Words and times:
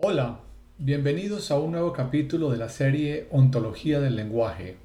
Hola, 0.00 0.38
bienvenidos 0.78 1.50
a 1.50 1.58
un 1.58 1.72
nuevo 1.72 1.92
capítulo 1.92 2.52
de 2.52 2.56
la 2.56 2.68
serie 2.68 3.26
Ontología 3.32 3.98
del 3.98 4.14
Lenguaje. 4.14 4.76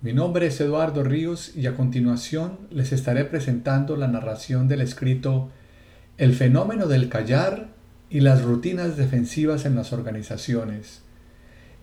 Mi 0.00 0.12
nombre 0.12 0.46
es 0.46 0.60
Eduardo 0.60 1.02
Ríos 1.02 1.56
y 1.56 1.66
a 1.66 1.74
continuación 1.74 2.56
les 2.70 2.92
estaré 2.92 3.24
presentando 3.24 3.96
la 3.96 4.06
narración 4.06 4.68
del 4.68 4.80
escrito 4.80 5.50
El 6.18 6.36
fenómeno 6.36 6.86
del 6.86 7.08
callar 7.08 7.70
y 8.10 8.20
las 8.20 8.44
rutinas 8.44 8.96
defensivas 8.96 9.64
en 9.64 9.74
las 9.74 9.92
organizaciones, 9.92 11.02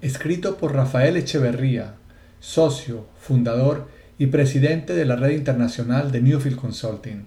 escrito 0.01 0.55
por 0.55 0.73
Rafael 0.73 1.17
Echeverría, 1.17 1.95
socio, 2.39 3.05
fundador 3.19 3.89
y 4.17 4.27
presidente 4.27 4.95
de 4.95 5.03
la 5.03 5.17
red 5.17 5.31
internacional 5.31 6.09
de 6.09 6.21
Newfield 6.21 6.55
Consulting. 6.55 7.25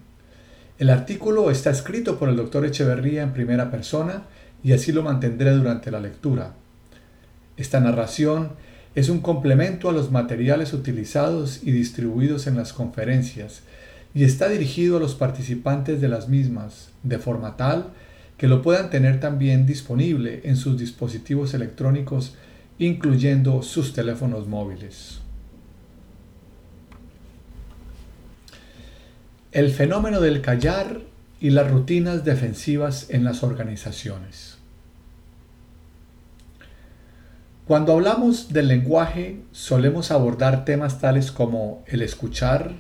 El 0.79 0.89
artículo 0.89 1.51
está 1.51 1.69
escrito 1.69 2.19
por 2.19 2.31
el 2.31 2.37
doctor 2.37 2.65
Echeverría 2.65 3.25
en 3.25 3.35
primera 3.35 3.71
persona 3.71 4.23
y 4.63 4.73
así 4.73 4.93
lo 4.93 5.03
mantendré 5.03 5.53
durante 5.53 5.91
la 5.91 6.01
lectura. 6.01 6.55
Esta 7.57 7.81
narración 7.81 8.51
es 8.95 9.09
un 9.09 9.21
complemento 9.21 9.89
a 9.89 9.93
los 9.93 10.11
materiales 10.11 10.73
utilizados 10.73 11.61
y 11.63 11.73
distribuidos 11.73 12.47
en 12.47 12.57
las 12.57 12.73
conferencias 12.73 13.63
y 14.15 14.25
está 14.25 14.49
dirigido 14.49 14.97
a 14.97 15.01
los 15.01 15.15
participantes 15.15 16.01
de 16.01 16.09
las 16.09 16.29
mismas, 16.29 16.91
de 17.03 17.19
forma 17.19 17.57
tal 17.57 17.93
que 18.39 18.47
lo 18.47 18.63
puedan 18.63 18.89
tener 18.89 19.21
también 19.21 19.67
disponible 19.67 20.41
en 20.45 20.57
sus 20.57 20.79
dispositivos 20.79 21.55
electrónicos, 21.55 22.37
incluyendo 22.79 23.63
sus 23.63 23.93
teléfonos 23.93 24.47
móviles. 24.47 25.19
El 29.51 29.71
fenómeno 29.73 30.21
del 30.21 30.41
callar 30.41 31.01
y 31.41 31.51
las 31.51 31.71
rutinas 31.71 32.25
defensivas 32.25 33.11
en 33.11 33.25
las 33.25 33.43
organizaciones. 33.43 34.59
Cuando 37.67 37.93
hablamos 37.93 38.53
del 38.53 38.69
lenguaje 38.69 39.43
solemos 39.53 40.11
abordar 40.11 40.65
temas 40.65 41.01
tales 41.01 41.31
como 41.31 41.85
el 41.87 42.01
escuchar, 42.03 42.73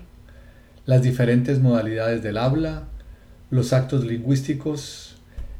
las 0.86 1.02
diferentes 1.02 1.60
modalidades 1.60 2.22
del 2.22 2.38
habla, 2.38 2.84
los 3.50 3.74
actos 3.74 4.04
lingüísticos, 4.04 5.16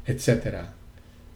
etc. 0.07 0.65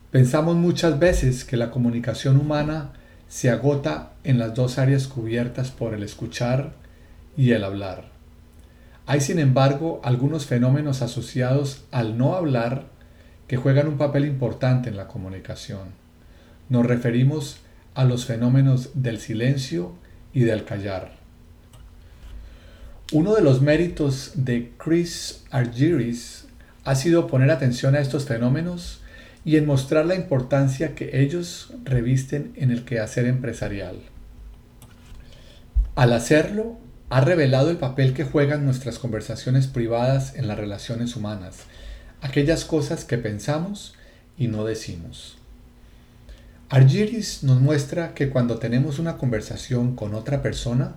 Pensamos 0.09 0.55
muchas 0.55 0.97
veces 0.97 1.45
que 1.45 1.57
la 1.57 1.69
comunicación 1.69 2.37
humana 2.37 2.93
se 3.27 3.51
agota 3.51 4.13
en 4.23 4.39
las 4.39 4.55
dos 4.55 4.79
áreas 4.79 5.07
cubiertas 5.07 5.69
por 5.69 5.93
el 5.93 6.01
escuchar 6.01 6.73
y 7.37 7.51
el 7.51 7.63
hablar. 7.63 8.12
Hay 9.05 9.21
sin 9.21 9.39
embargo 9.39 9.99
algunos 10.03 10.45
fenómenos 10.45 11.01
asociados 11.01 11.83
al 11.91 12.17
no 12.17 12.35
hablar 12.35 12.85
que 13.47 13.57
juegan 13.57 13.87
un 13.87 13.97
papel 13.97 14.25
importante 14.25 14.89
en 14.89 14.97
la 14.97 15.07
comunicación. 15.07 15.89
Nos 16.69 16.85
referimos 16.85 17.57
a 17.95 18.05
los 18.05 18.25
fenómenos 18.25 18.91
del 18.93 19.19
silencio 19.19 19.93
y 20.33 20.41
del 20.41 20.63
callar. 20.63 21.11
Uno 23.11 23.35
de 23.35 23.41
los 23.41 23.61
méritos 23.61 24.31
de 24.35 24.71
Chris 24.77 25.43
Argyris 25.51 26.47
ha 26.85 26.95
sido 26.95 27.27
poner 27.27 27.51
atención 27.51 27.95
a 27.95 27.99
estos 27.99 28.25
fenómenos 28.25 29.01
y 29.45 29.57
en 29.57 29.65
mostrar 29.65 30.05
la 30.05 30.15
importancia 30.15 30.95
que 30.95 31.21
ellos 31.21 31.73
revisten 31.83 32.53
en 32.55 32.71
el 32.71 32.85
quehacer 32.85 33.25
empresarial. 33.25 33.97
Al 35.95 36.13
hacerlo, 36.13 36.77
ha 37.13 37.21
revelado 37.21 37.69
el 37.69 37.77
papel 37.77 38.15
que 38.15 38.23
juegan 38.23 38.65
nuestras 38.65 38.97
conversaciones 38.97 39.67
privadas 39.67 40.33
en 40.33 40.47
las 40.47 40.57
relaciones 40.57 41.15
humanas, 41.15 41.57
aquellas 42.21 42.65
cosas 42.65 43.05
que 43.05 43.19
pensamos 43.19 43.93
y 44.35 44.47
no 44.47 44.65
decimos. 44.65 45.37
Argyris 46.69 47.43
nos 47.43 47.61
muestra 47.61 48.15
que 48.15 48.31
cuando 48.31 48.57
tenemos 48.57 48.97
una 48.97 49.17
conversación 49.17 49.95
con 49.95 50.15
otra 50.15 50.41
persona, 50.41 50.95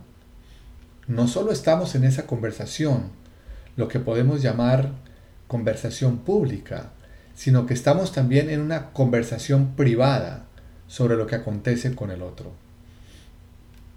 no 1.07 1.29
solo 1.29 1.53
estamos 1.53 1.95
en 1.95 2.05
esa 2.05 2.27
conversación, 2.27 3.11
lo 3.77 3.87
que 3.89 4.01
podemos 4.01 4.41
llamar 4.41 4.93
conversación 5.49 6.17
pública, 6.17 6.93
sino 7.35 7.67
que 7.67 7.75
estamos 7.75 8.13
también 8.13 8.49
en 8.49 8.63
una 8.63 8.87
conversación 8.93 9.77
privada 9.77 10.47
sobre 10.89 11.17
lo 11.17 11.27
que 11.27 11.35
acontece 11.35 11.95
con 11.95 12.11
el 12.11 12.23
otro. 12.23 12.53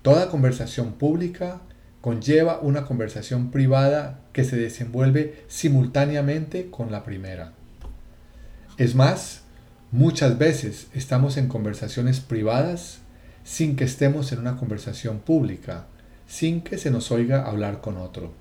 Toda 0.01 0.29
conversación 0.29 0.91
pública 0.91 1.61
conlleva 2.01 2.59
una 2.61 2.85
conversación 2.85 3.51
privada 3.51 4.21
que 4.31 4.43
se 4.43 4.55
desenvuelve 4.55 5.43
simultáneamente 5.47 6.69
con 6.69 6.91
la 6.91 7.03
primera. 7.03 7.53
Es 8.77 8.95
más, 8.95 9.41
muchas 9.91 10.37
veces 10.37 10.87
estamos 10.93 11.37
en 11.37 11.47
conversaciones 11.47 12.21
privadas 12.21 12.99
sin 13.43 13.75
que 13.75 13.83
estemos 13.83 14.31
en 14.31 14.39
una 14.39 14.55
conversación 14.57 15.19
pública, 15.19 15.87
sin 16.27 16.61
que 16.61 16.77
se 16.77 16.91
nos 16.91 17.11
oiga 17.11 17.45
hablar 17.45 17.81
con 17.81 17.97
otro. 17.97 18.31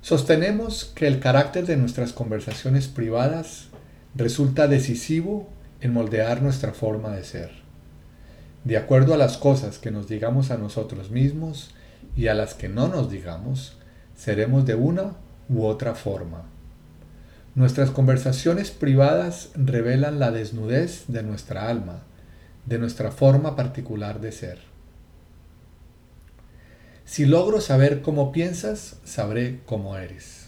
Sostenemos 0.00 0.92
que 0.94 1.06
el 1.06 1.20
carácter 1.20 1.66
de 1.66 1.76
nuestras 1.76 2.14
conversaciones 2.14 2.88
privadas 2.88 3.66
resulta 4.14 4.66
decisivo 4.66 5.48
en 5.82 5.92
moldear 5.92 6.40
nuestra 6.40 6.72
forma 6.72 7.10
de 7.10 7.24
ser 7.24 7.69
de 8.64 8.76
acuerdo 8.76 9.14
a 9.14 9.16
las 9.16 9.38
cosas 9.38 9.78
que 9.78 9.90
nos 9.90 10.08
digamos 10.08 10.50
a 10.50 10.58
nosotros 10.58 11.10
mismos 11.10 11.70
y 12.16 12.28
a 12.28 12.34
las 12.34 12.54
que 12.54 12.68
no 12.68 12.88
nos 12.88 13.10
digamos, 13.10 13.76
seremos 14.16 14.66
de 14.66 14.74
una 14.74 15.16
u 15.48 15.64
otra 15.64 15.94
forma. 15.94 16.44
Nuestras 17.54 17.90
conversaciones 17.90 18.70
privadas 18.70 19.50
revelan 19.54 20.18
la 20.18 20.30
desnudez 20.30 21.04
de 21.08 21.22
nuestra 21.22 21.68
alma, 21.68 22.02
de 22.66 22.78
nuestra 22.78 23.10
forma 23.10 23.56
particular 23.56 24.20
de 24.20 24.32
ser. 24.32 24.58
Si 27.04 27.26
logro 27.26 27.60
saber 27.60 28.02
cómo 28.02 28.30
piensas, 28.30 28.98
sabré 29.04 29.60
cómo 29.66 29.96
eres. 29.96 30.39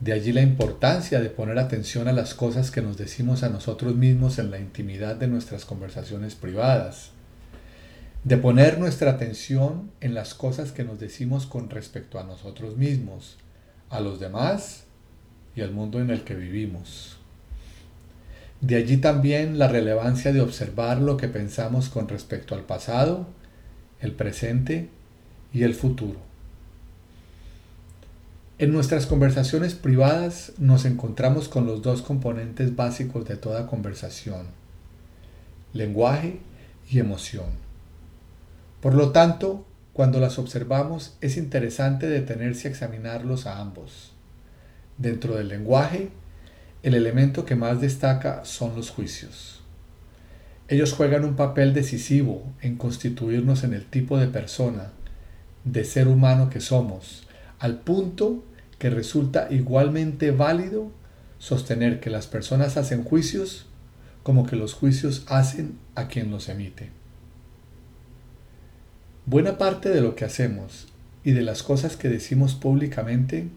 De 0.00 0.12
allí 0.12 0.32
la 0.32 0.42
importancia 0.42 1.20
de 1.20 1.30
poner 1.30 1.58
atención 1.58 2.06
a 2.06 2.12
las 2.12 2.34
cosas 2.34 2.70
que 2.70 2.82
nos 2.82 2.98
decimos 2.98 3.42
a 3.42 3.48
nosotros 3.48 3.96
mismos 3.96 4.38
en 4.38 4.50
la 4.50 4.58
intimidad 4.58 5.16
de 5.16 5.26
nuestras 5.26 5.64
conversaciones 5.64 6.34
privadas. 6.34 7.12
De 8.22 8.36
poner 8.36 8.78
nuestra 8.78 9.12
atención 9.12 9.90
en 10.02 10.12
las 10.12 10.34
cosas 10.34 10.72
que 10.72 10.84
nos 10.84 11.00
decimos 11.00 11.46
con 11.46 11.70
respecto 11.70 12.18
a 12.18 12.24
nosotros 12.24 12.76
mismos, 12.76 13.38
a 13.88 14.00
los 14.00 14.20
demás 14.20 14.84
y 15.54 15.62
al 15.62 15.70
mundo 15.70 15.98
en 15.98 16.10
el 16.10 16.24
que 16.24 16.34
vivimos. 16.34 17.16
De 18.60 18.76
allí 18.76 18.98
también 18.98 19.58
la 19.58 19.68
relevancia 19.68 20.32
de 20.32 20.42
observar 20.42 21.00
lo 21.00 21.16
que 21.16 21.28
pensamos 21.28 21.88
con 21.88 22.08
respecto 22.08 22.54
al 22.54 22.64
pasado, 22.64 23.28
el 24.00 24.12
presente 24.12 24.90
y 25.54 25.62
el 25.62 25.74
futuro. 25.74 26.25
En 28.58 28.72
nuestras 28.72 29.04
conversaciones 29.04 29.74
privadas 29.74 30.52
nos 30.56 30.86
encontramos 30.86 31.46
con 31.46 31.66
los 31.66 31.82
dos 31.82 32.00
componentes 32.00 32.74
básicos 32.74 33.28
de 33.28 33.36
toda 33.36 33.66
conversación, 33.66 34.46
lenguaje 35.74 36.40
y 36.88 36.98
emoción. 36.98 37.50
Por 38.80 38.94
lo 38.94 39.12
tanto, 39.12 39.66
cuando 39.92 40.20
las 40.20 40.38
observamos 40.38 41.18
es 41.20 41.36
interesante 41.36 42.06
detenerse 42.06 42.68
a 42.68 42.70
examinarlos 42.70 43.44
a 43.44 43.60
ambos. 43.60 44.14
Dentro 44.96 45.34
del 45.34 45.48
lenguaje, 45.48 46.08
el 46.82 46.94
elemento 46.94 47.44
que 47.44 47.56
más 47.56 47.82
destaca 47.82 48.46
son 48.46 48.74
los 48.74 48.88
juicios. 48.88 49.60
Ellos 50.68 50.94
juegan 50.94 51.26
un 51.26 51.36
papel 51.36 51.74
decisivo 51.74 52.42
en 52.62 52.76
constituirnos 52.76 53.64
en 53.64 53.74
el 53.74 53.84
tipo 53.84 54.16
de 54.16 54.28
persona, 54.28 54.92
de 55.64 55.84
ser 55.84 56.08
humano 56.08 56.48
que 56.48 56.60
somos, 56.62 57.25
al 57.58 57.80
punto 57.80 58.44
que 58.78 58.90
resulta 58.90 59.48
igualmente 59.50 60.30
válido 60.30 60.90
sostener 61.38 62.00
que 62.00 62.10
las 62.10 62.26
personas 62.26 62.76
hacen 62.76 63.04
juicios 63.04 63.66
como 64.22 64.44
que 64.44 64.56
los 64.56 64.74
juicios 64.74 65.24
hacen 65.28 65.78
a 65.94 66.08
quien 66.08 66.30
los 66.30 66.48
emite. 66.48 66.90
Buena 69.24 69.56
parte 69.56 69.88
de 69.88 70.00
lo 70.00 70.16
que 70.16 70.24
hacemos 70.24 70.88
y 71.22 71.32
de 71.32 71.42
las 71.42 71.62
cosas 71.62 71.96
que 71.96 72.08
decimos 72.08 72.54
públicamente 72.54 73.48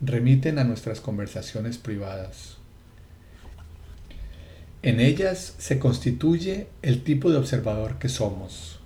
remiten 0.00 0.58
a 0.58 0.64
nuestras 0.64 1.00
conversaciones 1.00 1.78
privadas. 1.78 2.56
En 4.82 5.00
ellas 5.00 5.54
se 5.58 5.78
constituye 5.78 6.68
el 6.82 7.02
tipo 7.02 7.30
de 7.30 7.38
observador 7.38 7.98
que 7.98 8.08
somos. 8.08 8.80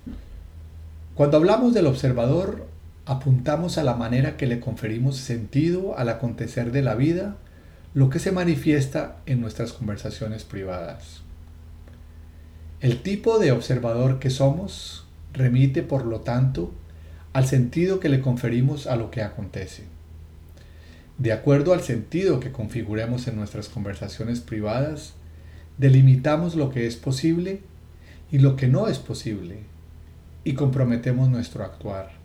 Cuando 1.15 1.37
hablamos 1.37 1.73
del 1.73 1.87
observador, 1.87 2.67
apuntamos 3.05 3.77
a 3.77 3.83
la 3.83 3.95
manera 3.95 4.37
que 4.37 4.47
le 4.47 4.59
conferimos 4.59 5.17
sentido 5.17 5.97
al 5.97 6.09
acontecer 6.09 6.71
de 6.71 6.81
la 6.81 6.95
vida, 6.95 7.37
lo 7.93 8.09
que 8.09 8.19
se 8.19 8.31
manifiesta 8.31 9.17
en 9.25 9.41
nuestras 9.41 9.73
conversaciones 9.73 10.43
privadas. 10.43 11.21
El 12.79 13.01
tipo 13.01 13.37
de 13.37 13.51
observador 13.51 14.19
que 14.19 14.29
somos 14.29 15.05
remite, 15.33 15.83
por 15.83 16.05
lo 16.05 16.21
tanto, 16.21 16.71
al 17.33 17.45
sentido 17.45 17.99
que 17.99 18.09
le 18.09 18.21
conferimos 18.21 18.87
a 18.87 18.95
lo 18.95 19.11
que 19.11 19.21
acontece. 19.21 19.83
De 21.17 21.31
acuerdo 21.31 21.73
al 21.73 21.81
sentido 21.81 22.39
que 22.39 22.51
configuremos 22.51 23.27
en 23.27 23.35
nuestras 23.35 23.69
conversaciones 23.69 24.39
privadas, 24.39 25.13
delimitamos 25.77 26.55
lo 26.55 26.71
que 26.71 26.87
es 26.87 26.95
posible 26.95 27.61
y 28.31 28.39
lo 28.39 28.55
que 28.55 28.67
no 28.67 28.87
es 28.87 28.97
posible 28.97 29.59
y 30.43 30.53
comprometemos 30.53 31.29
nuestro 31.29 31.63
actuar. 31.63 32.20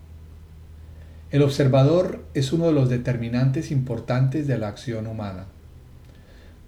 El 1.32 1.42
observador 1.42 2.24
es 2.34 2.52
uno 2.52 2.66
de 2.66 2.72
los 2.72 2.88
determinantes 2.88 3.72
importantes 3.72 4.46
de 4.46 4.58
la 4.58 4.68
acción 4.68 5.08
humana. 5.08 5.46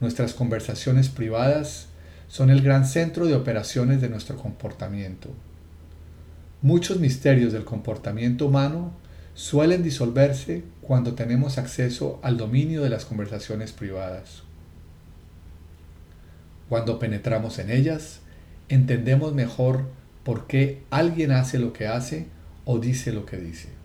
Nuestras 0.00 0.34
conversaciones 0.34 1.08
privadas 1.08 1.86
son 2.26 2.50
el 2.50 2.60
gran 2.60 2.84
centro 2.84 3.26
de 3.26 3.36
operaciones 3.36 4.00
de 4.00 4.08
nuestro 4.08 4.36
comportamiento. 4.36 5.28
Muchos 6.60 6.98
misterios 6.98 7.52
del 7.52 7.64
comportamiento 7.64 8.46
humano 8.46 8.90
suelen 9.34 9.84
disolverse 9.84 10.64
cuando 10.82 11.14
tenemos 11.14 11.56
acceso 11.56 12.18
al 12.24 12.36
dominio 12.36 12.82
de 12.82 12.90
las 12.90 13.04
conversaciones 13.04 13.70
privadas. 13.70 14.42
Cuando 16.68 16.98
penetramos 16.98 17.60
en 17.60 17.70
ellas, 17.70 18.20
entendemos 18.68 19.34
mejor 19.34 19.84
por 20.24 20.48
qué 20.48 20.82
alguien 20.90 21.30
hace 21.30 21.60
lo 21.60 21.72
que 21.72 21.86
hace 21.86 22.26
o 22.64 22.80
dice 22.80 23.12
lo 23.12 23.24
que 23.24 23.36
dice. 23.36 23.77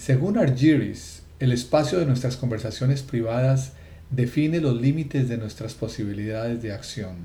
Según 0.00 0.38
Argyris, 0.38 1.24
el 1.40 1.52
espacio 1.52 1.98
de 1.98 2.06
nuestras 2.06 2.38
conversaciones 2.38 3.02
privadas 3.02 3.74
define 4.08 4.58
los 4.58 4.80
límites 4.80 5.28
de 5.28 5.36
nuestras 5.36 5.74
posibilidades 5.74 6.62
de 6.62 6.72
acción. 6.72 7.16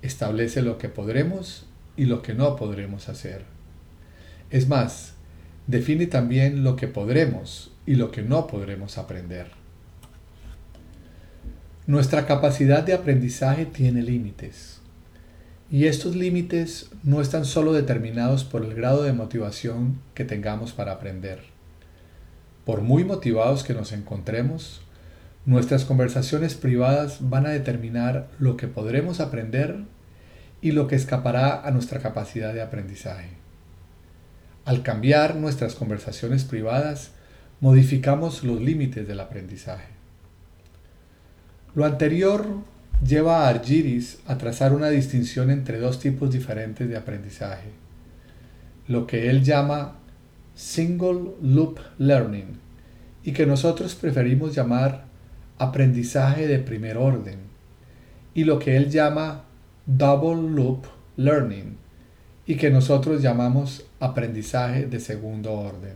Establece 0.00 0.62
lo 0.62 0.78
que 0.78 0.88
podremos 0.88 1.66
y 1.96 2.04
lo 2.04 2.22
que 2.22 2.34
no 2.34 2.54
podremos 2.54 3.08
hacer. 3.08 3.42
Es 4.50 4.68
más, 4.68 5.14
define 5.66 6.06
también 6.06 6.62
lo 6.62 6.76
que 6.76 6.86
podremos 6.86 7.72
y 7.84 7.96
lo 7.96 8.12
que 8.12 8.22
no 8.22 8.46
podremos 8.46 8.96
aprender. 8.96 9.48
Nuestra 11.88 12.26
capacidad 12.26 12.84
de 12.84 12.94
aprendizaje 12.94 13.66
tiene 13.66 14.02
límites. 14.02 14.78
Y 15.68 15.86
estos 15.86 16.14
límites 16.14 16.90
no 17.02 17.20
están 17.20 17.44
solo 17.44 17.72
determinados 17.72 18.44
por 18.44 18.64
el 18.64 18.72
grado 18.72 19.02
de 19.02 19.12
motivación 19.12 19.98
que 20.14 20.24
tengamos 20.24 20.72
para 20.72 20.92
aprender 20.92 21.55
por 22.66 22.80
muy 22.82 23.04
motivados 23.04 23.62
que 23.62 23.74
nos 23.74 23.92
encontremos, 23.92 24.82
nuestras 25.44 25.84
conversaciones 25.84 26.56
privadas 26.56 27.18
van 27.20 27.46
a 27.46 27.50
determinar 27.50 28.28
lo 28.40 28.56
que 28.56 28.66
podremos 28.66 29.20
aprender 29.20 29.84
y 30.60 30.72
lo 30.72 30.88
que 30.88 30.96
escapará 30.96 31.64
a 31.64 31.70
nuestra 31.70 32.00
capacidad 32.00 32.52
de 32.52 32.62
aprendizaje. 32.62 33.28
Al 34.64 34.82
cambiar 34.82 35.36
nuestras 35.36 35.76
conversaciones 35.76 36.42
privadas, 36.42 37.12
modificamos 37.60 38.42
los 38.42 38.60
límites 38.60 39.06
del 39.06 39.20
aprendizaje. 39.20 39.90
Lo 41.76 41.84
anterior 41.84 42.48
lleva 43.06 43.44
a 43.44 43.48
Argyris 43.48 44.18
a 44.26 44.38
trazar 44.38 44.72
una 44.72 44.88
distinción 44.88 45.52
entre 45.52 45.78
dos 45.78 46.00
tipos 46.00 46.32
diferentes 46.32 46.88
de 46.88 46.96
aprendizaje, 46.96 47.68
lo 48.88 49.06
que 49.06 49.30
él 49.30 49.44
llama 49.44 49.98
Single 50.56 51.34
Loop 51.42 51.78
Learning 51.98 52.58
y 53.22 53.32
que 53.32 53.44
nosotros 53.44 53.94
preferimos 53.94 54.54
llamar 54.54 55.04
aprendizaje 55.58 56.46
de 56.46 56.58
primer 56.58 56.96
orden 56.96 57.40
y 58.32 58.44
lo 58.44 58.58
que 58.58 58.76
él 58.76 58.90
llama 58.90 59.44
Double 59.84 60.50
Loop 60.50 60.86
Learning 61.16 61.76
y 62.46 62.56
que 62.56 62.70
nosotros 62.70 63.20
llamamos 63.20 63.84
aprendizaje 64.00 64.86
de 64.86 64.98
segundo 64.98 65.52
orden. 65.52 65.94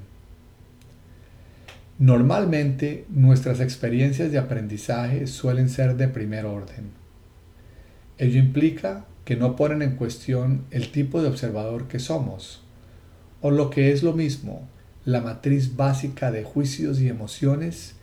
Normalmente 1.99 3.07
nuestras 3.09 3.61
experiencias 3.61 4.31
de 4.31 4.39
aprendizaje 4.39 5.27
suelen 5.27 5.71
ser 5.71 5.97
de 5.97 6.09
primer 6.09 6.45
orden. 6.45 6.91
Ello 8.19 8.39
implica 8.39 9.07
que 9.25 9.37
no 9.37 9.57
ponen 9.57 9.81
en 9.81 9.97
cuestión 9.97 10.65
el 10.71 10.93
tipo 10.93 11.23
de 11.23 11.29
observador 11.29 11.89
que 11.89 11.99
somos, 11.99 12.63
o 13.41 13.51
lo 13.51 13.71
que 13.71 13.93
es 13.93 14.03
lo 14.03 14.13
mismo, 14.13 14.69
la 15.05 15.21
matriz 15.21 15.77
básica 15.77 16.31
de 16.31 16.45
juicios 16.45 17.01
y 17.01 17.09
emociones 17.09 17.95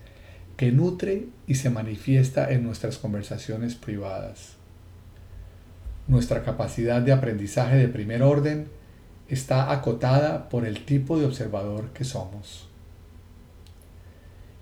que 0.57 0.71
nutre 0.71 1.27
y 1.45 1.55
se 1.55 1.69
manifiesta 1.69 2.51
en 2.51 2.63
nuestras 2.63 2.97
conversaciones 2.97 3.75
privadas. 3.75 4.53
Nuestra 6.07 6.43
capacidad 6.43 7.01
de 7.01 7.11
aprendizaje 7.11 7.75
de 7.75 7.87
primer 7.87 8.23
orden 8.23 8.67
está 9.29 9.71
acotada 9.71 10.49
por 10.49 10.65
el 10.65 10.85
tipo 10.85 11.19
de 11.19 11.25
observador 11.25 11.89
que 11.93 12.05
somos. 12.05 12.67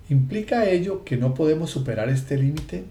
¿Implica 0.10 0.70
ello 0.70 1.04
que 1.04 1.18
no 1.18 1.34
podemos 1.34 1.70
superar 1.70 2.10
este 2.10 2.38
límite? 2.38 2.84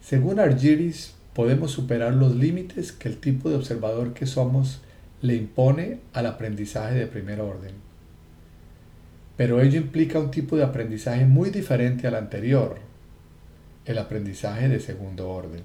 Según 0.00 0.40
Argyris, 0.40 1.14
podemos 1.34 1.70
superar 1.70 2.14
los 2.14 2.34
límites 2.34 2.92
que 2.92 3.08
el 3.08 3.18
tipo 3.18 3.50
de 3.50 3.56
observador 3.56 4.14
que 4.14 4.26
somos 4.26 4.80
le 5.22 5.36
impone 5.36 6.00
al 6.12 6.26
aprendizaje 6.26 6.96
de 6.96 7.06
primer 7.06 7.40
orden. 7.40 7.72
Pero 9.36 9.60
ello 9.60 9.78
implica 9.78 10.18
un 10.18 10.30
tipo 10.30 10.56
de 10.56 10.64
aprendizaje 10.64 11.24
muy 11.24 11.50
diferente 11.50 12.06
al 12.06 12.16
anterior, 12.16 12.78
el 13.86 13.98
aprendizaje 13.98 14.68
de 14.68 14.80
segundo 14.80 15.30
orden. 15.30 15.62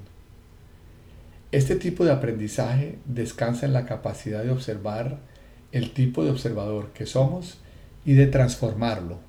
Este 1.51 1.75
tipo 1.75 2.05
de 2.05 2.11
aprendizaje 2.11 2.99
descansa 3.05 3.65
en 3.65 3.73
la 3.73 3.85
capacidad 3.85 4.43
de 4.43 4.51
observar 4.51 5.19
el 5.71 5.91
tipo 5.91 6.23
de 6.23 6.31
observador 6.31 6.91
que 6.93 7.05
somos 7.05 7.57
y 8.05 8.13
de 8.13 8.27
transformarlo. 8.27 9.19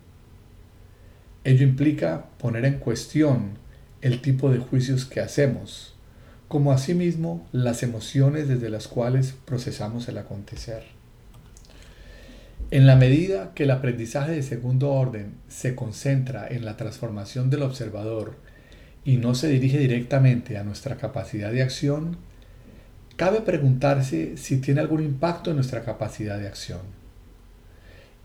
Ello 1.45 1.65
implica 1.65 2.27
poner 2.39 2.65
en 2.65 2.79
cuestión 2.79 3.53
el 4.03 4.21
tipo 4.21 4.51
de 4.51 4.59
juicios 4.59 5.05
que 5.05 5.21
hacemos, 5.21 5.95
como 6.49 6.73
asimismo 6.73 7.47
las 7.53 7.83
emociones 7.83 8.49
desde 8.49 8.71
las 8.71 8.89
cuales 8.89 9.35
procesamos 9.45 10.09
el 10.09 10.17
acontecer. 10.19 10.83
En 12.71 12.87
la 12.87 12.97
medida 12.97 13.53
que 13.55 13.65
el 13.65 13.71
aprendizaje 13.71 14.33
de 14.33 14.43
segundo 14.43 14.91
orden 14.91 15.35
se 15.49 15.75
concentra 15.75 16.49
en 16.49 16.65
la 16.65 16.77
transformación 16.77 17.51
del 17.51 17.63
observador 17.63 18.37
y 19.05 19.17
no 19.17 19.35
se 19.35 19.49
dirige 19.49 19.79
directamente 19.79 20.59
a 20.59 20.65
nuestra 20.65 20.97
capacidad 20.97 21.53
de 21.53 21.63
acción, 21.63 22.19
cabe 23.17 23.41
preguntarse 23.41 24.37
si 24.37 24.59
tiene 24.59 24.81
algún 24.81 25.03
impacto 25.03 25.51
en 25.51 25.57
nuestra 25.57 25.83
capacidad 25.83 26.39
de 26.39 26.49
acción. 26.49 26.81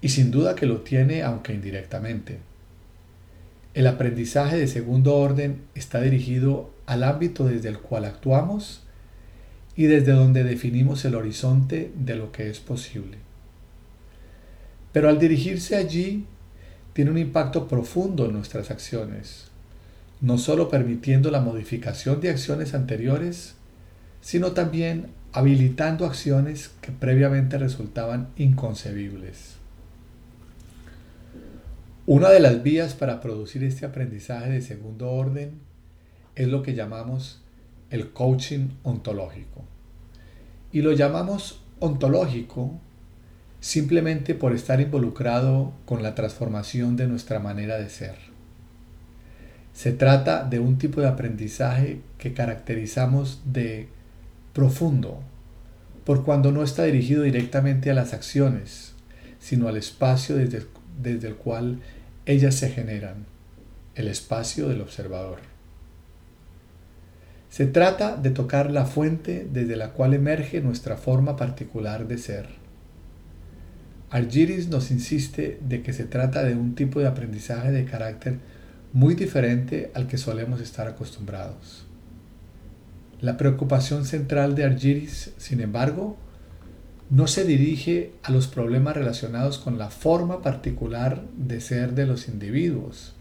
Y 0.01 0.09
sin 0.09 0.31
duda 0.31 0.55
que 0.55 0.65
lo 0.65 0.81
tiene, 0.81 1.23
aunque 1.23 1.53
indirectamente. 1.53 2.39
El 3.73 3.87
aprendizaje 3.87 4.57
de 4.57 4.67
segundo 4.67 5.15
orden 5.15 5.61
está 5.73 6.01
dirigido 6.01 6.72
al 6.85 7.03
ámbito 7.03 7.45
desde 7.45 7.69
el 7.69 7.79
cual 7.79 8.05
actuamos 8.05 8.83
y 9.75 9.85
desde 9.85 10.11
donde 10.11 10.43
definimos 10.43 11.03
el 11.05 11.15
horizonte 11.15 11.91
de 11.95 12.15
lo 12.15 12.31
que 12.31 12.49
es 12.49 12.59
posible. 12.59 13.17
Pero 14.91 15.09
al 15.09 15.19
dirigirse 15.19 15.75
allí, 15.75 16.25
tiene 16.93 17.09
un 17.09 17.17
impacto 17.17 17.67
profundo 17.67 18.25
en 18.25 18.33
nuestras 18.33 18.69
acciones, 18.69 19.45
no 20.21 20.37
solo 20.37 20.69
permitiendo 20.69 21.31
la 21.31 21.41
modificación 21.41 22.21
de 22.21 22.29
acciones 22.29 22.75
anteriores, 22.75 23.55
sino 24.21 24.51
también 24.51 25.07
habilitando 25.33 26.05
acciones 26.05 26.69
que 26.81 26.91
previamente 26.91 27.57
resultaban 27.57 28.29
inconcebibles. 28.37 29.55
Una 32.05 32.29
de 32.29 32.39
las 32.39 32.61
vías 32.61 32.93
para 32.93 33.19
producir 33.21 33.63
este 33.63 33.85
aprendizaje 33.85 34.51
de 34.51 34.61
segundo 34.61 35.09
orden 35.09 35.53
es 36.35 36.47
lo 36.47 36.63
que 36.63 36.73
llamamos 36.73 37.41
el 37.89 38.11
coaching 38.11 38.69
ontológico. 38.83 39.63
Y 40.71 40.81
lo 40.81 40.93
llamamos 40.93 41.61
ontológico 41.79 42.79
simplemente 43.59 44.35
por 44.35 44.53
estar 44.53 44.81
involucrado 44.81 45.73
con 45.85 46.03
la 46.03 46.15
transformación 46.15 46.97
de 46.97 47.07
nuestra 47.07 47.39
manera 47.39 47.77
de 47.77 47.89
ser. 47.89 48.15
Se 49.73 49.91
trata 49.91 50.43
de 50.43 50.59
un 50.59 50.77
tipo 50.77 51.01
de 51.01 51.07
aprendizaje 51.07 52.01
que 52.17 52.33
caracterizamos 52.33 53.41
de 53.45 53.87
profundo, 54.53 55.21
por 56.03 56.25
cuando 56.25 56.51
no 56.51 56.63
está 56.63 56.83
dirigido 56.83 57.23
directamente 57.23 57.89
a 57.89 57.93
las 57.93 58.13
acciones, 58.13 58.93
sino 59.39 59.67
al 59.67 59.77
espacio 59.77 60.35
desde, 60.35 60.65
desde 61.01 61.27
el 61.29 61.35
cual 61.35 61.79
ellas 62.25 62.55
se 62.55 62.69
generan, 62.69 63.25
el 63.95 64.07
espacio 64.07 64.67
del 64.67 64.81
observador. 64.81 65.52
Se 67.53 67.67
trata 67.67 68.17
de 68.17 68.31
tocar 68.31 68.71
la 68.71 68.87
fuente 68.87 69.47
desde 69.47 69.75
la 69.75 69.91
cual 69.91 70.15
emerge 70.15 70.59
nuestra 70.59 70.97
forma 70.97 71.35
particular 71.35 72.07
de 72.07 72.17
ser 72.17 72.47
Argyris 74.09 74.69
nos 74.69 74.89
insiste 74.89 75.59
de 75.61 75.83
que 75.83 75.93
se 75.93 76.05
trata 76.05 76.43
de 76.43 76.55
un 76.55 76.73
tipo 76.73 76.99
de 76.99 77.05
aprendizaje 77.05 77.69
de 77.69 77.85
carácter 77.85 78.39
muy 78.91 79.13
diferente 79.13 79.91
al 79.93 80.07
que 80.07 80.17
solemos 80.17 80.61
estar 80.61 80.87
acostumbrados. 80.87 81.85
La 83.21 83.37
preocupación 83.37 84.05
central 84.05 84.55
de 84.55 84.63
Argyris, 84.63 85.33
sin 85.37 85.61
embargo, 85.61 86.17
no 87.11 87.27
se 87.27 87.45
dirige 87.45 88.13
a 88.23 88.31
los 88.31 88.47
problemas 88.47 88.95
relacionados 88.95 89.59
con 89.59 89.77
la 89.77 89.91
forma 89.91 90.41
particular 90.41 91.21
de 91.37 91.61
ser 91.61 91.93
de 91.93 92.07
los 92.07 92.27
individuos, 92.27 93.13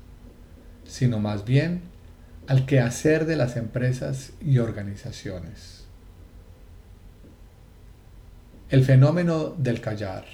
sino 0.86 1.18
más 1.18 1.44
bien 1.44 1.91
al 2.52 2.66
quehacer 2.66 3.24
de 3.24 3.34
las 3.34 3.56
empresas 3.56 4.32
y 4.38 4.58
organizaciones. 4.58 5.84
El 8.68 8.84
fenómeno 8.84 9.54
del 9.56 9.80
callar. 9.80 10.26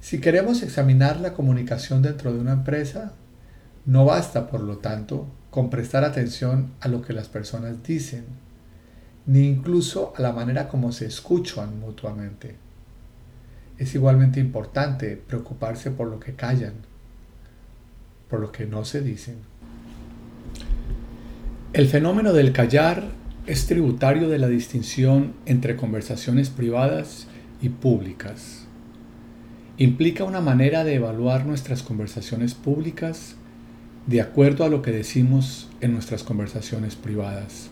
Si 0.00 0.20
queremos 0.20 0.64
examinar 0.64 1.20
la 1.20 1.34
comunicación 1.34 2.02
dentro 2.02 2.32
de 2.32 2.40
una 2.40 2.54
empresa, 2.54 3.12
no 3.86 4.04
basta, 4.04 4.50
por 4.50 4.60
lo 4.60 4.78
tanto, 4.78 5.28
con 5.50 5.70
prestar 5.70 6.02
atención 6.02 6.72
a 6.80 6.88
lo 6.88 7.00
que 7.00 7.12
las 7.12 7.28
personas 7.28 7.80
dicen, 7.84 8.24
ni 9.24 9.46
incluso 9.46 10.14
a 10.16 10.22
la 10.22 10.32
manera 10.32 10.66
como 10.66 10.90
se 10.90 11.06
escuchan 11.06 11.78
mutuamente. 11.78 12.56
Es 13.78 13.94
igualmente 13.94 14.40
importante 14.40 15.16
preocuparse 15.16 15.92
por 15.92 16.08
lo 16.08 16.18
que 16.18 16.34
callan, 16.34 16.74
por 18.34 18.50
que 18.50 18.66
no 18.66 18.84
se 18.84 19.00
dicen. 19.00 19.36
El 21.72 21.86
fenómeno 21.86 22.32
del 22.32 22.52
callar 22.52 23.04
es 23.46 23.66
tributario 23.66 24.28
de 24.28 24.38
la 24.38 24.48
distinción 24.48 25.34
entre 25.46 25.76
conversaciones 25.76 26.50
privadas 26.50 27.28
y 27.62 27.68
públicas. 27.68 28.66
Implica 29.78 30.24
una 30.24 30.40
manera 30.40 30.82
de 30.82 30.94
evaluar 30.94 31.46
nuestras 31.46 31.84
conversaciones 31.84 32.54
públicas 32.54 33.36
de 34.08 34.20
acuerdo 34.20 34.64
a 34.64 34.68
lo 34.68 34.82
que 34.82 34.90
decimos 34.90 35.70
en 35.80 35.92
nuestras 35.92 36.24
conversaciones 36.24 36.96
privadas. 36.96 37.70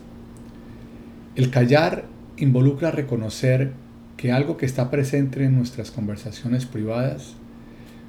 El 1.35 1.49
callar 1.49 2.05
involucra 2.37 2.91
reconocer 2.91 3.73
que 4.15 4.31
algo 4.31 4.55
que 4.55 4.65
está 4.65 4.89
presente 4.89 5.43
en 5.43 5.57
nuestras 5.57 5.91
conversaciones 5.91 6.65
privadas 6.65 7.33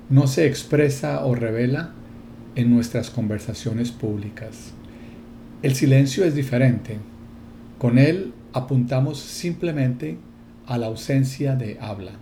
no 0.09 0.29
se 0.29 0.47
expresa 0.47 1.25
o 1.25 1.35
revela 1.35 1.95
en 2.55 2.71
nuestras 2.71 3.11
conversaciones 3.11 3.91
públicas. 3.91 4.73
El 5.63 5.75
silencio 5.75 6.25
es 6.25 6.35
diferente. 6.35 6.99
Con 7.79 7.99
él 7.99 8.33
apuntamos 8.53 9.19
simplemente 9.19 10.19
a 10.67 10.79
la 10.79 10.87
ausencia 10.87 11.57
de 11.57 11.79
habla. 11.81 12.13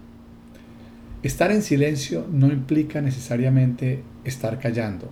Estar 1.22 1.52
en 1.52 1.62
silencio 1.62 2.26
no 2.30 2.48
implica 2.48 3.00
necesariamente 3.00 4.02
estar 4.24 4.58
callando. 4.58 5.10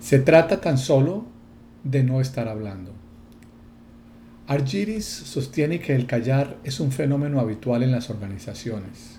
Se 0.00 0.18
trata 0.18 0.60
tan 0.60 0.78
solo 0.78 1.26
de 1.84 2.02
no 2.02 2.20
estar 2.20 2.48
hablando. 2.48 2.92
Argyris 4.46 5.04
sostiene 5.04 5.80
que 5.80 5.94
el 5.94 6.06
callar 6.06 6.56
es 6.64 6.80
un 6.80 6.90
fenómeno 6.90 7.40
habitual 7.40 7.82
en 7.82 7.92
las 7.92 8.08
organizaciones. 8.08 9.17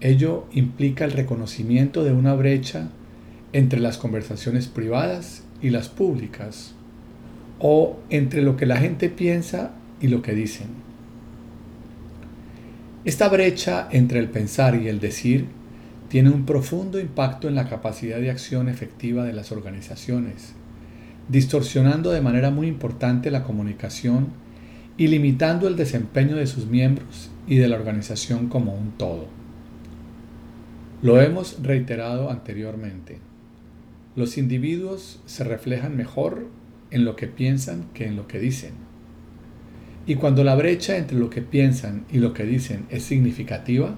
Ello 0.00 0.46
implica 0.52 1.04
el 1.04 1.12
reconocimiento 1.12 2.04
de 2.04 2.12
una 2.12 2.34
brecha 2.34 2.90
entre 3.52 3.80
las 3.80 3.96
conversaciones 3.96 4.66
privadas 4.66 5.42
y 5.62 5.70
las 5.70 5.88
públicas, 5.88 6.74
o 7.58 7.98
entre 8.10 8.42
lo 8.42 8.56
que 8.56 8.66
la 8.66 8.76
gente 8.76 9.08
piensa 9.08 9.72
y 10.00 10.08
lo 10.08 10.20
que 10.20 10.34
dicen. 10.34 10.66
Esta 13.06 13.28
brecha 13.28 13.88
entre 13.90 14.18
el 14.18 14.28
pensar 14.28 14.74
y 14.74 14.88
el 14.88 15.00
decir 15.00 15.46
tiene 16.08 16.28
un 16.28 16.44
profundo 16.44 17.00
impacto 17.00 17.48
en 17.48 17.54
la 17.54 17.68
capacidad 17.68 18.18
de 18.18 18.30
acción 18.30 18.68
efectiva 18.68 19.24
de 19.24 19.32
las 19.32 19.50
organizaciones, 19.50 20.52
distorsionando 21.28 22.10
de 22.10 22.20
manera 22.20 22.50
muy 22.50 22.66
importante 22.66 23.30
la 23.30 23.44
comunicación 23.44 24.28
y 24.98 25.06
limitando 25.06 25.68
el 25.68 25.76
desempeño 25.76 26.36
de 26.36 26.46
sus 26.46 26.66
miembros 26.66 27.30
y 27.46 27.56
de 27.56 27.68
la 27.68 27.76
organización 27.76 28.48
como 28.48 28.74
un 28.74 28.92
todo. 28.92 29.35
Lo 31.02 31.20
hemos 31.20 31.62
reiterado 31.62 32.30
anteriormente. 32.30 33.18
Los 34.14 34.38
individuos 34.38 35.20
se 35.26 35.44
reflejan 35.44 35.94
mejor 35.94 36.46
en 36.90 37.04
lo 37.04 37.16
que 37.16 37.26
piensan 37.26 37.84
que 37.92 38.06
en 38.06 38.16
lo 38.16 38.26
que 38.26 38.38
dicen. 38.38 38.72
Y 40.06 40.14
cuando 40.14 40.42
la 40.42 40.54
brecha 40.54 40.96
entre 40.96 41.18
lo 41.18 41.28
que 41.28 41.42
piensan 41.42 42.06
y 42.10 42.18
lo 42.18 42.32
que 42.32 42.44
dicen 42.44 42.86
es 42.88 43.02
significativa, 43.02 43.96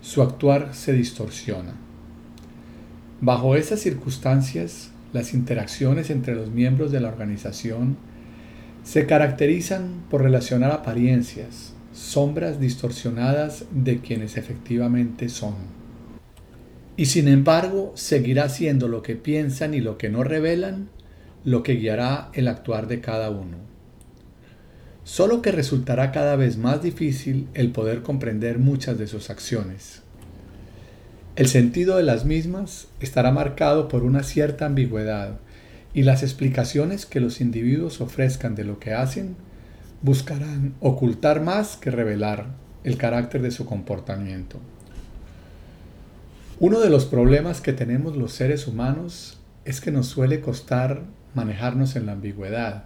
su 0.00 0.22
actuar 0.22 0.74
se 0.74 0.92
distorsiona. 0.92 1.74
Bajo 3.20 3.56
esas 3.56 3.80
circunstancias, 3.80 4.92
las 5.12 5.34
interacciones 5.34 6.10
entre 6.10 6.36
los 6.36 6.52
miembros 6.52 6.92
de 6.92 7.00
la 7.00 7.08
organización 7.08 7.96
se 8.84 9.06
caracterizan 9.06 10.04
por 10.08 10.22
relacionar 10.22 10.70
apariencias, 10.70 11.74
sombras 11.92 12.60
distorsionadas 12.60 13.64
de 13.72 13.98
quienes 13.98 14.36
efectivamente 14.36 15.28
son. 15.28 15.54
Y 16.96 17.06
sin 17.06 17.28
embargo, 17.28 17.92
seguirá 17.94 18.48
siendo 18.48 18.88
lo 18.88 19.02
que 19.02 19.16
piensan 19.16 19.74
y 19.74 19.80
lo 19.80 19.98
que 19.98 20.08
no 20.08 20.24
revelan 20.24 20.88
lo 21.46 21.62
que 21.62 21.74
guiará 21.74 22.30
el 22.32 22.48
actuar 22.48 22.88
de 22.88 23.00
cada 23.00 23.30
uno. 23.30 23.58
Solo 25.04 25.42
que 25.42 25.52
resultará 25.52 26.10
cada 26.10 26.34
vez 26.34 26.56
más 26.56 26.82
difícil 26.82 27.46
el 27.54 27.70
poder 27.70 28.02
comprender 28.02 28.58
muchas 28.58 28.98
de 28.98 29.06
sus 29.06 29.30
acciones. 29.30 30.02
El 31.36 31.46
sentido 31.46 31.98
de 31.98 32.02
las 32.02 32.24
mismas 32.24 32.88
estará 32.98 33.30
marcado 33.30 33.86
por 33.86 34.02
una 34.02 34.24
cierta 34.24 34.66
ambigüedad 34.66 35.38
y 35.94 36.02
las 36.02 36.24
explicaciones 36.24 37.06
que 37.06 37.20
los 37.20 37.40
individuos 37.40 38.00
ofrezcan 38.00 38.56
de 38.56 38.64
lo 38.64 38.80
que 38.80 38.94
hacen 38.94 39.36
buscarán 40.02 40.74
ocultar 40.80 41.40
más 41.40 41.76
que 41.76 41.92
revelar 41.92 42.48
el 42.82 42.96
carácter 42.96 43.40
de 43.42 43.52
su 43.52 43.66
comportamiento. 43.66 44.58
Uno 46.58 46.80
de 46.80 46.88
los 46.88 47.04
problemas 47.04 47.60
que 47.60 47.74
tenemos 47.74 48.16
los 48.16 48.32
seres 48.32 48.66
humanos 48.66 49.38
es 49.66 49.82
que 49.82 49.90
nos 49.90 50.06
suele 50.06 50.40
costar 50.40 51.02
manejarnos 51.34 51.96
en 51.96 52.06
la 52.06 52.12
ambigüedad, 52.12 52.84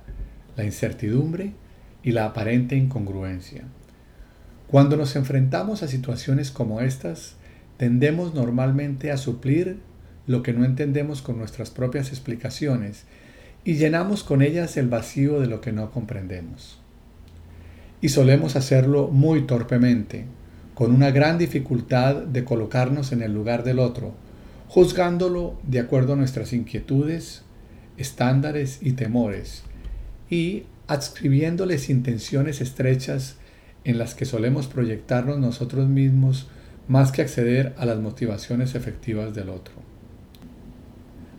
la 0.57 0.65
incertidumbre 0.65 1.53
y 2.03 2.11
la 2.11 2.25
aparente 2.25 2.75
incongruencia. 2.75 3.63
Cuando 4.67 4.97
nos 4.97 5.15
enfrentamos 5.15 5.85
a 5.85 5.89
situaciones 5.89 6.51
como 6.51 6.81
estas, 6.81 7.37
tendemos 7.77 8.35
normalmente 8.35 9.13
a 9.13 9.17
suplir 9.17 9.79
lo 10.27 10.43
que 10.43 10.53
no 10.53 10.65
entendemos 10.65 11.23
con 11.23 11.39
nuestras 11.39 11.71
propias 11.71 12.09
explicaciones 12.09 13.05
y 13.63 13.75
llenamos 13.75 14.25
con 14.25 14.43
ellas 14.43 14.77
el 14.79 14.89
vacío 14.89 15.39
de 15.39 15.47
lo 15.47 15.61
que 15.61 15.71
no 15.71 15.93
comprendemos. 15.93 16.81
Y 18.01 18.09
solemos 18.09 18.57
hacerlo 18.57 19.07
muy 19.09 19.43
torpemente, 19.43 20.25
con 20.81 20.93
una 20.93 21.11
gran 21.11 21.37
dificultad 21.37 22.15
de 22.23 22.43
colocarnos 22.43 23.13
en 23.13 23.21
el 23.21 23.35
lugar 23.35 23.65
del 23.65 23.79
otro, 23.79 24.15
juzgándolo 24.67 25.61
de 25.63 25.79
acuerdo 25.79 26.15
a 26.15 26.17
nuestras 26.17 26.55
inquietudes, 26.55 27.43
estándares 27.99 28.79
y 28.81 28.93
temores, 28.93 29.63
y 30.31 30.63
adscribiéndoles 30.87 31.91
intenciones 31.91 32.63
estrechas 32.63 33.37
en 33.85 33.99
las 33.99 34.15
que 34.15 34.25
solemos 34.25 34.69
proyectarnos 34.69 35.39
nosotros 35.39 35.87
mismos 35.87 36.49
más 36.89 37.13
que 37.13 37.21
acceder 37.21 37.75
a 37.77 37.85
las 37.85 37.99
motivaciones 37.99 38.75
efectivas 38.75 39.35
del 39.35 39.51
otro. 39.51 39.75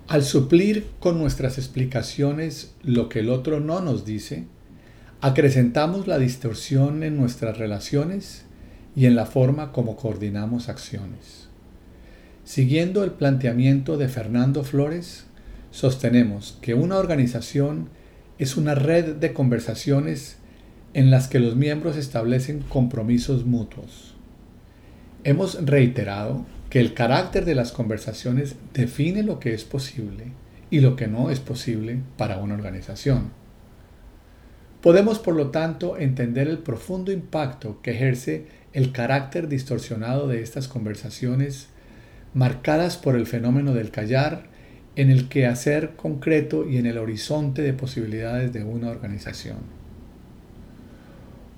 Al 0.07 0.23
suplir 0.23 0.85
con 0.99 1.17
nuestras 1.17 1.57
explicaciones 1.57 2.75
lo 2.83 3.09
que 3.09 3.21
el 3.21 3.29
otro 3.31 3.59
no 3.59 3.81
nos 3.81 4.05
dice, 4.05 4.45
acrecentamos 5.19 6.05
la 6.05 6.19
distorsión 6.19 7.01
en 7.01 7.17
nuestras 7.17 7.57
relaciones 7.57 8.45
y 8.95 9.05
en 9.05 9.15
la 9.15 9.25
forma 9.25 9.71
como 9.71 9.95
coordinamos 9.95 10.69
acciones. 10.69 11.47
Siguiendo 12.43 13.03
el 13.03 13.11
planteamiento 13.11 13.97
de 13.97 14.09
Fernando 14.09 14.63
Flores, 14.63 15.25
sostenemos 15.71 16.57
que 16.61 16.73
una 16.73 16.97
organización 16.97 17.89
es 18.39 18.57
una 18.57 18.75
red 18.75 19.15
de 19.15 19.33
conversaciones 19.33 20.37
en 20.93 21.11
las 21.11 21.27
que 21.27 21.39
los 21.39 21.55
miembros 21.55 21.95
establecen 21.95 22.61
compromisos 22.67 23.45
mutuos. 23.45 24.15
Hemos 25.23 25.63
reiterado 25.65 26.45
que 26.69 26.79
el 26.79 26.93
carácter 26.93 27.45
de 27.45 27.55
las 27.55 27.71
conversaciones 27.71 28.55
define 28.73 29.23
lo 29.23 29.39
que 29.39 29.53
es 29.53 29.63
posible 29.63 30.33
y 30.69 30.79
lo 30.79 30.95
que 30.95 31.07
no 31.07 31.29
es 31.29 31.39
posible 31.39 31.99
para 32.17 32.39
una 32.39 32.55
organización. 32.55 33.31
Podemos, 34.81 35.19
por 35.19 35.35
lo 35.35 35.51
tanto, 35.51 35.97
entender 35.97 36.47
el 36.47 36.57
profundo 36.57 37.11
impacto 37.11 37.81
que 37.83 37.91
ejerce 37.91 38.47
el 38.73 38.91
carácter 38.91 39.47
distorsionado 39.47 40.27
de 40.27 40.41
estas 40.41 40.67
conversaciones 40.67 41.67
marcadas 42.33 42.97
por 42.97 43.15
el 43.15 43.27
fenómeno 43.27 43.73
del 43.73 43.91
callar 43.91 44.43
en 44.95 45.09
el 45.09 45.29
quehacer 45.29 45.95
concreto 45.95 46.67
y 46.69 46.77
en 46.77 46.85
el 46.85 46.97
horizonte 46.97 47.61
de 47.61 47.73
posibilidades 47.73 48.53
de 48.53 48.63
una 48.63 48.89
organización. 48.89 49.57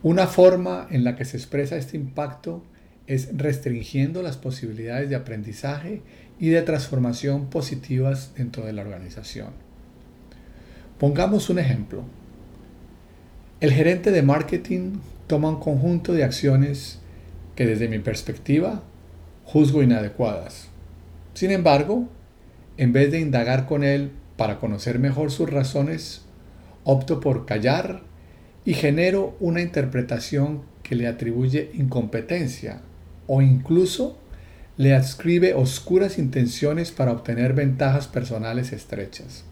Una 0.01 0.27
forma 0.27 0.87
en 0.89 1.03
la 1.03 1.15
que 1.15 1.25
se 1.25 1.37
expresa 1.37 1.77
este 1.77 1.97
impacto 1.97 2.63
es 3.07 3.29
restringiendo 3.35 4.21
las 4.21 4.37
posibilidades 4.37 5.09
de 5.09 5.15
aprendizaje 5.15 6.01
y 6.39 6.49
de 6.49 6.61
transformación 6.61 7.49
positivas 7.49 8.33
dentro 8.35 8.65
de 8.65 8.73
la 8.73 8.81
organización. 8.81 9.49
Pongamos 10.99 11.49
un 11.49 11.59
ejemplo. 11.59 12.03
El 13.59 13.71
gerente 13.71 14.11
de 14.11 14.21
marketing 14.23 14.97
toma 15.27 15.49
un 15.49 15.59
conjunto 15.59 16.13
de 16.13 16.23
acciones 16.23 16.99
que 17.55 17.65
desde 17.65 17.87
mi 17.87 17.99
perspectiva 17.99 18.83
juzgo 19.45 19.83
inadecuadas. 19.83 20.67
Sin 21.33 21.51
embargo, 21.51 22.07
en 22.77 22.93
vez 22.93 23.11
de 23.11 23.19
indagar 23.19 23.65
con 23.65 23.83
él 23.83 24.11
para 24.37 24.59
conocer 24.59 24.99
mejor 24.99 25.31
sus 25.31 25.49
razones, 25.49 26.21
opto 26.83 27.19
por 27.19 27.45
callar 27.45 28.01
y 28.65 28.73
genero 28.73 29.35
una 29.39 29.61
interpretación 29.61 30.61
que 30.81 30.95
le 30.95 31.07
atribuye 31.07 31.71
incompetencia 31.73 32.81
o 33.27 33.41
incluso 33.41 34.17
le 34.77 34.93
adscribe 34.93 35.53
oscuras 35.53 36.17
intenciones 36.17 36.91
para 36.91 37.11
obtener 37.11 37.53
ventajas 37.53 38.07
personales 38.07 38.73
estrechas. 38.73 39.45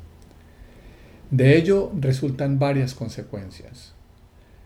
De 1.29 1.55
ello 1.57 1.91
resultan 1.99 2.59
varias 2.59 2.93
consecuencias. 2.93 3.93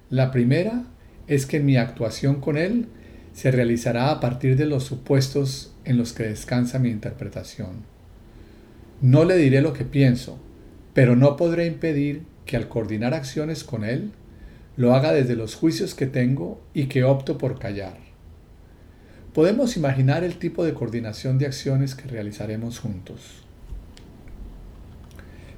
La 0.10 0.32
primera 0.32 0.84
es 1.28 1.46
que 1.46 1.60
mi 1.60 1.78
actuación 1.78 2.40
con 2.40 2.58
él 2.58 2.88
se 3.36 3.52
realizará 3.52 4.12
a 4.12 4.22
partir 4.22 4.56
de 4.56 4.66
los 4.66 4.86
supuestos 4.86 5.74
en 5.84 5.98
los 5.98 6.14
que 6.14 6.24
descansa 6.24 6.80
mi 6.80 6.90
interpretación. 6.90 7.84
No 9.02 9.26
le 9.26 9.36
diré 9.36 9.62
lo 9.62 9.74
que 9.74 9.84
pienso, 9.84 10.40
pero 10.94 11.18
no 11.18 11.36
podré 11.36 11.66
impedir 11.66 12.24
que 12.46 12.56
al 12.56 12.70
coordinar 12.70 13.14
acciones 13.14 13.66
con 13.66 13.84
él, 13.84 14.14
lo 14.78 14.96
haga 14.96 15.12
desde 15.12 15.36
los 15.36 15.56
juicios 15.56 15.96
que 15.96 16.06
tengo 16.06 16.62
y 16.74 16.86
que 16.86 17.04
opto 17.04 17.38
por 17.38 17.60
callar. 17.60 17.98
Podemos 19.34 19.76
imaginar 19.76 20.24
el 20.24 20.38
tipo 20.38 20.64
de 20.64 20.74
coordinación 20.74 21.38
de 21.38 21.48
acciones 21.48 21.94
que 21.94 22.08
realizaremos 22.08 22.80
juntos. 22.80 23.44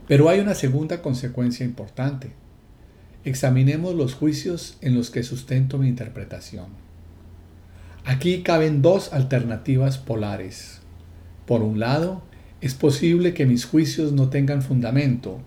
Pero 0.07 0.29
hay 0.29 0.39
una 0.39 0.55
segunda 0.55 1.03
consecuencia 1.03 1.63
importante. 1.63 2.31
Examinemos 3.23 3.93
los 3.93 4.15
juicios 4.15 4.79
en 4.81 4.95
los 4.95 5.11
que 5.11 5.21
sustento 5.21 5.77
mi 5.77 5.87
interpretación. 5.89 6.86
Aquí 8.07 8.41
caben 8.41 8.81
dos 8.81 9.11
alternativas 9.11 9.97
polares. 9.97 10.79
Por 11.45 11.61
un 11.61 11.81
lado, 11.81 12.21
es 12.61 12.73
posible 12.73 13.33
que 13.33 13.45
mis 13.45 13.65
juicios 13.65 14.13
no 14.13 14.29
tengan 14.29 14.61
fundamento 14.61 15.39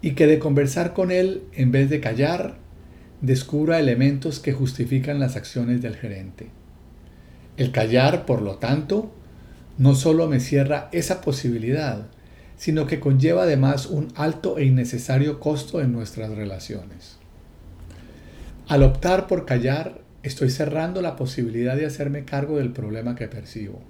y 0.00 0.12
que 0.12 0.28
de 0.28 0.38
conversar 0.38 0.94
con 0.94 1.10
él 1.10 1.42
en 1.54 1.72
vez 1.72 1.90
de 1.90 1.98
callar, 1.98 2.54
descubra 3.20 3.80
elementos 3.80 4.38
que 4.38 4.52
justifican 4.52 5.18
las 5.18 5.34
acciones 5.34 5.82
del 5.82 5.96
gerente. 5.96 6.50
El 7.56 7.72
callar, 7.72 8.26
por 8.26 8.42
lo 8.42 8.58
tanto, 8.58 9.12
no 9.76 9.96
solo 9.96 10.28
me 10.28 10.38
cierra 10.38 10.88
esa 10.92 11.20
posibilidad, 11.20 12.06
sino 12.56 12.86
que 12.86 13.00
conlleva 13.00 13.42
además 13.42 13.86
un 13.86 14.12
alto 14.14 14.58
e 14.58 14.66
innecesario 14.66 15.40
costo 15.40 15.80
en 15.80 15.90
nuestras 15.90 16.30
relaciones. 16.30 17.18
Al 18.68 18.84
optar 18.84 19.26
por 19.26 19.46
callar, 19.46 20.06
estoy 20.22 20.50
cerrando 20.50 21.02
la 21.02 21.16
posibilidad 21.16 21.76
de 21.76 21.86
hacerme 21.86 22.24
cargo 22.24 22.58
del 22.58 22.72
problema 22.72 23.14
que 23.14 23.28
percibo. 23.28 23.80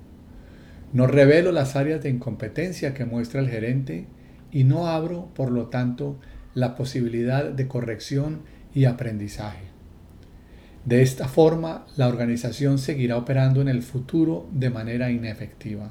No 0.92 1.06
revelo 1.06 1.52
las 1.52 1.76
áreas 1.76 2.02
de 2.02 2.10
incompetencia 2.10 2.94
que 2.94 3.04
muestra 3.04 3.40
el 3.40 3.48
gerente 3.48 4.06
y 4.50 4.64
no 4.64 4.86
abro, 4.86 5.28
por 5.34 5.50
lo 5.50 5.66
tanto, 5.66 6.18
la 6.54 6.74
posibilidad 6.76 7.44
de 7.44 7.68
corrección 7.68 8.40
y 8.74 8.86
aprendizaje. 8.86 9.68
De 10.84 11.02
esta 11.02 11.28
forma, 11.28 11.86
la 11.96 12.08
organización 12.08 12.78
seguirá 12.78 13.18
operando 13.18 13.60
en 13.60 13.68
el 13.68 13.82
futuro 13.82 14.48
de 14.52 14.70
manera 14.70 15.10
inefectiva. 15.10 15.90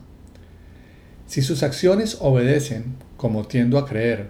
Si 1.27 1.41
sus 1.41 1.61
acciones 1.61 2.17
obedecen, 2.19 2.95
como 3.17 3.45
tiendo 3.45 3.77
a 3.77 3.85
creer, 3.85 4.29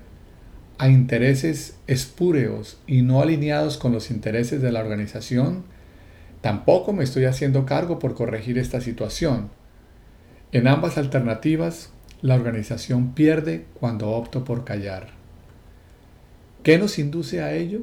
a 0.78 0.90
intereses 0.90 1.78
espúreos 1.88 2.80
y 2.86 3.02
no 3.02 3.22
alineados 3.22 3.78
con 3.78 3.94
los 3.94 4.12
intereses 4.12 4.62
de 4.62 4.72
la 4.72 4.82
organización, 4.82 5.64
tampoco 6.42 6.94
me 6.94 7.04
estoy 7.04 7.26
haciendo 7.26 7.66
cargo 7.66 8.00
por 8.00 8.14
corregir 8.14 8.58
esta 8.58 8.82
situación. 8.82 9.50
En 10.52 10.68
ambas 10.68 10.98
alternativas, 10.98 11.90
la 12.22 12.36
organización 12.36 13.14
pierde 13.14 13.66
cuando 13.80 14.10
opto 14.12 14.44
por 14.44 14.64
callar. 14.64 15.10
¿Qué 16.64 16.78
nos 16.78 17.00
induce 17.00 17.42
a 17.42 17.54
ello? 17.54 17.82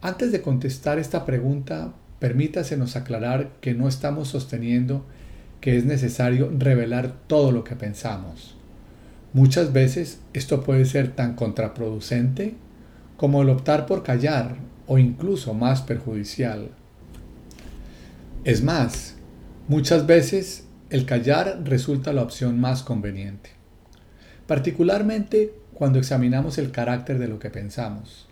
Antes 0.00 0.32
de 0.32 0.42
contestar 0.42 0.98
esta 0.98 1.24
pregunta, 1.24 1.92
permítasenos 2.18 2.96
aclarar 2.96 3.50
que 3.60 3.74
no 3.74 3.88
estamos 3.88 4.28
sosteniendo 4.28 5.04
que 5.60 5.76
es 5.76 5.84
necesario 5.84 6.52
revelar 6.58 7.14
todo 7.28 7.52
lo 7.52 7.62
que 7.62 7.76
pensamos. 7.76 8.56
Muchas 9.32 9.72
veces 9.72 10.20
esto 10.32 10.62
puede 10.64 10.84
ser 10.84 11.12
tan 11.12 11.36
contraproducente 11.36 12.54
como 13.16 13.42
el 13.42 13.50
optar 13.50 13.86
por 13.86 14.02
callar 14.02 14.56
o 14.88 14.98
incluso 14.98 15.54
más 15.54 15.82
perjudicial. 15.82 16.70
Es 18.44 18.64
más, 18.64 19.14
muchas 19.68 20.06
veces 20.06 20.66
el 20.90 21.06
callar 21.06 21.60
resulta 21.62 22.12
la 22.12 22.22
opción 22.22 22.58
más 22.58 22.82
conveniente, 22.82 23.50
particularmente 24.48 25.54
cuando 25.74 26.00
examinamos 26.00 26.58
el 26.58 26.72
carácter 26.72 27.20
de 27.20 27.28
lo 27.28 27.38
que 27.38 27.50
pensamos. 27.50 28.26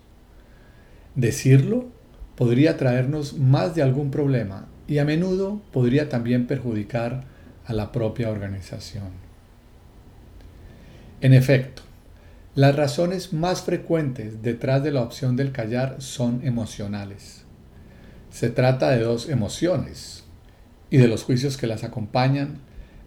Decirlo 1.15 1.87
podría 2.35 2.75
traernos 2.75 3.37
más 3.37 3.73
de 3.73 3.83
algún 3.83 4.11
problema 4.11 4.67
y 4.85 4.97
a 4.97 5.05
menudo 5.05 5.61
podría 5.71 6.09
también 6.09 6.45
perjudicar 6.45 7.23
a 7.65 7.71
la 7.71 7.93
propia 7.93 8.31
organización. 8.31 9.11
En 11.21 11.33
efecto, 11.33 11.83
las 12.53 12.75
razones 12.75 13.31
más 13.31 13.61
frecuentes 13.61 14.41
detrás 14.41 14.83
de 14.83 14.91
la 14.91 15.03
opción 15.03 15.37
del 15.37 15.53
callar 15.53 16.01
son 16.01 16.45
emocionales. 16.45 17.40
Se 18.31 18.49
trata 18.49 18.89
de 18.89 19.03
dos 19.03 19.29
emociones, 19.29 20.21
y 20.91 20.97
de 20.97 21.07
los 21.07 21.23
juicios 21.23 21.57
que 21.57 21.67
las 21.67 21.83
acompañan, 21.83 22.59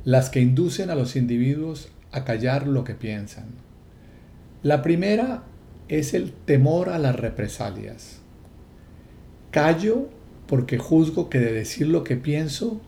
las 0.05 0.31
que 0.31 0.41
inducen 0.41 0.91
a 0.91 0.95
los 0.95 1.15
individuos 1.17 1.89
a 2.11 2.25
callar 2.25 2.67
lo 2.67 2.83
que 2.83 2.95
piensan. 2.95 3.45
La 4.63 4.83
primera 4.83 5.45
es 5.89 6.15
el 6.15 6.33
temor 6.33 6.89
a 6.89 6.99
las 6.99 7.15
represalias. 7.15 8.21
Callo 9.51 10.09
porque 10.47 10.79
juzgo 10.79 11.29
que 11.29 11.39
de 11.39 11.53
decir 11.53 11.87
lo 11.89 12.05
que 12.05 12.17
pienso, 12.17 12.81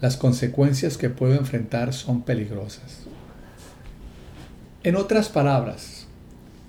las 0.00 0.16
consecuencias 0.16 0.96
que 0.96 1.10
puedo 1.10 1.34
enfrentar 1.34 1.92
son 1.92 2.22
peligrosas. 2.22 3.04
En 4.82 4.96
otras 4.96 5.28
palabras, 5.28 6.06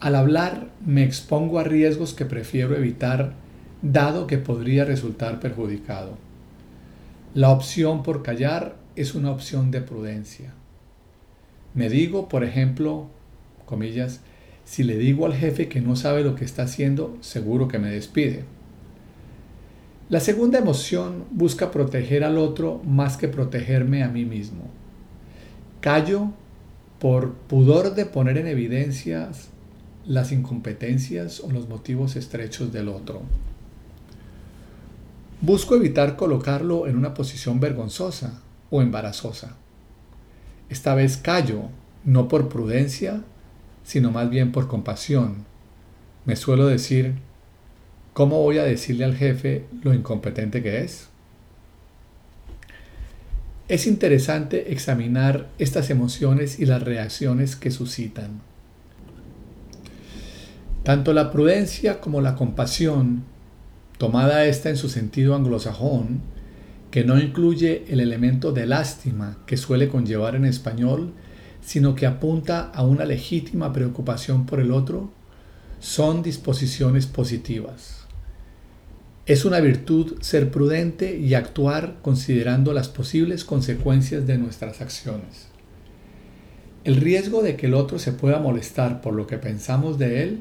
al 0.02 0.16
hablar 0.16 0.68
me 0.86 1.04
expongo 1.04 1.60
a 1.60 1.64
riesgos 1.64 2.14
que 2.14 2.26
prefiero 2.26 2.76
evitar 2.76 3.34
dado 3.82 4.28
que 4.28 4.38
podría 4.38 4.86
resultar 4.86 5.40
perjudicado. 5.40 6.18
La 7.34 7.50
opción 7.50 8.04
por 8.04 8.24
callar 8.24 8.76
es 8.96 9.16
una 9.16 9.32
opción 9.32 9.72
de 9.72 9.82
prudencia. 9.82 10.54
Me 11.74 11.90
digo, 11.90 12.28
por 12.28 12.44
ejemplo, 12.44 13.08
comillas, 13.66 14.22
si 14.66 14.84
le 14.84 14.98
digo 14.98 15.26
al 15.26 15.34
jefe 15.34 15.68
que 15.70 15.82
no 15.82 15.96
sabe 15.96 16.24
lo 16.24 16.36
que 16.36 16.46
está 16.46 16.64
haciendo, 16.64 17.18
seguro 17.22 17.68
que 17.68 17.80
me 17.80 17.90
despide. 17.90 18.44
La 20.10 20.20
segunda 20.20 20.60
emoción 20.60 21.24
busca 21.32 21.72
proteger 21.72 22.26
al 22.26 22.38
otro 22.38 22.82
más 22.86 23.16
que 23.16 23.30
protegerme 23.30 24.04
a 24.04 24.10
mí 24.10 24.26
mismo. 24.26 24.64
Callo 25.80 26.32
por 27.00 27.34
pudor 27.34 27.96
de 27.96 28.06
poner 28.06 28.38
en 28.38 28.48
evidencia 28.48 29.30
las 30.06 30.34
incompetencias 30.34 31.40
o 31.40 31.50
los 31.50 31.70
motivos 31.70 32.18
estrechos 32.18 32.74
del 32.74 32.90
otro. 32.90 33.22
Busco 35.42 35.76
evitar 35.76 36.18
colocarlo 36.18 36.86
en 36.86 36.96
una 36.96 37.16
posición 37.16 37.60
vergonzosa 37.60 38.42
o 38.70 38.84
embarazosa. 38.84 39.56
Esta 40.70 40.94
vez 40.94 41.18
callo, 41.18 41.64
no 42.06 42.28
por 42.28 42.48
prudencia, 42.48 43.24
sino 43.84 44.12
más 44.12 44.30
bien 44.30 44.52
por 44.52 44.68
compasión. 44.68 45.46
Me 46.26 46.36
suelo 46.36 46.68
decir, 46.68 47.16
¿cómo 48.14 48.44
voy 48.44 48.60
a 48.60 48.64
decirle 48.64 49.04
al 49.04 49.16
jefe 49.16 49.66
lo 49.82 49.96
incompetente 49.96 50.62
que 50.62 50.82
es? 50.82 51.08
Es 53.68 53.88
interesante 53.88 54.72
examinar 54.72 55.50
estas 55.58 55.90
emociones 55.90 56.60
y 56.60 56.68
las 56.68 56.84
reacciones 56.84 57.56
que 57.56 57.72
suscitan. 57.72 58.42
Tanto 60.84 61.14
la 61.14 61.32
prudencia 61.32 62.00
como 62.00 62.22
la 62.22 62.36
compasión 62.36 63.31
tomada 64.02 64.46
esta 64.46 64.72
en 64.72 64.78
su 64.78 64.90
sentido 64.90 65.36
anglosajón, 65.36 66.22
que 66.90 67.04
no 67.04 67.20
incluye 67.20 67.86
el 67.88 68.00
elemento 68.00 68.52
de 68.52 68.66
lástima 68.66 69.38
que 69.46 69.58
suele 69.58 69.90
conllevar 69.90 70.36
en 70.36 70.46
español, 70.46 71.14
sino 71.62 71.94
que 71.94 72.08
apunta 72.08 72.72
a 72.74 72.84
una 72.84 73.06
legítima 73.06 73.72
preocupación 73.72 74.48
por 74.48 74.60
el 74.60 74.72
otro, 74.72 75.12
son 75.80 76.24
disposiciones 76.24 77.06
positivas. 77.06 78.08
Es 79.28 79.46
una 79.46 79.60
virtud 79.60 80.20
ser 80.22 80.50
prudente 80.50 81.20
y 81.20 81.36
actuar 81.36 81.98
considerando 82.02 82.74
las 82.74 82.90
posibles 82.90 83.46
consecuencias 83.46 84.26
de 84.26 84.40
nuestras 84.40 84.82
acciones. 84.82 85.46
El 86.86 86.96
riesgo 86.96 87.44
de 87.44 87.56
que 87.56 87.68
el 87.68 87.76
otro 87.76 88.00
se 88.00 88.14
pueda 88.14 88.40
molestar 88.40 89.00
por 89.00 89.14
lo 89.14 89.28
que 89.28 89.38
pensamos 89.38 90.00
de 90.00 90.24
él, 90.24 90.40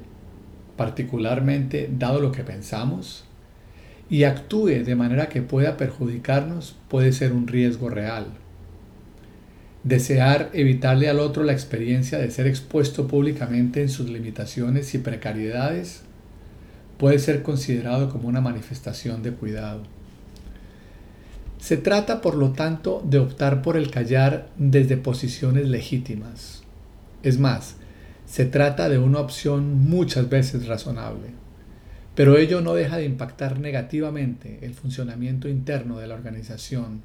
particularmente 0.78 1.90
dado 1.92 2.20
lo 2.20 2.32
que 2.32 2.42
pensamos, 2.42 3.26
y 4.10 4.24
actúe 4.24 4.82
de 4.84 4.96
manera 4.96 5.28
que 5.28 5.40
pueda 5.40 5.76
perjudicarnos 5.76 6.76
puede 6.88 7.12
ser 7.12 7.32
un 7.32 7.46
riesgo 7.46 7.88
real. 7.88 8.26
Desear 9.84 10.50
evitarle 10.52 11.08
al 11.08 11.20
otro 11.20 11.44
la 11.44 11.52
experiencia 11.52 12.18
de 12.18 12.30
ser 12.30 12.48
expuesto 12.48 13.06
públicamente 13.06 13.80
en 13.80 13.88
sus 13.88 14.10
limitaciones 14.10 14.92
y 14.94 14.98
precariedades 14.98 16.02
puede 16.98 17.18
ser 17.18 17.42
considerado 17.42 18.10
como 18.10 18.28
una 18.28 18.42
manifestación 18.42 19.22
de 19.22 19.30
cuidado. 19.30 19.84
Se 21.58 21.76
trata, 21.76 22.20
por 22.20 22.34
lo 22.34 22.50
tanto, 22.50 23.02
de 23.06 23.18
optar 23.18 23.62
por 23.62 23.76
el 23.76 23.90
callar 23.90 24.48
desde 24.58 24.96
posiciones 24.96 25.68
legítimas. 25.68 26.62
Es 27.22 27.38
más, 27.38 27.76
se 28.26 28.44
trata 28.44 28.88
de 28.88 28.98
una 28.98 29.20
opción 29.20 29.88
muchas 29.88 30.28
veces 30.28 30.66
razonable, 30.66 31.28
pero 32.14 32.36
ello 32.36 32.60
no 32.60 32.74
deja 32.74 32.96
de 32.96 33.04
impactar 33.04 33.60
negativamente 33.60 34.58
el 34.62 34.74
funcionamiento 34.74 35.48
interno 35.48 35.98
de 35.98 36.06
la 36.06 36.14
organización. 36.14 37.02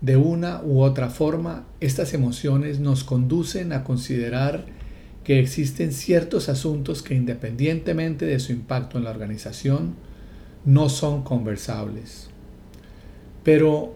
De 0.00 0.16
una 0.16 0.60
u 0.62 0.82
otra 0.82 1.08
forma, 1.08 1.66
estas 1.80 2.12
emociones 2.12 2.80
nos 2.80 3.04
conducen 3.04 3.72
a 3.72 3.84
considerar 3.84 4.66
que 5.24 5.40
existen 5.40 5.92
ciertos 5.92 6.48
asuntos 6.48 7.02
que 7.02 7.14
independientemente 7.14 8.26
de 8.26 8.38
su 8.38 8.52
impacto 8.52 8.98
en 8.98 9.04
la 9.04 9.10
organización, 9.10 9.94
no 10.64 10.88
son 10.88 11.22
conversables. 11.22 12.28
Pero, 13.42 13.94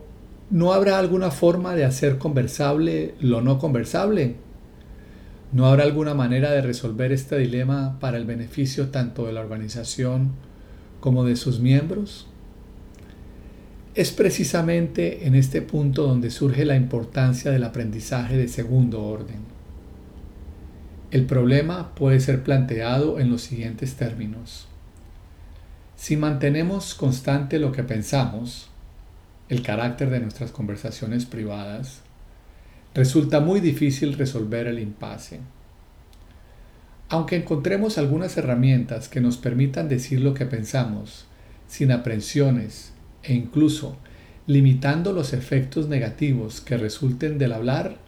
¿no 0.50 0.72
habrá 0.72 0.98
alguna 0.98 1.30
forma 1.30 1.74
de 1.74 1.84
hacer 1.84 2.18
conversable 2.18 3.14
lo 3.20 3.42
no 3.42 3.58
conversable? 3.58 4.36
¿No 5.52 5.66
habrá 5.66 5.82
alguna 5.82 6.14
manera 6.14 6.52
de 6.52 6.62
resolver 6.62 7.10
este 7.10 7.36
dilema 7.36 7.98
para 7.98 8.18
el 8.18 8.24
beneficio 8.24 8.90
tanto 8.90 9.26
de 9.26 9.32
la 9.32 9.40
organización 9.40 10.30
como 11.00 11.24
de 11.24 11.34
sus 11.34 11.58
miembros? 11.58 12.28
Es 13.96 14.12
precisamente 14.12 15.26
en 15.26 15.34
este 15.34 15.60
punto 15.60 16.06
donde 16.06 16.30
surge 16.30 16.64
la 16.64 16.76
importancia 16.76 17.50
del 17.50 17.64
aprendizaje 17.64 18.36
de 18.36 18.46
segundo 18.46 19.02
orden. 19.02 19.40
El 21.10 21.26
problema 21.26 21.96
puede 21.96 22.20
ser 22.20 22.44
planteado 22.44 23.18
en 23.18 23.30
los 23.30 23.42
siguientes 23.42 23.96
términos. 23.96 24.68
Si 25.96 26.16
mantenemos 26.16 26.94
constante 26.94 27.58
lo 27.58 27.72
que 27.72 27.82
pensamos, 27.82 28.70
el 29.48 29.62
carácter 29.62 30.10
de 30.10 30.20
nuestras 30.20 30.52
conversaciones 30.52 31.26
privadas, 31.26 32.02
resulta 32.94 33.40
muy 33.40 33.60
difícil 33.60 34.14
resolver 34.14 34.66
el 34.66 34.78
impasse. 34.78 35.40
Aunque 37.08 37.36
encontremos 37.36 37.98
algunas 37.98 38.36
herramientas 38.36 39.08
que 39.08 39.20
nos 39.20 39.36
permitan 39.36 39.88
decir 39.88 40.20
lo 40.20 40.34
que 40.34 40.46
pensamos, 40.46 41.26
sin 41.68 41.92
aprensiones 41.92 42.92
e 43.22 43.34
incluso 43.34 43.96
limitando 44.46 45.12
los 45.12 45.32
efectos 45.32 45.88
negativos 45.88 46.60
que 46.60 46.76
resulten 46.76 47.38
del 47.38 47.52
hablar, 47.52 47.98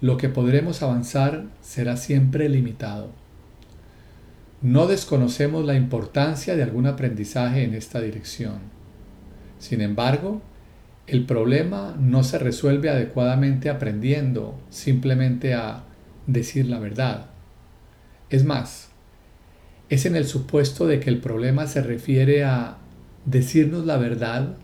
lo 0.00 0.16
que 0.16 0.28
podremos 0.28 0.82
avanzar 0.82 1.46
será 1.62 1.96
siempre 1.96 2.48
limitado. 2.48 3.10
No 4.62 4.86
desconocemos 4.86 5.64
la 5.64 5.74
importancia 5.74 6.56
de 6.56 6.62
algún 6.62 6.86
aprendizaje 6.86 7.64
en 7.64 7.74
esta 7.74 8.00
dirección. 8.00 8.58
Sin 9.58 9.80
embargo, 9.80 10.42
el 11.06 11.24
problema 11.24 11.96
no 11.98 12.24
se 12.24 12.38
resuelve 12.38 12.90
adecuadamente 12.90 13.70
aprendiendo 13.70 14.58
simplemente 14.70 15.54
a 15.54 15.84
decir 16.26 16.66
la 16.66 16.80
verdad. 16.80 17.26
Es 18.28 18.44
más, 18.44 18.88
es 19.88 20.04
en 20.04 20.16
el 20.16 20.26
supuesto 20.26 20.86
de 20.86 20.98
que 20.98 21.10
el 21.10 21.18
problema 21.20 21.68
se 21.68 21.82
refiere 21.82 22.44
a 22.44 22.78
decirnos 23.24 23.86
la 23.86 23.98
verdad 23.98 24.56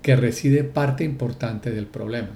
que 0.00 0.16
reside 0.16 0.64
parte 0.64 1.04
importante 1.04 1.70
del 1.70 1.86
problema. 1.86 2.30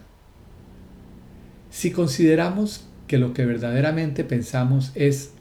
Si 1.70 1.90
consideramos 1.90 2.86
que 3.06 3.16
lo 3.16 3.32
que 3.32 3.46
verdaderamente 3.46 4.24
pensamos 4.24 4.92
es 4.94 5.32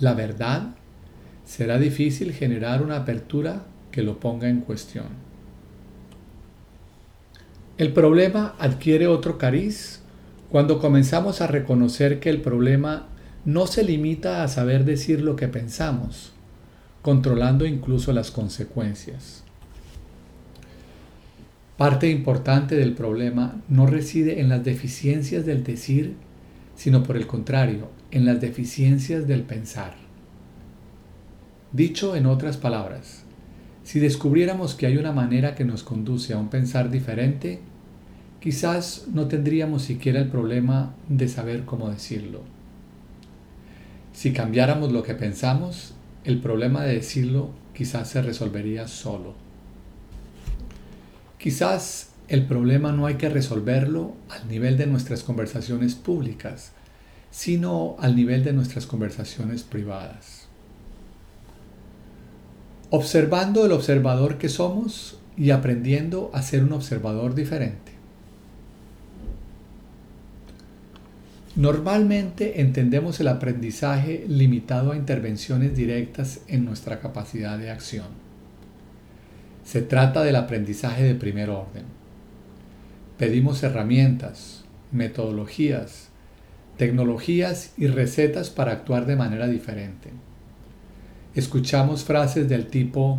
la 0.00 0.14
verdad, 0.14 0.76
será 1.44 1.78
difícil 1.78 2.32
generar 2.32 2.82
una 2.82 2.96
apertura 2.96 3.66
que 3.90 4.02
lo 4.02 4.18
ponga 4.18 4.48
en 4.48 4.60
cuestión. 4.60 5.33
El 7.76 7.92
problema 7.92 8.54
adquiere 8.60 9.08
otro 9.08 9.36
cariz 9.36 10.00
cuando 10.48 10.78
comenzamos 10.78 11.40
a 11.40 11.48
reconocer 11.48 12.20
que 12.20 12.30
el 12.30 12.40
problema 12.40 13.08
no 13.44 13.66
se 13.66 13.82
limita 13.82 14.44
a 14.44 14.48
saber 14.48 14.84
decir 14.84 15.20
lo 15.20 15.34
que 15.34 15.48
pensamos, 15.48 16.32
controlando 17.02 17.66
incluso 17.66 18.12
las 18.12 18.30
consecuencias. 18.30 19.42
Parte 21.76 22.08
importante 22.08 22.76
del 22.76 22.94
problema 22.94 23.60
no 23.68 23.88
reside 23.88 24.40
en 24.40 24.48
las 24.48 24.62
deficiencias 24.62 25.44
del 25.44 25.64
decir, 25.64 26.14
sino 26.76 27.02
por 27.02 27.16
el 27.16 27.26
contrario, 27.26 27.88
en 28.12 28.24
las 28.24 28.40
deficiencias 28.40 29.26
del 29.26 29.42
pensar. 29.42 29.94
Dicho 31.72 32.14
en 32.14 32.26
otras 32.26 32.56
palabras, 32.56 33.23
si 33.84 34.00
descubriéramos 34.00 34.74
que 34.74 34.86
hay 34.86 34.96
una 34.96 35.12
manera 35.12 35.54
que 35.54 35.64
nos 35.64 35.82
conduce 35.82 36.32
a 36.32 36.38
un 36.38 36.48
pensar 36.48 36.90
diferente, 36.90 37.60
quizás 38.40 39.04
no 39.12 39.28
tendríamos 39.28 39.82
siquiera 39.82 40.20
el 40.20 40.28
problema 40.28 40.94
de 41.08 41.28
saber 41.28 41.66
cómo 41.66 41.90
decirlo. 41.90 42.40
Si 44.14 44.32
cambiáramos 44.32 44.90
lo 44.90 45.02
que 45.02 45.14
pensamos, 45.14 45.92
el 46.24 46.40
problema 46.40 46.82
de 46.82 46.94
decirlo 46.94 47.50
quizás 47.74 48.08
se 48.08 48.22
resolvería 48.22 48.88
solo. 48.88 49.34
Quizás 51.38 52.12
el 52.28 52.46
problema 52.46 52.90
no 52.90 53.04
hay 53.04 53.16
que 53.16 53.28
resolverlo 53.28 54.14
al 54.30 54.48
nivel 54.48 54.78
de 54.78 54.86
nuestras 54.86 55.22
conversaciones 55.22 55.94
públicas, 55.94 56.72
sino 57.30 57.96
al 57.98 58.16
nivel 58.16 58.44
de 58.44 58.54
nuestras 58.54 58.86
conversaciones 58.86 59.62
privadas 59.62 60.43
observando 62.94 63.66
el 63.66 63.72
observador 63.72 64.38
que 64.38 64.48
somos 64.48 65.18
y 65.36 65.50
aprendiendo 65.50 66.30
a 66.32 66.42
ser 66.42 66.62
un 66.62 66.74
observador 66.74 67.34
diferente. 67.34 67.90
Normalmente 71.56 72.60
entendemos 72.60 73.18
el 73.18 73.26
aprendizaje 73.26 74.24
limitado 74.28 74.92
a 74.92 74.96
intervenciones 74.96 75.76
directas 75.76 76.42
en 76.46 76.64
nuestra 76.64 77.00
capacidad 77.00 77.58
de 77.58 77.72
acción. 77.72 78.06
Se 79.64 79.82
trata 79.82 80.22
del 80.22 80.36
aprendizaje 80.36 81.02
de 81.02 81.16
primer 81.16 81.50
orden. 81.50 81.86
Pedimos 83.18 83.60
herramientas, 83.64 84.66
metodologías, 84.92 86.10
tecnologías 86.76 87.72
y 87.76 87.88
recetas 87.88 88.50
para 88.50 88.70
actuar 88.70 89.04
de 89.04 89.16
manera 89.16 89.48
diferente 89.48 90.12
escuchamos 91.34 92.04
frases 92.04 92.48
del 92.48 92.66
tipo, 92.66 93.18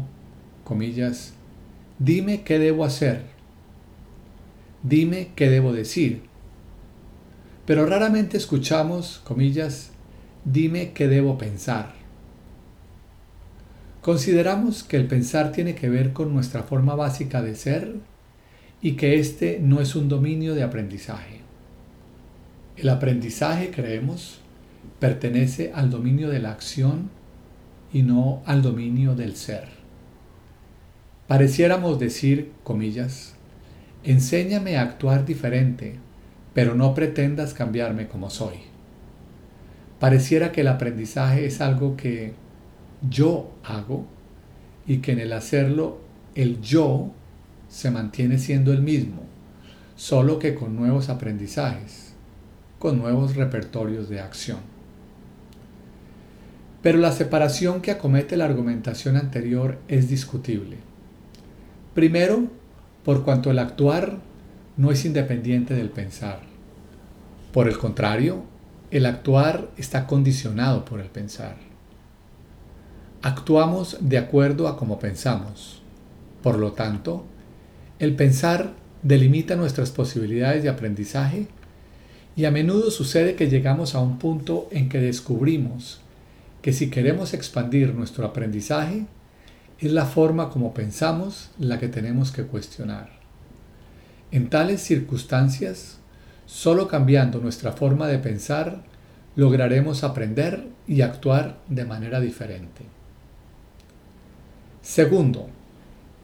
comillas, 0.63 1.33
dime 1.99 2.43
qué 2.43 2.59
debo 2.59 2.85
hacer, 2.85 3.23
dime 4.83 5.29
qué 5.35 5.49
debo 5.49 5.73
decir, 5.73 6.23
pero 7.65 7.85
raramente 7.85 8.37
escuchamos, 8.37 9.21
comillas, 9.23 9.91
dime 10.43 10.91
qué 10.91 11.07
debo 11.07 11.37
pensar. 11.37 11.93
Consideramos 14.01 14.83
que 14.83 14.97
el 14.97 15.07
pensar 15.07 15.51
tiene 15.51 15.73
que 15.73 15.89
ver 15.89 16.13
con 16.13 16.31
nuestra 16.31 16.61
forma 16.61 16.93
básica 16.93 17.41
de 17.41 17.55
ser 17.55 17.95
y 18.79 18.91
que 18.93 19.19
este 19.19 19.59
no 19.59 19.81
es 19.81 19.95
un 19.95 20.09
dominio 20.09 20.53
de 20.53 20.61
aprendizaje. 20.61 21.41
El 22.77 22.89
aprendizaje, 22.89 23.71
creemos, 23.71 24.41
pertenece 24.99 25.71
al 25.73 25.89
dominio 25.89 26.29
de 26.29 26.39
la 26.39 26.51
acción 26.51 27.09
y 27.93 28.03
no 28.03 28.41
al 28.45 28.61
dominio 28.61 29.15
del 29.15 29.35
ser. 29.35 29.67
Pareciéramos 31.27 31.99
decir, 31.99 32.51
comillas, 32.63 33.35
enséñame 34.03 34.77
a 34.77 34.83
actuar 34.83 35.25
diferente, 35.25 35.95
pero 36.53 36.75
no 36.75 36.93
pretendas 36.93 37.53
cambiarme 37.53 38.07
como 38.07 38.29
soy. 38.29 38.55
Pareciera 39.99 40.51
que 40.51 40.61
el 40.61 40.67
aprendizaje 40.67 41.45
es 41.45 41.61
algo 41.61 41.97
que 41.97 42.33
yo 43.09 43.51
hago 43.63 44.05
y 44.85 44.97
que 44.97 45.13
en 45.13 45.19
el 45.19 45.33
hacerlo 45.33 45.99
el 46.35 46.61
yo 46.61 47.11
se 47.69 47.91
mantiene 47.91 48.37
siendo 48.37 48.71
el 48.71 48.81
mismo, 48.81 49.23
solo 49.95 50.37
que 50.37 50.53
con 50.53 50.75
nuevos 50.75 51.09
aprendizajes, 51.09 52.13
con 52.77 52.97
nuevos 52.97 53.35
repertorios 53.35 54.09
de 54.09 54.19
acción. 54.19 54.74
Pero 56.85 56.99
la 56.99 57.11
separación 57.11 57.81
que 57.81 57.89
acomete 57.89 58.37
la 58.37 58.45
argumentación 58.45 59.17
anterior 59.17 59.79
es 59.87 60.07
discutible. 60.07 60.77
Primero, 61.95 62.43
por 63.03 63.23
cuanto 63.23 63.49
el 63.49 63.57
actuar 63.57 64.19
no 64.77 64.91
es 64.91 65.03
independiente 65.03 65.73
del 65.73 65.89
pensar. 65.89 66.41
Por 67.51 67.67
el 67.67 67.79
contrario, 67.79 68.43
el 68.91 69.07
actuar 69.07 69.71
está 69.77 70.05
condicionado 70.05 70.85
por 70.85 70.99
el 70.99 71.07
pensar. 71.07 71.55
Actuamos 73.23 73.97
de 73.99 74.19
acuerdo 74.19 74.67
a 74.67 74.77
cómo 74.77 74.99
pensamos. 74.99 75.81
Por 76.43 76.59
lo 76.59 76.73
tanto, 76.73 77.25
el 77.97 78.15
pensar 78.15 78.73
delimita 79.01 79.55
nuestras 79.55 79.89
posibilidades 79.89 80.61
de 80.61 80.69
aprendizaje 80.69 81.47
Y 82.35 82.45
a 82.45 82.51
menudo 82.51 82.91
sucede 82.91 83.33
que 83.33 83.49
llegamos 83.49 83.95
a 83.95 84.01
un 84.01 84.19
punto 84.19 84.67
en 84.69 84.87
que 84.87 84.99
descubrimos 84.99 86.04
que 86.65 86.73
si 86.73 86.89
queremos 86.89 87.35
expandir 87.35 87.93
nuestro 87.93 88.25
aprendizaje, 88.25 89.05
es 89.77 89.91
la 89.91 90.07
forma 90.07 90.49
como 90.49 90.73
pensamos 90.73 91.51
la 91.59 91.77
que 91.77 91.89
tenemos 91.89 92.31
que 92.31 92.41
cuestionar. 92.45 93.19
En 94.31 94.49
tales 94.49 94.81
circunstancias, 94.81 95.99
solo 96.47 96.87
cambiando 96.87 97.39
nuestra 97.39 97.73
forma 97.73 98.07
de 98.07 98.17
pensar, 98.17 98.81
lograremos 99.35 100.03
aprender 100.03 100.67
y 100.87 101.01
actuar 101.01 101.59
de 101.67 101.85
manera 101.85 102.19
diferente. 102.19 102.81
Segundo, 104.81 105.49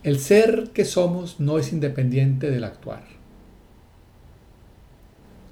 el 0.02 0.18
ser 0.18 0.72
que 0.74 0.86
somos 0.86 1.40
no 1.40 1.60
es 1.60 1.72
independiente 1.72 2.50
del 2.50 2.64
actuar. 2.64 3.04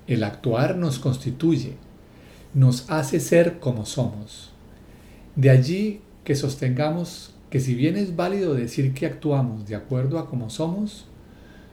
El 0.07 0.23
actuar 0.23 0.77
nos 0.77 0.97
constituye, 0.97 1.75
nos 2.55 2.89
hace 2.89 3.19
ser 3.19 3.59
como 3.59 3.85
somos. 3.85 4.48
De 5.39 5.49
allí 5.49 6.01
que 6.25 6.35
sostengamos 6.35 7.33
que 7.49 7.61
si 7.61 7.73
bien 7.73 7.95
es 7.95 8.17
válido 8.17 8.55
decir 8.55 8.93
que 8.93 9.05
actuamos 9.05 9.65
de 9.69 9.75
acuerdo 9.75 10.19
a 10.19 10.29
como 10.29 10.49
somos, 10.49 11.05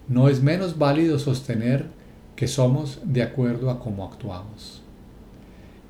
no 0.07 0.29
es 0.29 0.41
menos 0.41 0.79
válido 0.79 1.19
sostener 1.19 1.87
que 2.37 2.47
somos 2.47 3.01
de 3.03 3.25
acuerdo 3.25 3.69
a 3.71 3.81
cómo 3.81 4.05
actuamos. 4.05 4.83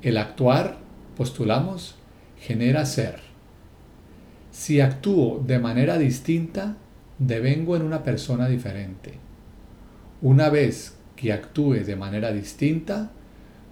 El 0.01 0.17
actuar, 0.17 0.79
postulamos, 1.15 1.93
genera 2.39 2.83
ser. 2.87 3.19
Si 4.49 4.81
actúo 4.81 5.43
de 5.45 5.59
manera 5.59 5.99
distinta, 5.99 6.77
devengo 7.19 7.75
en 7.75 7.83
una 7.83 8.01
persona 8.01 8.47
diferente. 8.47 9.19
Una 10.23 10.49
vez 10.49 10.95
que 11.15 11.31
actúe 11.31 11.83
de 11.85 11.95
manera 11.95 12.31
distinta, 12.31 13.11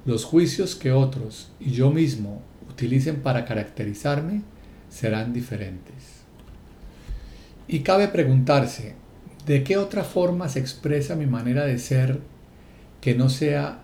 los 0.05 0.25
juicios 0.25 0.75
que 0.75 0.91
otros 0.91 1.49
y 1.59 1.71
yo 1.71 1.89
mismo 1.89 2.43
utilicen 2.75 3.21
para 3.21 3.45
caracterizarme 3.45 4.41
serán 4.89 5.31
diferentes. 5.31 6.25
Y 7.69 7.79
cabe 7.79 8.09
preguntarse, 8.09 8.95
¿de 9.45 9.63
qué 9.63 9.77
otra 9.77 10.03
forma 10.03 10.49
se 10.49 10.59
expresa 10.59 11.15
mi 11.15 11.25
manera 11.25 11.65
de 11.65 11.79
ser 11.79 12.19
que 12.99 13.15
no 13.15 13.29
sea 13.29 13.79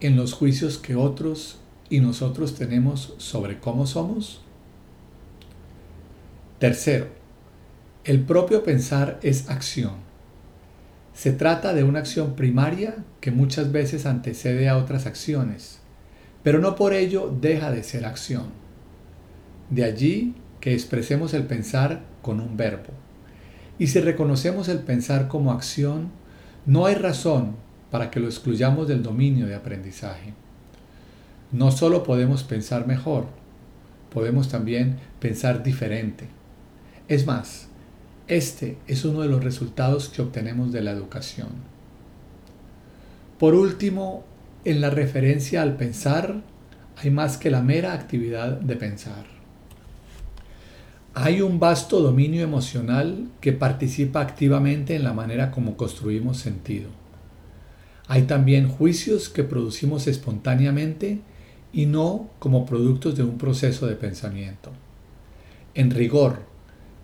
en 0.00 0.16
los 0.16 0.32
juicios 0.32 0.78
que 0.78 0.94
otros 0.94 1.58
y 1.90 2.00
nosotros 2.00 2.54
tenemos 2.54 3.14
sobre 3.18 3.58
cómo 3.58 3.86
somos? 3.86 4.40
Tercero, 6.60 7.08
el 8.04 8.20
propio 8.20 8.62
pensar 8.62 9.18
es 9.22 9.50
acción. 9.50 9.94
Se 11.14 11.32
trata 11.32 11.74
de 11.74 11.82
una 11.82 11.98
acción 11.98 12.36
primaria 12.36 13.04
que 13.20 13.32
muchas 13.32 13.72
veces 13.72 14.06
antecede 14.06 14.68
a 14.68 14.76
otras 14.76 15.06
acciones, 15.06 15.80
pero 16.46 16.60
no 16.60 16.76
por 16.76 16.94
ello 16.94 17.36
deja 17.40 17.72
de 17.72 17.82
ser 17.82 18.04
acción. 18.06 18.44
De 19.68 19.82
allí 19.82 20.36
que 20.60 20.74
expresemos 20.74 21.34
el 21.34 21.42
pensar 21.42 22.04
con 22.22 22.38
un 22.38 22.56
verbo. 22.56 22.92
Y 23.80 23.88
si 23.88 23.98
reconocemos 23.98 24.68
el 24.68 24.78
pensar 24.78 25.26
como 25.26 25.50
acción, 25.50 26.12
no 26.64 26.86
hay 26.86 26.94
razón 26.94 27.56
para 27.90 28.12
que 28.12 28.20
lo 28.20 28.28
excluyamos 28.28 28.86
del 28.86 29.02
dominio 29.02 29.48
de 29.48 29.56
aprendizaje. 29.56 30.34
No 31.50 31.72
solo 31.72 32.04
podemos 32.04 32.44
pensar 32.44 32.86
mejor, 32.86 33.26
podemos 34.14 34.48
también 34.48 34.98
pensar 35.18 35.64
diferente. 35.64 36.28
Es 37.08 37.26
más, 37.26 37.66
este 38.28 38.78
es 38.86 39.04
uno 39.04 39.22
de 39.22 39.28
los 39.28 39.42
resultados 39.42 40.10
que 40.10 40.22
obtenemos 40.22 40.70
de 40.70 40.82
la 40.82 40.92
educación. 40.92 41.48
Por 43.36 43.56
último, 43.56 44.22
en 44.66 44.80
la 44.80 44.90
referencia 44.90 45.62
al 45.62 45.76
pensar, 45.76 46.42
hay 46.96 47.10
más 47.12 47.36
que 47.36 47.52
la 47.52 47.62
mera 47.62 47.92
actividad 47.92 48.58
de 48.58 48.74
pensar. 48.74 49.24
Hay 51.14 51.40
un 51.40 51.60
vasto 51.60 52.00
dominio 52.00 52.42
emocional 52.42 53.28
que 53.40 53.52
participa 53.52 54.20
activamente 54.20 54.96
en 54.96 55.04
la 55.04 55.12
manera 55.12 55.52
como 55.52 55.76
construimos 55.76 56.38
sentido. 56.38 56.88
Hay 58.08 58.22
también 58.22 58.66
juicios 58.68 59.28
que 59.28 59.44
producimos 59.44 60.08
espontáneamente 60.08 61.20
y 61.72 61.86
no 61.86 62.28
como 62.40 62.66
productos 62.66 63.14
de 63.16 63.22
un 63.22 63.38
proceso 63.38 63.86
de 63.86 63.94
pensamiento. 63.94 64.72
En 65.76 65.92
rigor, 65.92 66.40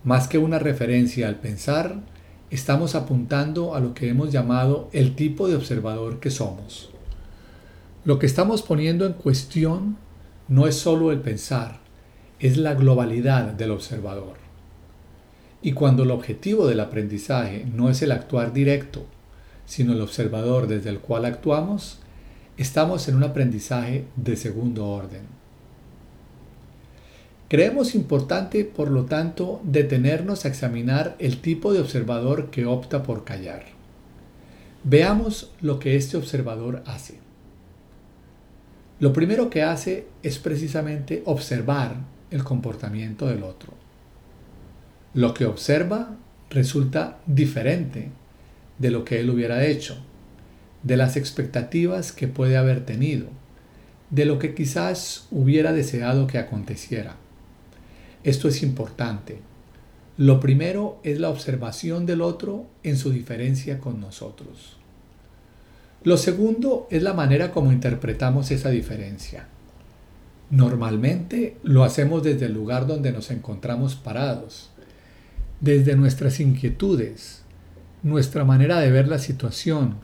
más 0.02 0.26
que 0.26 0.38
una 0.38 0.58
referencia 0.58 1.28
al 1.28 1.36
pensar, 1.36 2.00
estamos 2.50 2.96
apuntando 2.96 3.76
a 3.76 3.80
lo 3.80 3.94
que 3.94 4.08
hemos 4.08 4.32
llamado 4.32 4.90
el 4.92 5.14
tipo 5.14 5.46
de 5.46 5.54
observador 5.54 6.18
que 6.18 6.30
somos. 6.30 6.91
Lo 8.04 8.18
que 8.18 8.26
estamos 8.26 8.62
poniendo 8.62 9.06
en 9.06 9.12
cuestión 9.12 9.96
no 10.48 10.66
es 10.66 10.74
solo 10.74 11.12
el 11.12 11.20
pensar, 11.20 11.78
es 12.40 12.56
la 12.56 12.74
globalidad 12.74 13.52
del 13.52 13.70
observador. 13.70 14.34
Y 15.62 15.70
cuando 15.72 16.02
el 16.02 16.10
objetivo 16.10 16.66
del 16.66 16.80
aprendizaje 16.80 17.64
no 17.72 17.90
es 17.90 18.02
el 18.02 18.10
actuar 18.10 18.52
directo, 18.52 19.06
sino 19.66 19.92
el 19.92 20.00
observador 20.00 20.66
desde 20.66 20.90
el 20.90 20.98
cual 20.98 21.24
actuamos, 21.24 22.00
estamos 22.56 23.06
en 23.06 23.14
un 23.14 23.22
aprendizaje 23.22 24.04
de 24.16 24.34
segundo 24.34 24.88
orden. 24.88 25.22
Creemos 27.48 27.94
importante, 27.94 28.64
por 28.64 28.90
lo 28.90 29.04
tanto, 29.04 29.60
detenernos 29.62 30.44
a 30.44 30.48
examinar 30.48 31.14
el 31.20 31.40
tipo 31.40 31.72
de 31.72 31.78
observador 31.78 32.50
que 32.50 32.66
opta 32.66 33.04
por 33.04 33.22
callar. 33.22 33.62
Veamos 34.82 35.52
lo 35.60 35.78
que 35.78 35.94
este 35.94 36.16
observador 36.16 36.82
hace. 36.84 37.21
Lo 39.02 39.12
primero 39.12 39.50
que 39.50 39.64
hace 39.64 40.06
es 40.22 40.38
precisamente 40.38 41.24
observar 41.26 41.96
el 42.30 42.44
comportamiento 42.44 43.26
del 43.26 43.42
otro. 43.42 43.74
Lo 45.12 45.34
que 45.34 45.44
observa 45.44 46.14
resulta 46.50 47.18
diferente 47.26 48.10
de 48.78 48.92
lo 48.92 49.04
que 49.04 49.18
él 49.18 49.28
hubiera 49.28 49.66
hecho, 49.66 49.96
de 50.84 50.96
las 50.96 51.16
expectativas 51.16 52.12
que 52.12 52.28
puede 52.28 52.56
haber 52.56 52.86
tenido, 52.86 53.26
de 54.10 54.24
lo 54.24 54.38
que 54.38 54.54
quizás 54.54 55.26
hubiera 55.32 55.72
deseado 55.72 56.28
que 56.28 56.38
aconteciera. 56.38 57.16
Esto 58.22 58.46
es 58.46 58.62
importante. 58.62 59.40
Lo 60.16 60.38
primero 60.38 61.00
es 61.02 61.18
la 61.18 61.30
observación 61.30 62.06
del 62.06 62.20
otro 62.20 62.66
en 62.84 62.96
su 62.96 63.10
diferencia 63.10 63.80
con 63.80 64.00
nosotros. 64.00 64.76
Lo 66.04 66.16
segundo 66.16 66.88
es 66.90 67.02
la 67.02 67.12
manera 67.12 67.52
como 67.52 67.70
interpretamos 67.70 68.50
esa 68.50 68.70
diferencia. 68.70 69.46
Normalmente 70.50 71.56
lo 71.62 71.84
hacemos 71.84 72.24
desde 72.24 72.46
el 72.46 72.52
lugar 72.52 72.86
donde 72.88 73.12
nos 73.12 73.30
encontramos 73.30 73.94
parados, 73.94 74.70
desde 75.60 75.94
nuestras 75.94 76.40
inquietudes, 76.40 77.42
nuestra 78.02 78.44
manera 78.44 78.80
de 78.80 78.90
ver 78.90 79.06
la 79.06 79.18
situación, 79.18 79.94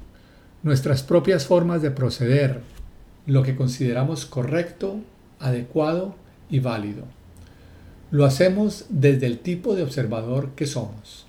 nuestras 0.62 1.02
propias 1.02 1.46
formas 1.46 1.82
de 1.82 1.90
proceder, 1.90 2.60
lo 3.26 3.42
que 3.42 3.56
consideramos 3.56 4.24
correcto, 4.24 5.00
adecuado 5.40 6.14
y 6.48 6.60
válido. 6.60 7.04
Lo 8.12 8.24
hacemos 8.24 8.86
desde 8.88 9.26
el 9.26 9.40
tipo 9.40 9.74
de 9.74 9.82
observador 9.82 10.52
que 10.54 10.66
somos. 10.66 11.26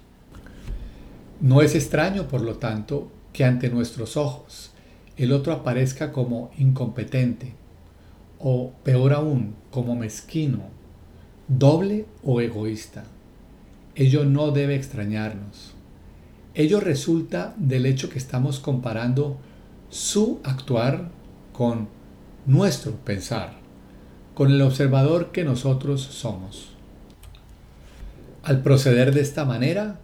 No 1.42 1.62
es 1.62 1.74
extraño, 1.74 2.28
por 2.28 2.42
lo 2.42 2.56
tanto, 2.56 3.12
que 3.34 3.46
ante 3.46 3.70
nuestros 3.70 4.18
ojos 4.18 4.72
el 5.18 5.32
otro 5.32 5.54
aparezca 5.54 6.12
como 6.12 6.52
incompetente 6.58 7.54
o, 8.40 8.72
peor 8.84 9.14
aún, 9.14 9.56
como 9.70 9.96
mezquino, 9.96 10.62
doble 11.48 12.06
o 12.24 12.40
egoísta. 12.40 13.04
Ello 13.96 14.24
no 14.24 14.52
debe 14.52 14.76
extrañarnos. 14.76 15.74
Ello 16.54 16.80
resulta 16.80 17.54
del 17.58 17.86
hecho 17.86 18.10
que 18.10 18.18
estamos 18.18 18.60
comparando 18.60 19.38
su 19.90 20.40
actuar 20.44 21.10
con 21.52 21.90
nuestro 22.46 22.94
pensar 22.94 23.60
con 24.40 24.54
el 24.54 24.62
observador 24.62 25.34
que 25.34 25.44
nosotros 25.44 26.02
somos. 26.02 26.70
Al 28.42 28.62
proceder 28.62 29.14
de 29.14 29.20
esta 29.20 29.44
manera, 29.44 30.00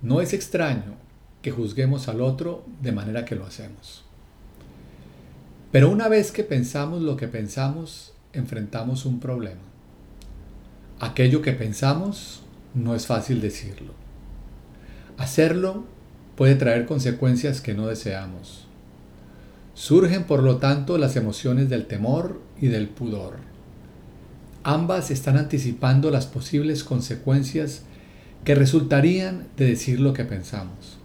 no 0.00 0.22
es 0.22 0.32
extraño 0.32 1.03
que 1.44 1.50
juzguemos 1.50 2.08
al 2.08 2.22
otro 2.22 2.64
de 2.80 2.90
manera 2.90 3.26
que 3.26 3.34
lo 3.34 3.44
hacemos. 3.44 4.02
Pero 5.70 5.90
una 5.90 6.08
vez 6.08 6.32
que 6.32 6.42
pensamos 6.42 7.02
lo 7.02 7.18
que 7.18 7.28
pensamos, 7.28 8.14
enfrentamos 8.32 9.04
un 9.04 9.20
problema. 9.20 9.60
Aquello 11.00 11.42
que 11.42 11.52
pensamos 11.52 12.40
no 12.72 12.94
es 12.94 13.06
fácil 13.06 13.42
decirlo. 13.42 13.92
Hacerlo 15.18 15.84
puede 16.34 16.54
traer 16.54 16.86
consecuencias 16.86 17.60
que 17.60 17.74
no 17.74 17.88
deseamos. 17.88 18.66
Surgen 19.74 20.24
por 20.24 20.42
lo 20.42 20.56
tanto 20.56 20.96
las 20.96 21.14
emociones 21.14 21.68
del 21.68 21.84
temor 21.84 22.40
y 22.58 22.68
del 22.68 22.88
pudor. 22.88 23.36
Ambas 24.62 25.10
están 25.10 25.36
anticipando 25.36 26.10
las 26.10 26.24
posibles 26.24 26.84
consecuencias 26.84 27.82
que 28.44 28.54
resultarían 28.54 29.46
de 29.58 29.66
decir 29.66 30.00
lo 30.00 30.14
que 30.14 30.24
pensamos. 30.24 31.03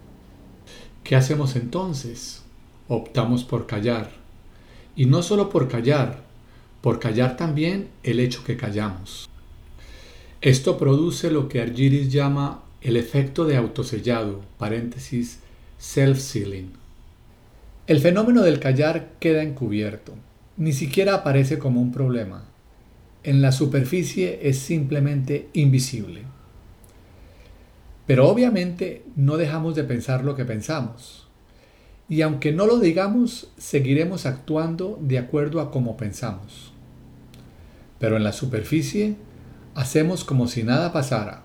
¿Qué 1.09 1.15
hacemos 1.15 1.55
entonces? 1.55 2.43
Optamos 2.87 3.43
por 3.43 3.65
callar 3.65 4.11
Y 4.95 5.07
no 5.07 5.23
solo 5.23 5.49
por 5.49 5.67
callar, 5.67 6.21
por 6.81 6.99
callar 6.99 7.35
también 7.35 7.87
el 8.03 8.19
hecho 8.19 8.43
que 8.43 8.55
callamos. 8.55 9.27
Esto 10.39 10.77
produce 10.77 11.31
lo 11.31 11.49
que 11.49 11.63
Argyris 11.63 12.11
llama 12.13 12.61
el 12.81 12.95
efecto 12.95 13.45
de 13.45 13.57
autosellado, 13.57 14.41
paréntesis, 14.59 15.39
self-sealing. 15.79 16.73
El 17.87 18.01
fenómeno 18.01 18.43
del 18.43 18.59
callar 18.59 19.13
queda 19.19 19.41
encubierto, 19.41 20.13
ni 20.57 20.73
siquiera 20.73 21.15
aparece 21.15 21.57
como 21.57 21.81
un 21.81 21.91
problema. 21.91 22.45
En 23.23 23.41
la 23.41 23.51
superficie 23.51 24.41
es 24.47 24.59
simplemente 24.59 25.49
invisible. 25.53 26.25
Pero 28.09 28.27
obviamente 28.27 29.03
no 29.15 29.37
dejamos 29.37 29.75
de 29.75 29.83
pensar 29.83 30.23
lo 30.23 30.35
que 30.35 30.43
pensamos. 30.43 31.27
Y 32.09 32.23
aunque 32.23 32.51
no 32.51 32.65
lo 32.65 32.79
digamos, 32.79 33.51
seguiremos 33.59 34.25
actuando 34.25 34.97
de 34.99 35.19
acuerdo 35.19 35.61
a 35.61 35.69
cómo 35.69 35.95
pensamos. 35.95 36.73
Pero 37.99 38.17
en 38.17 38.23
la 38.23 38.33
superficie 38.33 39.15
hacemos 39.75 40.23
como 40.23 40.47
si 40.47 40.63
nada 40.63 40.91
pasara. 40.91 41.43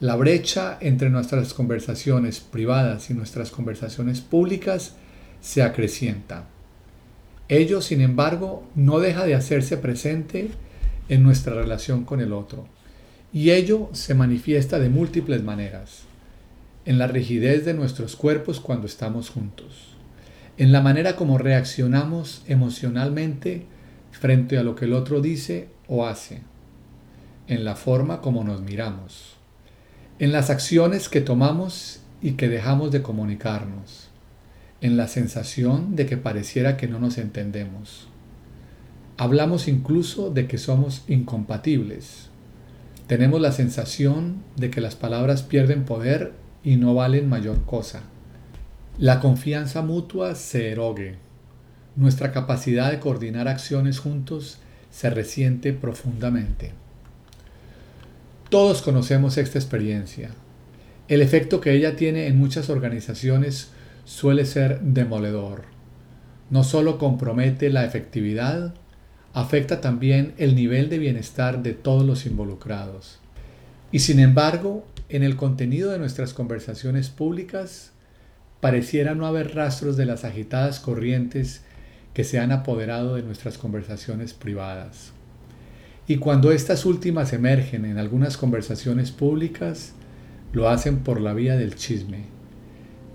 La 0.00 0.16
brecha 0.16 0.78
entre 0.80 1.10
nuestras 1.10 1.52
conversaciones 1.52 2.40
privadas 2.40 3.10
y 3.10 3.12
nuestras 3.12 3.50
conversaciones 3.50 4.22
públicas 4.22 4.94
se 5.42 5.62
acrecienta. 5.62 6.46
Ello, 7.50 7.82
sin 7.82 8.00
embargo, 8.00 8.66
no 8.74 9.00
deja 9.00 9.26
de 9.26 9.34
hacerse 9.34 9.76
presente 9.76 10.48
en 11.10 11.22
nuestra 11.22 11.52
relación 11.52 12.06
con 12.06 12.22
el 12.22 12.32
otro. 12.32 12.77
Y 13.32 13.50
ello 13.50 13.90
se 13.92 14.14
manifiesta 14.14 14.78
de 14.78 14.88
múltiples 14.88 15.42
maneras. 15.42 16.04
En 16.86 16.98
la 16.98 17.06
rigidez 17.06 17.66
de 17.66 17.74
nuestros 17.74 18.16
cuerpos 18.16 18.58
cuando 18.58 18.86
estamos 18.86 19.28
juntos. 19.28 19.96
En 20.56 20.72
la 20.72 20.80
manera 20.80 21.14
como 21.14 21.36
reaccionamos 21.36 22.42
emocionalmente 22.46 23.66
frente 24.12 24.56
a 24.56 24.62
lo 24.62 24.74
que 24.74 24.86
el 24.86 24.94
otro 24.94 25.20
dice 25.20 25.68
o 25.88 26.06
hace. 26.06 26.40
En 27.48 27.66
la 27.66 27.76
forma 27.76 28.22
como 28.22 28.44
nos 28.44 28.62
miramos. 28.62 29.36
En 30.18 30.32
las 30.32 30.48
acciones 30.48 31.10
que 31.10 31.20
tomamos 31.20 32.00
y 32.22 32.32
que 32.32 32.48
dejamos 32.48 32.92
de 32.92 33.02
comunicarnos. 33.02 34.08
En 34.80 34.96
la 34.96 35.06
sensación 35.06 35.96
de 35.96 36.06
que 36.06 36.16
pareciera 36.16 36.78
que 36.78 36.88
no 36.88 36.98
nos 36.98 37.18
entendemos. 37.18 38.08
Hablamos 39.18 39.68
incluso 39.68 40.30
de 40.30 40.46
que 40.46 40.56
somos 40.56 41.04
incompatibles 41.08 42.27
tenemos 43.08 43.40
la 43.40 43.52
sensación 43.52 44.44
de 44.56 44.70
que 44.70 44.82
las 44.82 44.94
palabras 44.94 45.42
pierden 45.42 45.84
poder 45.84 46.34
y 46.62 46.76
no 46.76 46.94
valen 46.94 47.26
mayor 47.28 47.64
cosa. 47.64 48.02
La 48.98 49.18
confianza 49.18 49.80
mutua 49.80 50.34
se 50.34 50.70
erogue. 50.70 51.16
Nuestra 51.96 52.32
capacidad 52.32 52.90
de 52.90 53.00
coordinar 53.00 53.48
acciones 53.48 53.98
juntos 53.98 54.58
se 54.90 55.08
resiente 55.08 55.72
profundamente. 55.72 56.72
Todos 58.50 58.82
conocemos 58.82 59.38
esta 59.38 59.58
experiencia. 59.58 60.28
El 61.08 61.22
efecto 61.22 61.62
que 61.62 61.72
ella 61.72 61.96
tiene 61.96 62.26
en 62.26 62.38
muchas 62.38 62.68
organizaciones 62.68 63.70
suele 64.04 64.44
ser 64.44 64.80
demoledor. 64.80 65.62
No 66.50 66.62
solo 66.62 66.98
compromete 66.98 67.70
la 67.70 67.86
efectividad, 67.86 68.74
afecta 69.40 69.80
también 69.80 70.34
el 70.36 70.56
nivel 70.56 70.88
de 70.88 70.98
bienestar 70.98 71.62
de 71.62 71.72
todos 71.72 72.04
los 72.04 72.26
involucrados. 72.26 73.20
Y 73.92 74.00
sin 74.00 74.18
embargo, 74.18 74.84
en 75.08 75.22
el 75.22 75.36
contenido 75.36 75.92
de 75.92 75.98
nuestras 76.00 76.34
conversaciones 76.34 77.08
públicas, 77.08 77.92
pareciera 78.60 79.14
no 79.14 79.26
haber 79.26 79.54
rastros 79.54 79.96
de 79.96 80.06
las 80.06 80.24
agitadas 80.24 80.80
corrientes 80.80 81.62
que 82.14 82.24
se 82.24 82.40
han 82.40 82.50
apoderado 82.50 83.14
de 83.14 83.22
nuestras 83.22 83.58
conversaciones 83.58 84.34
privadas. 84.34 85.12
Y 86.08 86.16
cuando 86.16 86.50
estas 86.50 86.84
últimas 86.84 87.32
emergen 87.32 87.84
en 87.84 87.98
algunas 87.98 88.36
conversaciones 88.36 89.12
públicas, 89.12 89.92
lo 90.52 90.68
hacen 90.68 90.98
por 91.04 91.20
la 91.20 91.32
vía 91.32 91.56
del 91.56 91.76
chisme, 91.76 92.24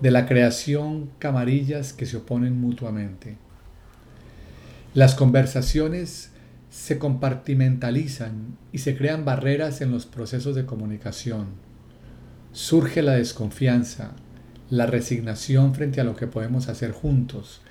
de 0.01 0.11
la 0.11 0.25
creación 0.25 1.09
camarillas 1.19 1.91
que 1.91 2.05
se 2.05 2.15
oponen 2.15 2.61
mutuamente. 2.61 3.42
Las 4.93 5.15
conversaciones 5.15 6.29
se 6.69 6.99
compartimentalizan 6.99 8.59
y 8.71 8.77
se 8.77 8.95
crean 8.95 9.25
barreras 9.25 9.81
en 9.81 9.89
los 9.89 10.05
procesos 10.05 10.53
de 10.53 10.67
comunicación. 10.67 11.47
Surge 12.51 13.01
la 13.01 13.13
desconfianza, 13.13 14.11
la 14.69 14.85
resignación 14.85 15.73
frente 15.73 15.99
a 15.99 16.03
lo 16.03 16.15
que 16.15 16.27
podemos 16.27 16.67
hacer 16.69 16.91
juntos, 16.91 17.61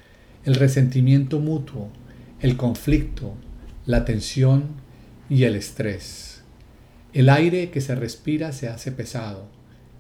el 0.45 0.57
resentimiento 0.57 1.39
mutuo, 1.39 1.91
el 2.41 2.57
conflicto, 2.57 3.35
la 3.87 4.05
tensión 4.05 4.65
y 5.31 5.45
el 5.45 5.55
estrés. 5.55 6.43
El 7.13 7.29
aire 7.29 7.71
que 7.71 7.81
se 7.81 7.95
respira 7.95 8.51
se 8.51 8.69
hace 8.69 8.91
pesado. 8.91 9.47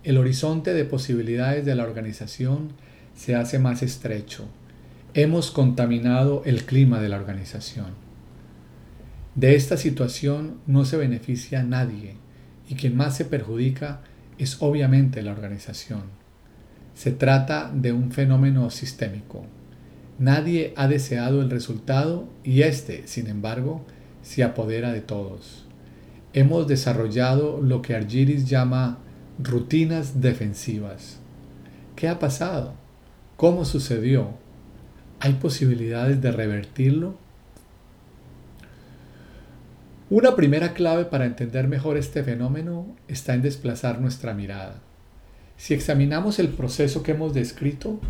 El 0.03 0.19
horizonte 0.19 0.75
de 0.75 0.85
posibilidades 0.85 1.65
de 1.65 1.77
la 1.77 1.85
organización 1.85 2.73
se 3.15 3.37
hace 3.37 3.61
más 3.61 3.85
estrecho 3.85 4.49
hemos 5.15 5.51
contaminado 5.51 6.43
el 6.47 6.65
clima 6.65 7.01
de 7.01 7.11
la 7.11 7.17
organización. 7.17 7.89
De 9.35 9.55
esta 9.55 9.77
situación 9.77 10.61
no 10.67 10.85
se 10.85 10.97
beneficia 10.97 11.63
nadie 11.63 12.17
y 12.69 12.75
quien 12.77 12.97
más 12.97 13.17
se 13.17 13.27
perjudica 13.27 14.01
es 14.39 14.57
obviamente 14.61 15.23
la 15.23 15.33
organización. 15.33 16.03
Se 16.95 17.13
trata 17.13 17.71
de 17.75 17.93
un 17.93 18.11
fenómeno 18.11 18.71
sistémico. 18.71 19.45
Nadie 20.19 20.73
ha 20.77 20.89
deseado 20.89 21.43
el 21.43 21.51
resultado 21.51 22.29
y 22.45 22.63
este, 22.63 23.07
sin 23.07 23.27
embargo, 23.27 23.85
se 24.23 24.43
apodera 24.43 24.93
de 24.93 25.01
todos. 25.01 25.67
Hemos 26.33 26.69
desarrollado 26.69 27.61
lo 27.61 27.83
que 27.83 27.95
Argyris 27.95 28.47
llama 28.47 28.99
rutinas 29.39 30.21
defensivas. 30.21 31.19
¿Qué 31.97 32.09
ha 32.09 32.19
pasado? 32.19 32.75
¿Cómo 33.37 33.65
sucedió? 33.65 34.42
¿Hay 35.25 35.35
posibilidades 35.35 36.21
de 36.21 36.33
revertirlo? 36.33 37.15
Una 40.11 40.35
primera 40.35 40.75
clave 40.75 41.05
para 41.05 41.27
entender 41.27 41.69
mejor 41.69 41.97
este 41.97 42.25
fenómeno 42.25 42.89
está 43.07 43.33
en 43.33 43.43
desplazar 43.43 44.01
nuestra 44.01 44.35
mirada. 44.35 44.81
Si 45.57 45.75
examinamos 45.75 46.41
el 46.41 46.49
proceso 46.49 47.05
que 47.05 47.13
hemos 47.13 47.35
descrito, 47.35 48.01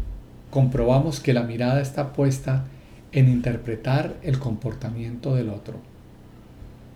comprobamos 0.51 1.21
que 1.21 1.35
la 1.35 1.43
mirada 1.43 1.83
está 1.83 2.15
puesta 2.15 2.65
en 3.13 3.29
interpretar 3.29 4.17
el 4.23 4.39
comportamiento 4.39 5.35
del 5.35 5.51
otro. 5.51 5.81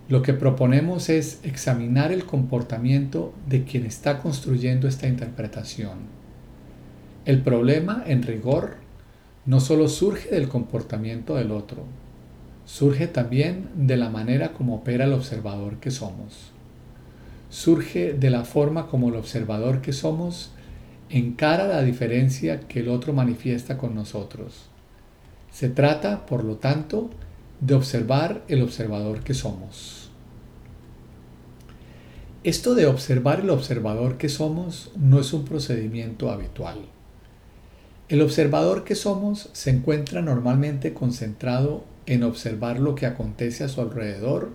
Lo 0.09 0.23
que 0.23 0.33
proponemos 0.33 1.11
es 1.11 1.41
examinar 1.43 2.11
el 2.11 2.25
comportamiento 2.25 3.35
de 3.47 3.65
quien 3.65 3.85
está 3.85 4.21
construyendo 4.21 4.89
esta 4.89 5.09
interpretación. 5.09 5.99
El 7.27 7.43
problema, 7.43 8.03
en 8.07 8.23
rigor, 8.23 8.86
no 9.47 9.61
solo 9.61 9.89
surge 9.89 10.29
del 10.31 10.49
comportamiento 10.49 11.37
del 11.37 11.53
otro, 11.53 11.85
surge 12.65 13.07
también 13.07 13.69
de 13.75 13.97
la 13.97 14.11
manera 14.11 14.53
como 14.53 14.75
opera 14.75 15.05
el 15.05 15.13
observador 15.13 15.77
que 15.77 15.93
somos. 15.93 16.51
Surge 17.49 18.13
de 18.13 18.31
la 18.31 18.45
forma 18.45 18.89
como 18.89 19.09
el 19.09 19.15
observador 19.15 19.81
que 19.81 19.93
somos 19.93 20.51
encara 21.09 21.69
la 21.69 21.83
diferencia 21.83 22.61
que 22.61 22.81
el 22.81 22.89
otro 22.89 23.13
manifiesta 23.13 23.79
con 23.79 23.95
nosotros. 23.95 24.67
Se 25.53 25.69
trata, 25.69 26.27
por 26.27 26.43
lo 26.43 26.57
tanto, 26.57 27.11
de 27.61 27.75
observar 27.75 28.43
el 28.49 28.63
observador 28.63 29.21
que 29.21 29.33
somos. 29.33 30.11
Esto 32.43 32.75
de 32.75 32.87
observar 32.87 33.41
el 33.41 33.51
observador 33.51 34.19
que 34.19 34.29
somos 34.29 34.91
no 34.97 35.21
es 35.21 35.33
un 35.33 35.45
procedimiento 35.45 36.31
habitual. 36.31 36.79
El 38.09 38.23
observador 38.23 38.85
que 38.85 38.95
somos 38.95 39.49
se 39.53 39.71
encuentra 39.71 40.23
normalmente 40.23 40.95
concentrado 40.95 41.83
en 42.07 42.23
observar 42.23 42.79
lo 42.79 42.95
que 42.95 43.05
acontece 43.05 43.65
a 43.65 43.69
su 43.69 43.81
alrededor 43.81 44.51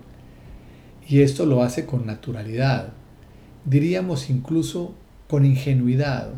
y 1.05 1.19
esto 1.21 1.45
lo 1.45 1.61
hace 1.61 1.85
con 1.85 2.05
naturalidad, 2.05 2.93
diríamos 3.65 4.29
incluso 4.29 4.93
con 5.27 5.45
ingenuidad, 5.45 6.29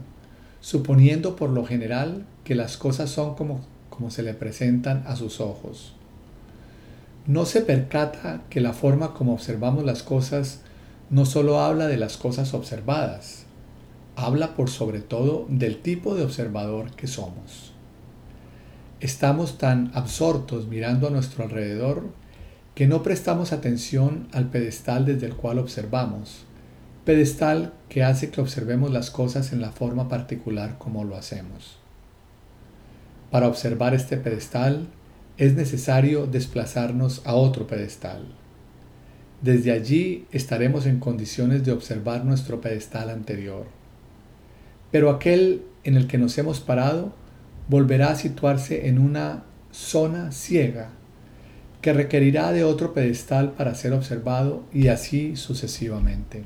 suponiendo 0.60 1.36
por 1.36 1.52
lo 1.52 1.66
general 1.66 2.26
que 2.44 2.56
las 2.56 2.78
cosas 2.78 3.12
son 3.12 3.36
como, 3.36 3.62
como 3.92 4.10
se 4.10 4.24
le 4.24 4.34
presentan 4.34 5.04
a 5.06 5.16
sus 5.16 5.40
ojos. 5.40 5.94
No 7.28 7.46
se 7.46 7.62
percata 7.62 8.42
que 8.50 8.60
la 8.60 8.74
forma 8.74 9.14
como 9.14 9.34
observamos 9.34 9.86
las 9.86 10.02
cosas 10.02 10.62
no 11.12 11.28
solo 11.28 11.60
habla 11.60 11.86
de 11.86 11.98
las 11.98 12.18
cosas 12.18 12.56
observadas, 12.56 13.43
habla 14.16 14.56
por 14.56 14.70
sobre 14.70 15.02
todo 15.02 15.46
del 15.50 15.82
tipo 15.82 16.16
de 16.16 16.24
observador 16.24 16.92
que 16.92 17.08
somos. 17.08 17.74
Estamos 19.00 19.58
tan 19.58 19.92
absortos 19.94 20.68
mirando 20.68 21.08
a 21.08 21.12
nuestro 21.12 21.44
alrededor 21.44 22.04
que 22.76 22.88
no 22.88 23.04
prestamos 23.04 23.52
atención 23.52 24.28
al 24.32 24.50
pedestal 24.50 25.06
desde 25.06 25.28
el 25.28 25.36
cual 25.36 25.60
observamos, 25.60 26.46
pedestal 27.06 27.74
que 27.90 28.04
hace 28.04 28.32
que 28.32 28.42
observemos 28.42 28.92
las 28.92 29.12
cosas 29.12 29.52
en 29.52 29.62
la 29.62 29.72
forma 29.72 30.08
particular 30.08 30.78
como 30.78 31.04
lo 31.04 31.16
hacemos. 31.16 31.78
Para 33.30 33.48
observar 33.48 33.94
este 33.94 34.18
pedestal 34.18 34.88
es 35.38 35.56
necesario 35.56 36.28
desplazarnos 36.28 37.22
a 37.26 37.34
otro 37.34 37.68
pedestal. 37.68 38.28
Desde 39.42 39.72
allí 39.72 40.26
estaremos 40.32 40.86
en 40.86 41.00
condiciones 41.00 41.66
de 41.66 41.72
observar 41.72 42.24
nuestro 42.24 42.62
pedestal 42.62 43.10
anterior. 43.10 43.66
Pero 44.94 45.10
aquel 45.10 45.64
en 45.84 45.96
el 45.98 46.06
que 46.06 46.20
nos 46.20 46.38
hemos 46.38 46.60
parado 46.60 47.14
volverá 47.68 48.12
a 48.12 48.16
situarse 48.16 48.88
en 48.88 49.00
una 49.00 49.44
zona 49.72 50.32
ciega 50.32 50.90
que 51.82 51.94
requerirá 51.94 52.52
de 52.52 52.64
otro 52.64 52.94
pedestal 52.94 53.54
para 53.54 53.74
ser 53.74 53.94
observado 53.94 54.62
y 54.72 54.90
así 54.90 55.36
sucesivamente. 55.36 56.44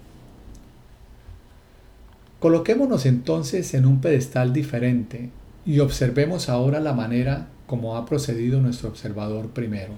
Coloquémonos 2.39 3.05
entonces 3.05 3.73
en 3.73 3.85
un 3.85 3.99
pedestal 3.99 4.53
diferente 4.53 5.29
y 5.65 5.79
observemos 5.79 6.47
ahora 6.47 6.79
la 6.79 6.93
manera 6.93 7.49
como 7.65 7.97
ha 7.97 8.05
procedido 8.05 8.61
nuestro 8.61 8.87
observador 8.87 9.49
primero. 9.49 9.91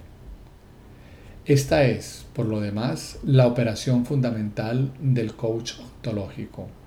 Esta 1.45 1.83
es, 1.83 2.25
por 2.33 2.47
lo 2.47 2.61
demás, 2.61 3.19
la 3.23 3.45
operación 3.45 4.07
fundamental 4.07 4.91
del 4.99 5.35
coach 5.35 5.73
ontológico. 5.79 6.78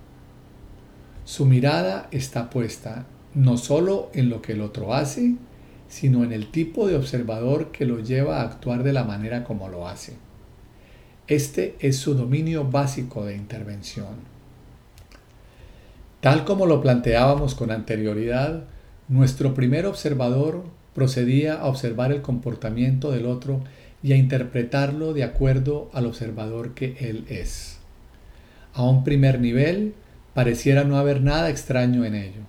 Su 1.24 1.46
mirada 1.46 2.08
está 2.10 2.50
puesta 2.50 3.06
no 3.34 3.56
solo 3.56 4.10
en 4.12 4.28
lo 4.28 4.42
que 4.42 4.52
el 4.52 4.60
otro 4.60 4.94
hace, 4.94 5.36
sino 5.88 6.24
en 6.24 6.32
el 6.32 6.50
tipo 6.50 6.86
de 6.86 6.96
observador 6.96 7.70
que 7.70 7.86
lo 7.86 8.00
lleva 8.00 8.40
a 8.40 8.44
actuar 8.44 8.82
de 8.82 8.92
la 8.92 9.04
manera 9.04 9.44
como 9.44 9.68
lo 9.68 9.88
hace. 9.88 10.14
Este 11.28 11.76
es 11.80 11.98
su 11.98 12.14
dominio 12.14 12.64
básico 12.64 13.24
de 13.24 13.36
intervención. 13.36 14.32
Tal 16.20 16.44
como 16.44 16.66
lo 16.66 16.80
planteábamos 16.80 17.54
con 17.54 17.70
anterioridad, 17.70 18.64
nuestro 19.08 19.54
primer 19.54 19.86
observador 19.86 20.64
procedía 20.94 21.54
a 21.54 21.66
observar 21.66 22.12
el 22.12 22.22
comportamiento 22.22 23.10
del 23.10 23.26
otro 23.26 23.62
y 24.02 24.12
a 24.12 24.16
interpretarlo 24.16 25.14
de 25.14 25.24
acuerdo 25.24 25.90
al 25.92 26.06
observador 26.06 26.74
que 26.74 26.96
él 27.00 27.24
es. 27.28 27.78
A 28.74 28.84
un 28.84 29.04
primer 29.04 29.40
nivel, 29.40 29.94
pareciera 30.34 30.84
no 30.84 30.96
haber 30.96 31.20
nada 31.20 31.50
extraño 31.50 32.04
en 32.04 32.14
ello. 32.14 32.42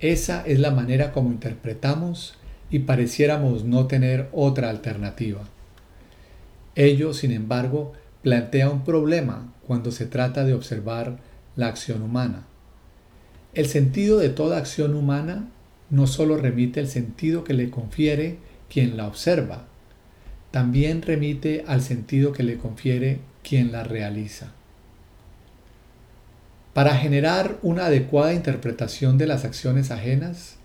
Esa 0.00 0.46
es 0.46 0.58
la 0.60 0.70
manera 0.70 1.12
como 1.12 1.30
interpretamos 1.30 2.34
y 2.70 2.80
pareciéramos 2.80 3.64
no 3.64 3.86
tener 3.86 4.28
otra 4.32 4.70
alternativa. 4.70 5.42
Ello, 6.74 7.12
sin 7.12 7.32
embargo, 7.32 7.92
plantea 8.22 8.70
un 8.70 8.84
problema 8.84 9.52
cuando 9.66 9.90
se 9.90 10.06
trata 10.06 10.44
de 10.44 10.54
observar 10.54 11.18
la 11.56 11.66
acción 11.66 12.02
humana. 12.02 12.44
El 13.54 13.66
sentido 13.66 14.18
de 14.18 14.28
toda 14.28 14.58
acción 14.58 14.94
humana 14.94 15.48
no 15.90 16.06
solo 16.06 16.36
remite 16.36 16.80
el 16.80 16.88
sentido 16.88 17.44
que 17.44 17.54
le 17.54 17.70
confiere 17.70 18.38
quien 18.68 18.96
la 18.96 19.06
observa, 19.06 19.66
también 20.50 21.02
remite 21.02 21.64
al 21.66 21.80
sentido 21.82 22.32
que 22.32 22.42
le 22.42 22.58
confiere 22.58 23.20
quien 23.42 23.72
la 23.72 23.82
realiza. 23.84 24.52
Para 26.78 26.94
generar 26.94 27.58
una 27.62 27.86
adecuada 27.86 28.32
interpretación 28.32 29.18
de 29.18 29.26
las 29.26 29.44
acciones 29.44 29.90
ajenas, 29.90 30.58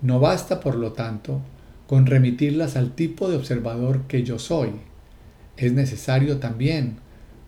no 0.00 0.18
basta, 0.18 0.58
por 0.58 0.74
lo 0.74 0.92
tanto, 0.94 1.42
con 1.86 2.06
remitirlas 2.06 2.76
al 2.76 2.92
tipo 2.92 3.28
de 3.28 3.36
observador 3.36 4.04
que 4.08 4.22
yo 4.22 4.38
soy. 4.38 4.70
Es 5.58 5.74
necesario 5.74 6.38
también 6.38 6.96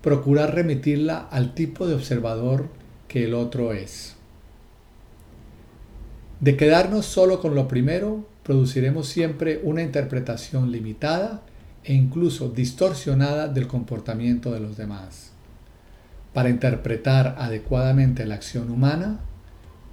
procurar 0.03 0.55
remitirla 0.55 1.27
al 1.31 1.55
tipo 1.55 1.87
de 1.87 1.95
observador 1.95 2.69
que 3.09 3.25
el 3.25 3.33
otro 3.33 3.73
es. 3.73 4.17
De 6.41 6.55
quedarnos 6.59 7.07
solo 7.07 7.41
con 7.41 7.55
lo 7.55 7.67
primero, 7.67 8.27
produciremos 8.43 9.09
siempre 9.09 9.63
una 9.63 9.81
interpretación 9.81 10.71
limitada 10.71 11.41
e 11.83 11.95
incluso 11.95 12.51
distorsionada 12.51 13.49
del 13.49 13.67
comportamiento 13.67 14.53
de 14.53 14.61
los 14.61 14.77
demás. 14.77 15.33
Para 16.37 16.51
interpretar 16.51 17.37
adecuadamente 17.39 18.27
la 18.27 18.35
acción 18.35 18.69
humana, 18.69 19.21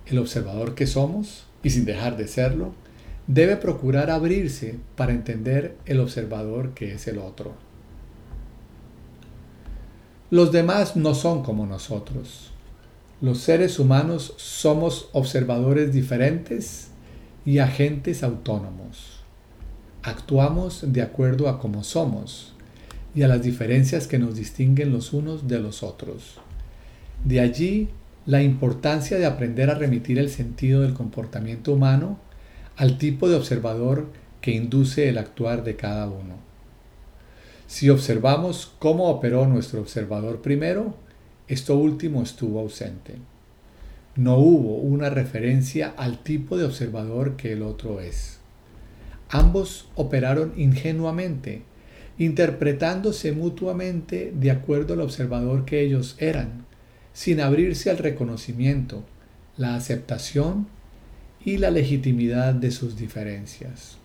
el 0.05 0.17
observador 0.17 0.75
que 0.75 0.87
somos, 0.87 1.45
y 1.63 1.69
sin 1.69 1.85
dejar 1.85 2.17
de 2.17 2.27
serlo, 2.27 2.73
debe 3.27 3.55
procurar 3.55 4.11
abrirse 4.11 4.77
para 4.97 5.13
entender 5.13 5.77
el 5.85 6.01
observador 6.01 6.73
que 6.73 6.95
es 6.95 7.07
el 7.07 7.19
otro. 7.19 7.53
Los 10.31 10.51
demás 10.51 10.97
no 10.97 11.15
son 11.15 11.43
como 11.43 11.65
nosotros. 11.65 12.51
Los 13.21 13.37
seres 13.37 13.79
humanos 13.79 14.33
somos 14.35 15.07
observadores 15.13 15.93
diferentes 15.93 16.89
y 17.45 17.59
agentes 17.59 18.21
autónomos. 18.21 19.21
Actuamos 20.01 20.91
de 20.91 21.03
acuerdo 21.03 21.47
a 21.47 21.57
cómo 21.57 21.85
somos 21.85 22.52
y 23.15 23.23
a 23.23 23.27
las 23.27 23.41
diferencias 23.41 24.07
que 24.07 24.19
nos 24.19 24.35
distinguen 24.35 24.91
los 24.91 25.13
unos 25.13 25.47
de 25.47 25.59
los 25.59 25.83
otros. 25.83 26.39
De 27.23 27.39
allí 27.39 27.89
la 28.25 28.41
importancia 28.41 29.17
de 29.17 29.25
aprender 29.25 29.69
a 29.69 29.75
remitir 29.75 30.17
el 30.17 30.29
sentido 30.29 30.81
del 30.81 30.93
comportamiento 30.93 31.73
humano 31.73 32.19
al 32.75 32.97
tipo 32.97 33.29
de 33.29 33.35
observador 33.35 34.07
que 34.41 34.51
induce 34.51 35.09
el 35.09 35.17
actuar 35.17 35.63
de 35.63 35.75
cada 35.75 36.07
uno. 36.07 36.35
Si 37.67 37.89
observamos 37.89 38.71
cómo 38.79 39.09
operó 39.09 39.47
nuestro 39.47 39.81
observador 39.81 40.41
primero, 40.41 40.95
esto 41.47 41.77
último 41.77 42.21
estuvo 42.21 42.59
ausente. 42.59 43.15
No 44.15 44.37
hubo 44.37 44.75
una 44.75 45.09
referencia 45.09 45.93
al 45.97 46.23
tipo 46.23 46.57
de 46.57 46.65
observador 46.65 47.35
que 47.35 47.53
el 47.53 47.63
otro 47.63 47.99
es. 47.99 48.39
Ambos 49.29 49.87
operaron 49.95 50.53
ingenuamente, 50.55 51.63
interpretándose 52.17 53.31
mutuamente 53.31 54.31
de 54.35 54.51
acuerdo 54.51 54.93
al 54.93 55.01
observador 55.01 55.65
que 55.65 55.81
ellos 55.81 56.15
eran, 56.19 56.65
sin 57.13 57.41
abrirse 57.41 57.89
al 57.89 57.97
reconocimiento, 57.97 59.03
la 59.57 59.75
aceptación 59.75 60.67
y 61.43 61.57
la 61.57 61.71
legitimidad 61.71 62.53
de 62.53 62.71
sus 62.71 62.95
diferencias. 62.95 63.97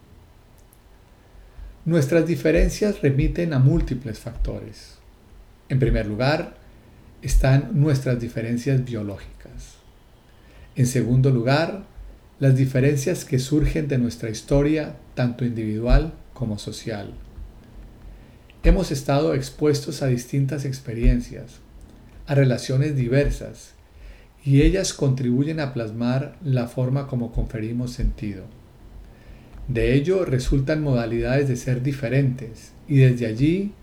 Nuestras 1.84 2.26
diferencias 2.26 3.00
remiten 3.00 3.52
a 3.52 3.58
múltiples 3.58 4.18
factores. 4.18 4.98
En 5.68 5.78
primer 5.78 6.06
lugar, 6.06 6.56
están 7.22 7.70
nuestras 7.72 8.20
diferencias 8.20 8.84
biológicas. 8.84 9.76
En 10.76 10.86
segundo 10.86 11.30
lugar, 11.30 11.84
las 12.38 12.56
diferencias 12.56 13.24
que 13.24 13.38
surgen 13.38 13.88
de 13.88 13.98
nuestra 13.98 14.30
historia, 14.30 14.96
tanto 15.14 15.44
individual 15.44 16.12
como 16.34 16.58
social. 16.58 17.14
Hemos 18.64 18.90
estado 18.90 19.34
expuestos 19.34 20.02
a 20.02 20.08
distintas 20.08 20.64
experiencias, 20.64 21.60
a 22.26 22.34
relaciones 22.34 22.96
diversas, 22.96 23.74
y 24.44 24.62
ellas 24.62 24.92
contribuyen 24.92 25.60
a 25.60 25.72
plasmar 25.72 26.36
la 26.42 26.66
forma 26.66 27.06
como 27.06 27.30
conferimos 27.30 27.92
sentido. 27.92 28.44
De 29.68 29.94
ello 29.94 30.24
resultan 30.24 30.82
modalidades 30.82 31.46
de 31.46 31.54
ser 31.54 31.84
diferentes, 31.84 32.72
y 32.88 32.96
desde 32.96 33.26
allí 33.26 33.74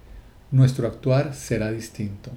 nuestro 0.51 0.87
actuar 0.87 1.33
será 1.33 1.71
distinto. 1.71 2.31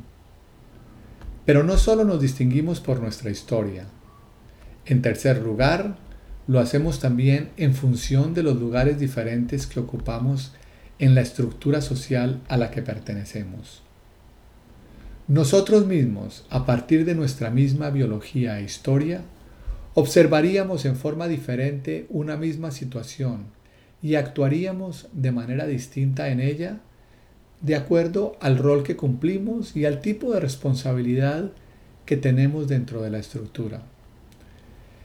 Pero 1.45 1.65
no 1.65 1.77
solo 1.77 2.05
nos 2.05 2.21
distinguimos 2.21 2.79
por 2.79 3.01
nuestra 3.01 3.31
historia. 3.31 3.87
En 4.87 5.03
tercer 5.03 5.43
lugar, 5.43 5.97
lo 6.47 6.61
hacemos 6.61 7.01
también 7.01 7.51
en 7.57 7.75
función 7.75 8.33
de 8.33 8.45
los 8.45 8.61
lugares 8.61 9.01
diferentes 9.01 9.67
que 9.67 9.81
ocupamos 9.81 10.53
en 10.99 11.15
la 11.15 11.21
estructura 11.21 11.81
social 11.81 12.41
a 12.49 12.57
la 12.57 12.71
que 12.71 12.83
pertenecemos. 12.83 13.83
Nosotros 15.29 15.87
mismos, 15.87 16.47
a 16.51 16.65
partir 16.65 17.05
de 17.05 17.15
nuestra 17.15 17.51
misma 17.51 17.91
biología 17.91 18.59
e 18.59 18.65
historia, 18.65 19.23
observaríamos 19.95 20.85
en 20.85 20.97
forma 20.97 21.29
diferente 21.29 22.07
una 22.09 22.37
misma 22.37 22.71
situación 22.71 23.47
y 24.03 24.15
actuaríamos 24.15 25.09
de 25.13 25.33
manera 25.33 25.67
distinta 25.67 26.29
en 26.29 26.41
ella 26.41 26.81
de 27.61 27.75
acuerdo 27.75 28.37
al 28.41 28.59
rol 28.59 28.85
que 28.85 28.97
cumplimos 28.97 29.77
y 29.77 29.85
al 29.85 30.01
tipo 30.01 30.33
de 30.33 30.41
responsabilidad 30.41 31.51
que 32.07 32.17
tenemos 32.17 32.69
dentro 32.69 33.03
de 33.03 33.11
la 33.11 33.19
estructura. 33.19 33.83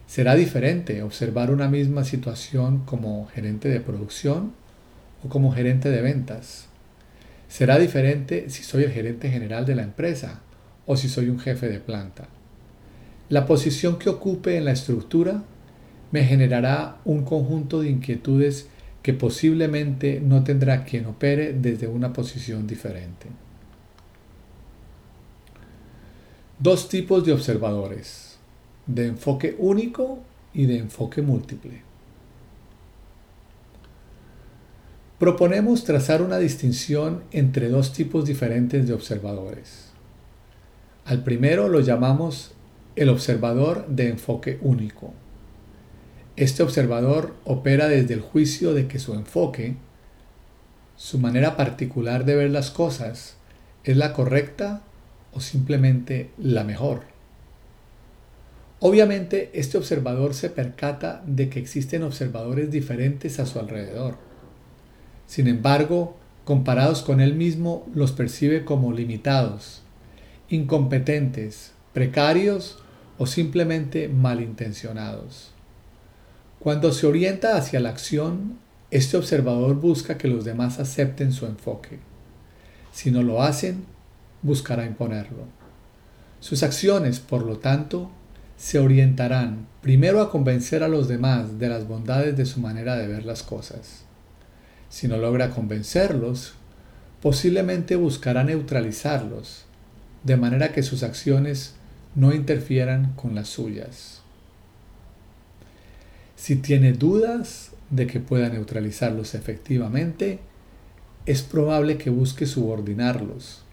Será 0.08 0.36
diferente 0.36 1.02
observar 1.02 1.52
una 1.52 1.68
misma 1.68 2.04
situación 2.04 2.84
como 2.86 3.28
gerente 3.28 3.70
de 3.70 3.80
producción 3.82 4.54
como 5.30 5.52
gerente 5.52 5.90
de 5.90 6.02
ventas. 6.02 6.68
Será 7.48 7.78
diferente 7.78 8.50
si 8.50 8.64
soy 8.64 8.84
el 8.84 8.92
gerente 8.92 9.30
general 9.30 9.66
de 9.66 9.76
la 9.76 9.84
empresa 9.84 10.42
o 10.86 10.98
si 10.98 11.10
soy 11.10 11.30
un 11.30 11.40
jefe 11.40 11.70
de 11.70 11.80
planta. 11.80 12.28
La 13.30 13.46
posición 13.46 14.00
que 14.00 14.10
ocupe 14.10 14.58
en 14.58 14.66
la 14.66 14.72
estructura 14.72 15.44
me 16.12 16.24
generará 16.24 16.98
un 17.06 17.24
conjunto 17.24 17.82
de 17.82 17.90
inquietudes 17.90 18.68
que 19.02 19.14
posiblemente 19.14 20.22
no 20.22 20.44
tendrá 20.44 20.84
quien 20.84 21.06
opere 21.06 21.54
desde 21.54 21.88
una 21.88 22.14
posición 22.14 22.68
diferente. 22.68 23.28
Dos 26.60 26.88
tipos 26.88 27.26
de 27.26 27.34
observadores, 27.34 28.38
de 28.88 29.08
enfoque 29.08 29.56
único 29.58 30.20
y 30.54 30.66
de 30.66 30.78
enfoque 30.78 31.22
múltiple. 31.22 31.93
Proponemos 35.24 35.86
trazar 35.86 36.22
una 36.22 36.38
distinción 36.38 37.24
entre 37.32 37.70
dos 37.70 37.94
tipos 37.94 38.26
diferentes 38.26 38.86
de 38.90 38.94
observadores. 38.94 39.86
Al 41.06 41.24
primero 41.24 41.70
lo 41.70 41.80
llamamos 41.80 42.52
el 42.98 43.08
observador 43.08 43.88
de 43.88 44.10
enfoque 44.10 44.60
único. 44.62 45.14
Este 46.36 46.62
observador 46.62 47.36
opera 47.46 47.88
desde 47.88 48.16
el 48.16 48.20
juicio 48.20 48.74
de 48.74 48.88
que 48.88 49.00
su 49.00 49.14
enfoque, 49.14 49.78
su 50.98 51.20
manera 51.20 51.56
particular 51.56 52.26
de 52.26 52.36
ver 52.36 52.52
las 52.52 52.70
cosas, 52.70 53.38
es 53.86 53.96
la 53.96 54.12
correcta 54.12 54.82
o 55.32 55.40
simplemente 55.40 56.32
la 56.38 56.66
mejor. 56.66 57.04
Obviamente 58.82 59.52
este 59.54 59.78
observador 59.78 60.34
se 60.34 60.50
percata 60.50 61.24
de 61.26 61.48
que 61.48 61.60
existen 61.60 62.04
observadores 62.04 62.70
diferentes 62.70 63.40
a 63.40 63.46
su 63.46 63.58
alrededor. 63.58 64.33
Sin 65.28 65.48
embargo, 65.48 66.18
comparados 66.46 67.02
con 67.02 67.22
él 67.22 67.36
mismo, 67.36 67.86
los 67.94 68.12
percibe 68.12 68.66
como 68.66 68.92
limitados, 68.92 69.82
incompetentes, 70.50 71.72
precarios 71.94 72.80
o 73.18 73.26
simplemente 73.26 74.08
malintencionados. 74.08 75.52
Cuando 76.60 76.92
se 76.92 77.08
orienta 77.08 77.58
hacia 77.58 77.80
la 77.80 77.90
acción, 77.90 78.58
este 78.92 79.18
observador 79.18 79.76
busca 79.76 80.18
que 80.18 80.28
los 80.28 80.46
demás 80.46 80.80
acepten 80.80 81.32
su 81.32 81.46
enfoque. 81.46 82.00
Si 82.92 83.12
no 83.12 83.24
lo 83.24 83.42
hacen, 83.42 83.86
buscará 84.42 84.86
imponerlo. 84.86 85.46
Sus 86.40 86.62
acciones, 86.64 87.20
por 87.20 87.44
lo 87.44 87.58
tanto, 87.58 88.12
se 88.58 88.80
orientarán 88.80 89.68
primero 89.82 90.22
a 90.22 90.30
convencer 90.30 90.84
a 90.84 90.88
los 90.88 91.08
demás 91.08 91.58
de 91.58 91.70
las 91.70 91.88
bondades 91.88 92.38
de 92.38 92.46
su 92.46 92.60
manera 92.60 92.96
de 92.96 93.08
ver 93.08 93.26
las 93.26 93.44
cosas. 93.44 94.03
Si 94.94 95.08
no 95.08 95.18
logra 95.18 95.50
convencerlos, 95.50 96.54
posiblemente 97.20 97.96
buscará 97.96 98.44
neutralizarlos, 98.44 99.66
de 100.24 100.38
manera 100.38 100.72
que 100.72 100.84
sus 100.84 101.02
acciones 101.02 101.74
no 102.14 102.32
interfieran 102.32 103.14
con 103.14 103.34
las 103.34 103.48
suyas. 103.48 104.22
Si 106.36 106.58
tiene 106.58 106.94
dudas 106.94 107.72
de 107.90 108.06
que 108.06 108.20
pueda 108.20 108.50
neutralizarlos 108.50 109.34
efectivamente, 109.34 110.42
es 111.26 111.42
probable 111.42 111.98
que 111.98 112.12
busque 112.12 112.46
subordinarlos, 112.46 113.64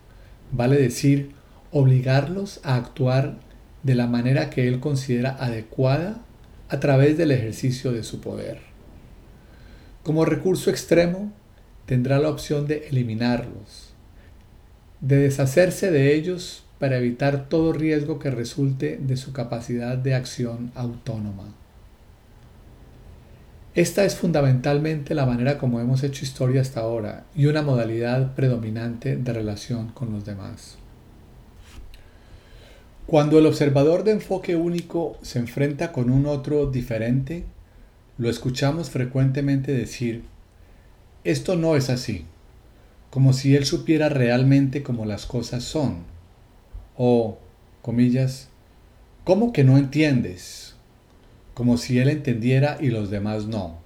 vale 0.52 0.80
decir, 0.80 1.32
obligarlos 1.70 2.60
a 2.62 2.76
actuar 2.76 3.40
de 3.82 3.94
la 3.94 4.06
manera 4.06 4.48
que 4.48 4.66
él 4.66 4.80
considera 4.80 5.36
adecuada 5.38 6.22
a 6.70 6.80
través 6.80 7.18
del 7.18 7.30
ejercicio 7.30 7.92
de 7.92 8.04
su 8.04 8.22
poder. 8.22 8.69
Como 10.02 10.24
recurso 10.24 10.70
extremo, 10.70 11.32
tendrá 11.84 12.18
la 12.18 12.30
opción 12.30 12.66
de 12.66 12.88
eliminarlos, 12.88 13.92
de 15.00 15.16
deshacerse 15.16 15.90
de 15.90 16.14
ellos 16.14 16.64
para 16.78 16.96
evitar 16.96 17.48
todo 17.48 17.74
riesgo 17.74 18.18
que 18.18 18.30
resulte 18.30 18.96
de 18.96 19.16
su 19.18 19.32
capacidad 19.32 19.98
de 19.98 20.14
acción 20.14 20.72
autónoma. 20.74 21.54
Esta 23.74 24.04
es 24.04 24.16
fundamentalmente 24.16 25.14
la 25.14 25.26
manera 25.26 25.58
como 25.58 25.78
hemos 25.78 26.02
hecho 26.02 26.24
historia 26.24 26.62
hasta 26.62 26.80
ahora 26.80 27.26
y 27.36 27.46
una 27.46 27.62
modalidad 27.62 28.34
predominante 28.34 29.16
de 29.16 29.32
relación 29.32 29.88
con 29.88 30.12
los 30.12 30.24
demás. 30.24 30.76
Cuando 33.06 33.38
el 33.38 33.46
observador 33.46 34.02
de 34.02 34.12
enfoque 34.12 34.56
único 34.56 35.18
se 35.20 35.38
enfrenta 35.38 35.92
con 35.92 36.10
un 36.10 36.26
otro 36.26 36.66
diferente, 36.70 37.44
lo 38.20 38.30
escuchamos 38.30 38.90
frecuentemente 38.90 39.72
decir, 39.72 40.22
esto 41.24 41.56
no 41.56 41.74
es 41.74 41.90
así, 41.90 42.26
como 43.10 43.32
si 43.32 43.56
él 43.56 43.64
supiera 43.64 44.08
realmente 44.08 44.84
cómo 44.84 45.06
las 45.06 45.26
cosas 45.26 45.64
son, 45.64 46.04
o, 46.96 47.38
comillas, 47.82 48.48
¿cómo 49.24 49.52
que 49.52 49.64
no 49.64 49.78
entiendes? 49.78 50.76
como 51.54 51.76
si 51.76 51.98
él 51.98 52.08
entendiera 52.08 52.78
y 52.80 52.88
los 52.88 53.10
demás 53.10 53.46
no. 53.46 53.78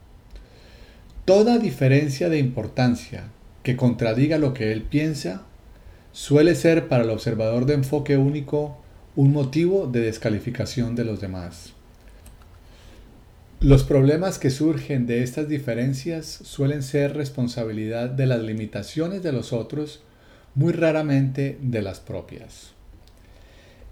Toda 1.24 1.59
diferencia 1.59 2.28
de 2.28 2.39
importancia 2.39 3.24
que 3.64 3.74
contradiga 3.74 4.39
lo 4.39 4.55
que 4.55 4.70
él 4.70 4.82
piensa 4.82 5.43
suele 6.12 6.55
ser 6.55 6.87
para 6.87 7.03
el 7.03 7.11
observador 7.11 7.66
de 7.66 7.74
enfoque 7.74 8.16
único 8.16 8.78
un 9.16 9.32
motivo 9.32 9.89
de 9.89 10.03
descalificación 10.03 10.95
de 10.95 11.05
los 11.05 11.20
demás. 11.20 11.72
Los 13.65 13.83
problemas 13.83 14.39
que 14.39 14.51
surgen 14.51 15.07
de 15.07 15.23
estas 15.23 15.49
diferencias 15.49 16.27
suelen 16.27 16.83
ser 16.83 17.17
responsabilidad 17.17 18.11
de 18.11 18.27
las 18.27 18.43
limitaciones 18.43 19.23
de 19.23 19.33
los 19.33 19.55
otros, 19.55 20.03
muy 20.55 20.75
raramente 20.75 21.57
de 21.62 21.81
las 21.81 21.99
propias. 21.99 22.73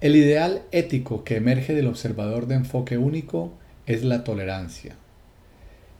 El 0.02 0.14
ideal 0.14 0.60
ético 0.72 1.24
que 1.24 1.36
emerge 1.36 1.72
del 1.72 1.86
observador 1.86 2.48
de 2.48 2.56
enfoque 2.56 2.98
único 2.98 3.54
es 3.86 4.04
la 4.04 4.24
tolerancia. 4.24 4.94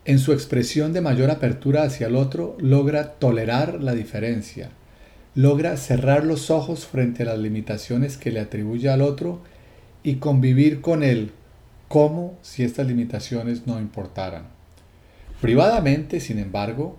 En 0.05 0.19
su 0.19 0.35
expresión 0.35 0.93
de 0.93 1.01
mayor 1.01 1.31
apertura 1.31 1.85
hacia 1.85 2.09
el 2.09 2.17
otro, 2.17 2.59
logra 2.61 3.15
tolerar 3.15 3.83
la 3.83 3.95
diferencia, 3.95 4.69
logra 5.35 5.79
cerrar 5.79 6.27
los 6.27 6.51
ojos 6.51 6.85
frente 6.85 7.23
a 7.23 7.27
las 7.27 7.39
limitaciones 7.39 8.19
que 8.19 8.33
le 8.33 8.41
atribuye 8.41 8.91
al 8.91 9.01
otro 9.01 9.41
y 10.03 10.17
convivir 10.17 10.83
con 10.83 11.03
él 11.03 11.33
como 11.93 12.39
si 12.41 12.65
estas 12.65 12.87
limitaciones 12.87 13.67
no 13.67 13.79
importaran. 13.79 14.45
Privadamente, 15.43 16.21
sin 16.21 16.39
embargo, 16.39 16.97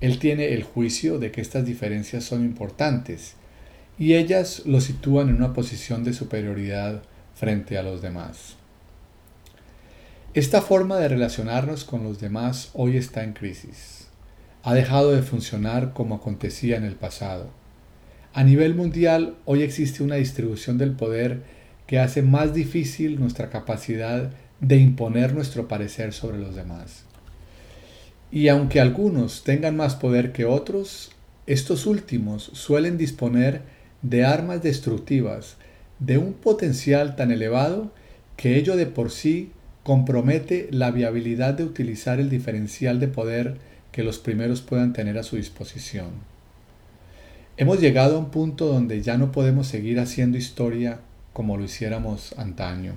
él 0.00 0.20
tiene 0.20 0.54
el 0.54 0.62
juicio 0.62 1.18
de 1.18 1.32
que 1.32 1.40
estas 1.40 1.66
diferencias 1.66 2.22
son 2.22 2.44
importantes 2.44 3.34
y 3.98 4.14
ellas 4.14 4.62
lo 4.64 4.80
sitúan 4.80 5.30
en 5.30 5.34
una 5.34 5.52
posición 5.52 6.04
de 6.04 6.12
superioridad 6.12 7.02
frente 7.34 7.76
a 7.76 7.82
los 7.82 8.02
demás. 8.02 8.54
Esta 10.32 10.62
forma 10.62 10.98
de 10.98 11.08
relacionarnos 11.08 11.82
con 11.82 12.04
los 12.04 12.20
demás 12.20 12.70
hoy 12.72 12.96
está 12.96 13.24
en 13.24 13.32
crisis. 13.32 14.06
Ha 14.62 14.74
dejado 14.74 15.10
de 15.10 15.22
funcionar 15.22 15.92
como 15.92 16.14
acontecía 16.14 16.76
en 16.76 16.84
el 16.84 16.94
pasado. 16.94 17.50
A 18.32 18.44
nivel 18.44 18.76
mundial, 18.76 19.38
hoy 19.44 19.62
existe 19.62 20.04
una 20.04 20.14
distribución 20.14 20.78
del 20.78 20.92
poder 20.92 21.55
que 21.86 21.98
hace 21.98 22.22
más 22.22 22.54
difícil 22.54 23.18
nuestra 23.20 23.50
capacidad 23.50 24.30
de 24.60 24.76
imponer 24.76 25.34
nuestro 25.34 25.68
parecer 25.68 26.12
sobre 26.12 26.38
los 26.38 26.54
demás. 26.54 27.04
Y 28.32 28.48
aunque 28.48 28.80
algunos 28.80 29.44
tengan 29.44 29.76
más 29.76 29.94
poder 29.94 30.32
que 30.32 30.44
otros, 30.44 31.12
estos 31.46 31.86
últimos 31.86 32.50
suelen 32.54 32.98
disponer 32.98 33.62
de 34.02 34.24
armas 34.24 34.62
destructivas 34.62 35.56
de 35.98 36.18
un 36.18 36.32
potencial 36.32 37.16
tan 37.16 37.30
elevado 37.30 37.92
que 38.36 38.56
ello 38.56 38.76
de 38.76 38.86
por 38.86 39.10
sí 39.10 39.50
compromete 39.82 40.68
la 40.72 40.90
viabilidad 40.90 41.54
de 41.54 41.64
utilizar 41.64 42.18
el 42.18 42.28
diferencial 42.28 42.98
de 42.98 43.08
poder 43.08 43.56
que 43.92 44.02
los 44.02 44.18
primeros 44.18 44.60
puedan 44.60 44.92
tener 44.92 45.16
a 45.16 45.22
su 45.22 45.36
disposición. 45.36 46.08
Hemos 47.56 47.80
llegado 47.80 48.16
a 48.16 48.18
un 48.18 48.30
punto 48.30 48.66
donde 48.66 49.00
ya 49.00 49.16
no 49.16 49.32
podemos 49.32 49.68
seguir 49.68 49.98
haciendo 50.00 50.36
historia 50.36 50.98
como 51.36 51.58
lo 51.58 51.64
hiciéramos 51.64 52.32
antaño. 52.38 52.94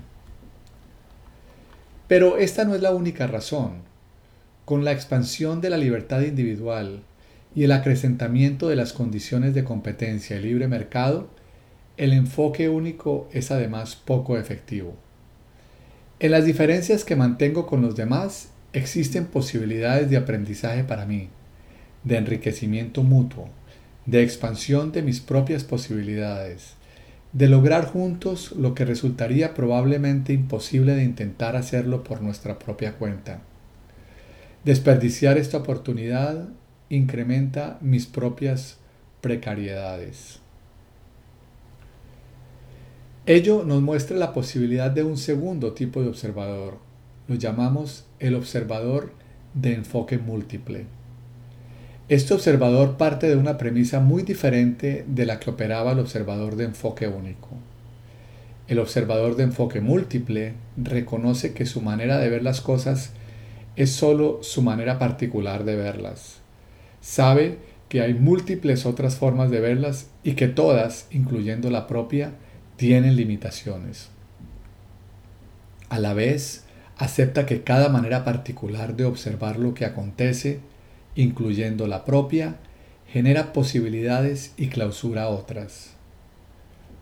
Pero 2.08 2.38
esta 2.38 2.64
no 2.64 2.74
es 2.74 2.82
la 2.82 2.92
única 2.96 3.28
razón. 3.28 3.82
Con 4.64 4.86
la 4.86 4.94
expansión 4.94 5.60
de 5.60 5.70
la 5.70 5.76
libertad 5.76 6.22
individual 6.22 7.02
y 7.54 7.66
el 7.66 7.74
acrecentamiento 7.74 8.70
de 8.70 8.78
las 8.78 8.94
condiciones 8.94 9.54
de 9.54 9.66
competencia 9.66 10.38
y 10.38 10.44
libre 10.44 10.70
mercado, 10.70 11.28
el 11.98 12.14
enfoque 12.14 12.70
único 12.70 13.28
es 13.34 13.52
además 13.52 13.98
poco 13.98 14.38
efectivo. 14.38 14.96
En 16.22 16.32
las 16.32 16.46
diferencias 16.46 17.04
que 17.04 17.18
mantengo 17.18 17.68
con 17.68 17.82
los 17.82 17.98
demás 17.98 18.52
existen 18.72 19.26
posibilidades 19.26 20.10
de 20.10 20.16
aprendizaje 20.16 20.86
para 20.86 21.06
mí, 21.06 21.28
de 22.06 22.16
enriquecimiento 22.16 23.04
mutuo, 23.04 23.50
de 24.06 24.24
expansión 24.24 24.94
de 24.94 25.02
mis 25.02 25.20
propias 25.20 25.66
posibilidades, 25.66 26.79
de 27.34 27.48
lograr 27.48 27.86
juntos 27.86 28.54
lo 28.54 28.74
que 28.74 28.86
resultaría 28.86 29.54
probablemente 29.54 30.34
imposible 30.34 30.96
de 30.96 31.04
intentar 31.04 31.56
hacerlo 31.56 32.04
por 32.04 32.22
nuestra 32.22 32.58
propia 32.58 32.94
cuenta. 32.94 33.42
Desperdiciar 34.66 35.38
esta 35.38 35.58
oportunidad 35.58 36.50
incrementa 36.90 37.78
mis 37.82 38.08
propias 38.08 38.78
precariedades. 39.22 40.40
Ello 43.26 43.64
nos 43.64 43.82
muestra 43.82 44.18
la 44.18 44.34
posibilidad 44.34 44.90
de 44.90 45.04
un 45.04 45.16
segundo 45.16 45.74
tipo 45.74 46.02
de 46.02 46.08
observador. 46.08 46.80
Lo 47.28 47.36
llamamos 47.36 48.06
el 48.18 48.34
observador 48.34 49.14
de 49.54 49.76
enfoque 49.76 50.18
múltiple. 50.18 50.88
Este 52.10 52.34
observador 52.34 52.98
parte 52.98 53.28
de 53.30 53.36
una 53.36 53.60
premisa 53.60 54.00
muy 54.00 54.24
diferente 54.24 55.06
de 55.08 55.28
la 55.28 55.40
que 55.40 55.52
operaba 55.52 55.92
el 55.92 56.00
observador 56.00 56.56
de 56.56 56.64
enfoque 56.64 57.08
único. 57.08 57.50
El 58.68 58.80
observador 58.80 59.36
de 59.36 59.44
enfoque 59.44 59.80
múltiple 59.80 60.54
reconoce 60.76 61.54
que 61.54 61.68
su 61.68 61.82
manera 61.82 62.18
de 62.18 62.30
ver 62.30 62.42
las 62.42 62.62
cosas 62.62 63.12
es 63.76 63.92
sólo 63.92 64.40
su 64.42 64.64
manera 64.64 64.98
particular 64.98 65.66
de 65.66 65.76
verlas. 65.76 66.40
sabe 67.00 67.60
que 67.90 68.02
hay 68.02 68.16
múltiples 68.16 68.88
otras 68.88 69.16
formas 69.16 69.52
de 69.52 69.60
verlas 69.60 70.08
y 70.24 70.34
que 70.34 70.48
todas, 70.48 71.06
incluyendo 71.12 71.70
la 71.70 71.86
propia, 71.86 72.32
tienen 72.76 73.18
limitaciones. 73.18 74.10
A 75.90 76.00
la 76.00 76.16
vez, 76.16 76.66
acepta 76.98 77.46
que 77.46 77.62
cada 77.62 77.90
manera 77.90 78.24
particular 78.24 78.96
de 78.96 79.06
observar 79.06 79.60
lo 79.60 79.76
que 79.76 79.86
acontece, 79.86 80.60
incluyendo 81.22 81.86
la 81.86 82.06
propia, 82.06 82.56
genera 83.06 83.52
posibilidades 83.52 84.54
y 84.56 84.68
clausura 84.68 85.28
otras. 85.28 85.96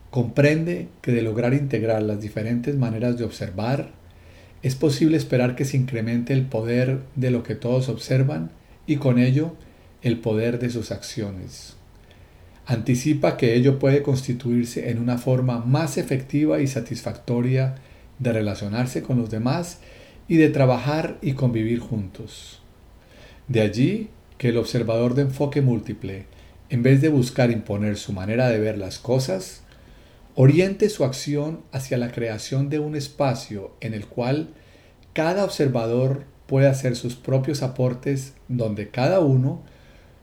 Comprende 0.10 0.88
que 1.02 1.12
de 1.12 1.22
lograr 1.22 1.54
integrar 1.54 2.02
las 2.02 2.20
diferentes 2.20 2.76
maneras 2.76 3.20
de 3.20 3.26
observar, 3.26 3.92
es 4.64 4.74
posible 4.74 5.18
esperar 5.18 5.56
que 5.56 5.66
se 5.66 5.78
incremente 5.78 6.34
el 6.34 6.48
poder 6.48 7.02
de 7.16 7.30
lo 7.30 7.44
que 7.44 7.54
todos 7.54 7.90
observan 7.90 8.50
y 8.88 8.96
con 8.96 9.20
ello 9.20 9.54
el 10.02 10.18
poder 10.18 10.58
de 10.58 10.72
sus 10.72 10.92
acciones. 10.92 11.76
Anticipa 12.66 13.38
que 13.38 13.54
ello 13.54 13.78
puede 13.78 14.02
constituirse 14.02 14.90
en 14.90 14.98
una 14.98 15.20
forma 15.20 15.60
más 15.60 16.00
efectiva 16.00 16.60
y 16.60 16.66
satisfactoria 16.66 17.76
de 18.18 18.34
relacionarse 18.34 19.04
con 19.04 19.20
los 19.20 19.30
demás 19.30 19.78
y 20.28 20.38
de 20.38 20.50
trabajar 20.50 21.20
y 21.22 21.34
convivir 21.34 21.80
juntos. 21.80 22.64
De 23.48 23.62
allí 23.62 24.10
que 24.38 24.50
el 24.50 24.58
observador 24.58 25.16
de 25.16 25.24
enfoque 25.24 25.62
múltiple, 25.62 26.26
en 26.70 26.84
vez 26.84 27.02
de 27.02 27.10
buscar 27.10 27.50
imponer 27.50 27.98
su 27.98 28.12
manera 28.12 28.50
de 28.50 28.60
ver 28.60 28.78
las 28.78 29.00
cosas, 29.00 29.62
oriente 30.36 30.90
su 30.90 31.06
acción 31.06 31.62
hacia 31.72 31.98
la 31.98 32.12
creación 32.12 32.70
de 32.70 32.80
un 32.80 32.96
espacio 32.96 33.72
en 33.80 33.94
el 33.94 34.06
cual 34.06 34.50
cada 35.14 35.46
observador 35.46 36.26
puede 36.46 36.68
hacer 36.68 36.96
sus 36.96 37.16
propios 37.16 37.64
aportes 37.64 38.34
donde 38.50 38.90
cada 38.90 39.22
uno 39.22 39.64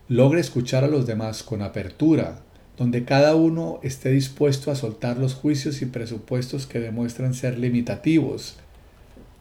logre 0.09 0.41
escuchar 0.41 0.85
a 0.85 0.89
los 0.89 1.07
demás 1.07 1.43
con 1.43 1.63
apertura, 1.63 2.41
donde 2.77 3.05
cada 3.05 3.35
uno 3.37 3.81
esté 3.83 4.11
dispuesto 4.11 4.71
a 4.71 4.75
soltar 4.75 5.17
los 5.17 5.35
juicios 5.35 5.81
y 5.81 5.87
presupuestos 5.87 6.67
que 6.67 6.79
demuestran 6.79 7.33
ser 7.33 7.59
limitativos, 7.59 8.57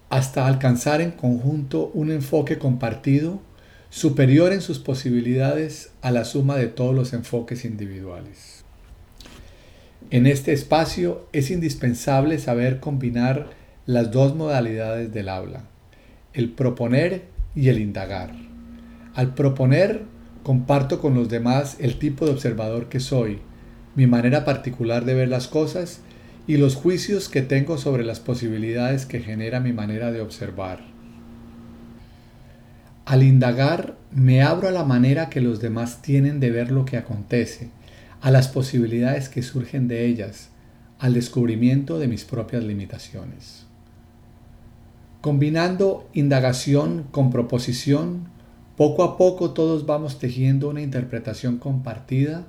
hasta 0.09 0.47
alcanzar 0.47 1.01
en 1.01 1.11
conjunto 1.11 1.91
un 1.93 2.11
enfoque 2.11 2.57
compartido 2.57 3.41
superior 3.93 4.51
en 4.53 4.61
sus 4.61 4.79
posibilidades 4.79 5.91
a 6.01 6.09
la 6.09 6.25
suma 6.25 6.55
de 6.55 6.65
todos 6.65 6.95
los 6.95 7.13
enfoques 7.13 7.63
individuales. 7.63 8.63
En 10.09 10.25
este 10.25 10.51
espacio 10.51 11.27
es 11.31 11.51
indispensable 11.51 12.39
saber 12.39 12.79
combinar 12.79 13.51
las 13.85 14.09
dos 14.09 14.35
modalidades 14.35 15.13
del 15.13 15.29
habla, 15.29 15.65
el 16.33 16.49
proponer 16.49 17.25
y 17.55 17.69
el 17.69 17.77
indagar. 17.77 18.33
Al 19.13 19.35
proponer 19.35 20.01
Comparto 20.43 20.99
con 20.99 21.15
los 21.15 21.29
demás 21.29 21.77
el 21.79 21.99
tipo 21.99 22.25
de 22.25 22.33
observador 22.33 22.89
que 22.89 22.99
soy, 22.99 23.39
mi 23.95 24.07
manera 24.07 24.43
particular 24.43 25.05
de 25.05 25.13
ver 25.13 25.29
las 25.29 25.47
cosas 25.47 26.01
y 26.47 26.57
los 26.57 26.75
juicios 26.75 27.29
que 27.29 27.41
tengo 27.41 27.77
sobre 27.77 28.03
las 28.03 28.19
posibilidades 28.19 29.05
que 29.05 29.21
genera 29.21 29.61
mi 29.61 29.71
manera 29.71 30.11
de 30.11 30.19
observar. 30.19 30.92
Al 33.05 33.21
indagar, 33.21 33.97
me 34.11 34.41
abro 34.41 34.69
a 34.69 34.71
la 34.71 34.85
manera 34.85 35.29
que 35.29 35.41
los 35.41 35.59
demás 35.59 36.01
tienen 36.01 36.39
de 36.39 36.51
ver 36.51 36.71
lo 36.71 36.85
que 36.85 36.95
acontece, 36.95 37.69
a 38.21 38.31
las 38.31 38.47
posibilidades 38.47 39.27
que 39.27 39.43
surgen 39.43 39.89
de 39.89 40.05
ellas, 40.05 40.49
al 40.99 41.13
descubrimiento 41.13 41.99
de 41.99 42.07
mis 42.07 42.23
propias 42.23 42.63
limitaciones. 42.63 43.65
Combinando 45.19 46.09
indagación 46.13 47.05
con 47.11 47.29
proposición, 47.29 48.29
poco 48.77 49.03
a 49.03 49.17
poco 49.17 49.51
todos 49.51 49.85
vamos 49.85 50.17
tejiendo 50.17 50.69
una 50.69 50.81
interpretación 50.81 51.57
compartida, 51.57 52.47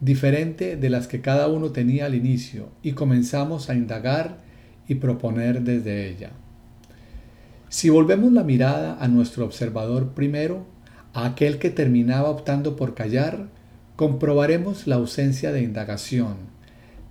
diferente 0.00 0.76
de 0.76 0.90
las 0.90 1.08
que 1.08 1.20
cada 1.20 1.48
uno 1.48 1.72
tenía 1.72 2.06
al 2.06 2.14
inicio, 2.14 2.68
y 2.84 2.92
comenzamos 2.92 3.68
a 3.68 3.74
indagar 3.74 4.38
y 4.86 4.94
proponer 4.94 5.62
desde 5.62 6.08
ella. 6.08 6.30
Si 7.70 7.90
volvemos 7.90 8.32
la 8.32 8.44
mirada 8.44 8.96
a 8.98 9.08
nuestro 9.08 9.44
observador 9.44 10.14
primero, 10.14 10.66
a 11.12 11.26
aquel 11.26 11.58
que 11.58 11.68
terminaba 11.68 12.30
optando 12.30 12.76
por 12.76 12.94
callar, 12.94 13.48
comprobaremos 13.96 14.86
la 14.86 14.96
ausencia 14.96 15.52
de 15.52 15.62
indagación, 15.62 16.36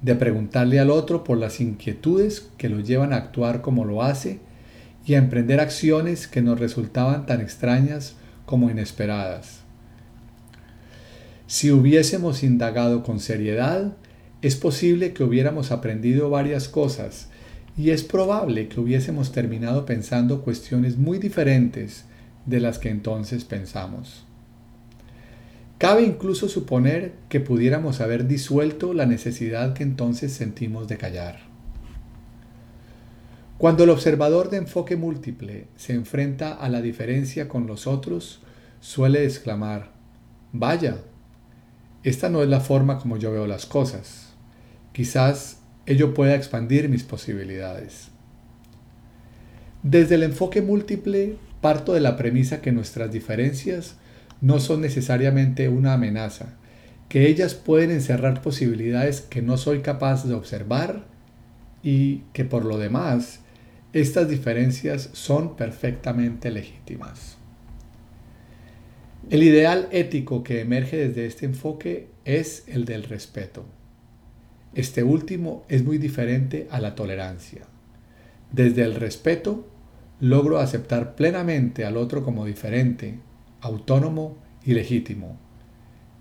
de 0.01 0.15
preguntarle 0.15 0.79
al 0.79 0.89
otro 0.89 1.23
por 1.23 1.37
las 1.37 1.61
inquietudes 1.61 2.49
que 2.57 2.69
lo 2.69 2.79
llevan 2.79 3.13
a 3.13 3.17
actuar 3.17 3.61
como 3.61 3.85
lo 3.85 4.01
hace 4.01 4.39
y 5.05 5.13
a 5.13 5.19
emprender 5.19 5.59
acciones 5.59 6.27
que 6.27 6.41
nos 6.41 6.59
resultaban 6.59 7.27
tan 7.27 7.39
extrañas 7.39 8.15
como 8.45 8.71
inesperadas. 8.71 9.61
Si 11.45 11.71
hubiésemos 11.71 12.43
indagado 12.43 13.03
con 13.03 13.19
seriedad, 13.19 13.93
es 14.41 14.55
posible 14.55 15.13
que 15.13 15.23
hubiéramos 15.23 15.71
aprendido 15.71 16.29
varias 16.29 16.67
cosas 16.67 17.29
y 17.77 17.91
es 17.91 18.03
probable 18.03 18.67
que 18.67 18.79
hubiésemos 18.79 19.31
terminado 19.31 19.85
pensando 19.85 20.41
cuestiones 20.41 20.97
muy 20.97 21.19
diferentes 21.19 22.05
de 22.47 22.59
las 22.59 22.79
que 22.79 22.89
entonces 22.89 23.45
pensamos. 23.45 24.25
Cabe 25.77 26.01
incluso 26.01 26.49
suponer 26.49 27.13
que 27.29 27.39
pudiéramos 27.39 28.01
haber 28.01 28.27
disuelto 28.27 28.93
la 28.93 29.05
necesidad 29.05 29.75
que 29.75 29.83
entonces 29.83 30.33
sentimos 30.33 30.87
de 30.87 30.97
callar. 30.97 31.41
Cuando 33.59 33.83
el 33.83 33.91
observador 33.91 34.49
de 34.49 34.57
enfoque 34.57 34.95
múltiple 34.95 35.67
se 35.75 35.93
enfrenta 35.93 36.53
a 36.53 36.69
la 36.69 36.81
diferencia 36.81 37.47
con 37.47 37.67
los 37.67 37.85
otros, 37.85 38.41
suele 38.79 39.23
exclamar, 39.23 39.91
vaya, 40.51 40.97
esta 42.03 42.29
no 42.29 42.41
es 42.41 42.49
la 42.49 42.59
forma 42.59 42.97
como 42.97 43.17
yo 43.17 43.31
veo 43.31 43.45
las 43.45 43.67
cosas. 43.67 44.33
Quizás 44.93 45.56
ello 45.87 46.13
pueda 46.13 46.35
expandir 46.35 46.89
mis 46.89 47.03
posibilidades. 47.03 48.09
Desde 49.81 50.15
el 50.15 50.23
enfoque 50.23 50.61
múltiple 50.61 51.37
parto 51.61 51.93
de 51.93 52.01
la 52.01 52.17
premisa 52.17 52.61
que 52.61 52.71
nuestras 52.71 53.11
diferencias 53.11 53.95
no 54.41 54.59
son 54.59 54.81
necesariamente 54.81 55.69
una 55.69 55.93
amenaza, 55.93 56.57
que 57.09 57.27
ellas 57.27 57.55
pueden 57.55 57.89
encerrar 57.89 58.41
posibilidades 58.41 59.21
que 59.21 59.41
no 59.41 59.57
soy 59.57 59.79
capaz 59.79 60.27
de 60.27 60.33
observar 60.33 61.05
y 61.81 62.23
que 62.33 62.43
por 62.43 62.65
lo 62.65 62.77
demás 62.77 63.39
estas 63.93 64.27
diferencias 64.27 65.09
son 65.13 65.55
perfectamente 65.55 66.51
legítimas. 66.51 67.37
El 69.29 69.43
ideal 69.43 69.87
ético 69.91 70.43
que 70.43 70.59
emerge 70.59 70.97
desde 70.97 71.25
este 71.25 71.45
enfoque 71.45 72.09
es 72.25 72.65
el 72.67 72.85
del 72.85 73.03
respeto. 73.03 73.65
Este 74.73 75.03
último 75.03 75.63
es 75.69 75.83
muy 75.83 75.97
diferente 75.97 76.67
a 76.71 76.79
la 76.79 76.95
tolerancia. 76.95 77.63
Desde 78.51 78.83
el 78.83 78.95
respeto 78.95 79.67
logro 80.19 80.59
aceptar 80.59 81.15
plenamente 81.15 81.85
al 81.85 81.97
otro 81.97 82.23
como 82.23 82.45
diferente, 82.45 83.19
autónomo 83.61 84.37
y 84.65 84.73
legítimo. 84.73 85.37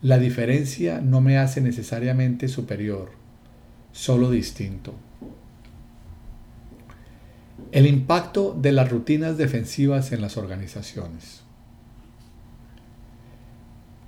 La 0.03 0.19
diferencia 0.19 1.01
no 1.01 1.21
me 1.21 1.39
hace 1.39 1.61
necesariamente 1.61 2.49
superior, 2.49 3.11
solo 3.93 4.31
distinto. 4.31 4.95
El 7.73 7.87
impacto 7.87 8.57
de 8.61 8.73
las 8.73 8.91
rutinas 8.91 9.39
defensivas 9.39 10.13
en 10.13 10.21
las 10.21 10.37
organizaciones. 10.37 11.46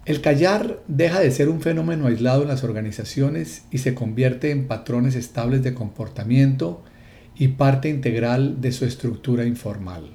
El 0.09 0.23
callar 0.23 0.83
deja 0.89 1.21
de 1.21 1.31
ser 1.31 1.51
un 1.51 1.61
fenómeno 1.61 2.07
aislado 2.07 2.41
en 2.41 2.49
las 2.49 2.65
organizaciones 2.65 3.65
y 3.71 3.77
se 3.77 3.95
convierte 3.95 4.51
en 4.51 4.67
patrones 4.67 5.15
estables 5.15 5.63
de 5.63 5.75
comportamiento 5.75 6.83
y 7.37 7.49
parte 7.49 7.91
integral 7.91 8.63
de 8.63 8.73
su 8.73 8.87
estructura 8.87 9.45
informal. 9.45 10.15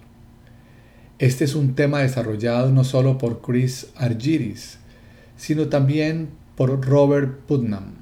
Este 1.19 1.45
es 1.45 1.53
un 1.53 1.75
tema 1.75 1.99
desarrollado 1.99 2.71
no 2.71 2.83
solo 2.83 3.19
por 3.19 3.43
Chris 3.43 3.91
Argyris, 3.95 4.79
sino 5.37 5.67
también 5.67 6.29
por 6.55 6.83
Robert 6.83 7.41
Putnam. 7.41 7.93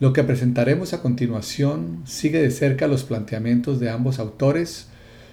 Lo 0.00 0.14
que 0.14 0.24
presentaremos 0.24 0.94
a 0.94 1.02
continuación 1.02 2.00
sigue 2.06 2.40
de 2.40 2.50
cerca 2.50 2.86
los 2.86 3.04
planteamientos 3.04 3.78
de 3.78 3.90
ambos 3.90 4.18
autores 4.18 4.88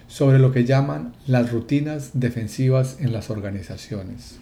sobre 0.10 0.38
lo 0.38 0.52
que 0.52 0.66
llaman 0.66 1.14
las 1.28 1.50
rutinas 1.50 2.10
defensivas 2.14 2.98
en 3.00 3.14
las 3.14 3.30
organizaciones. 3.30 4.41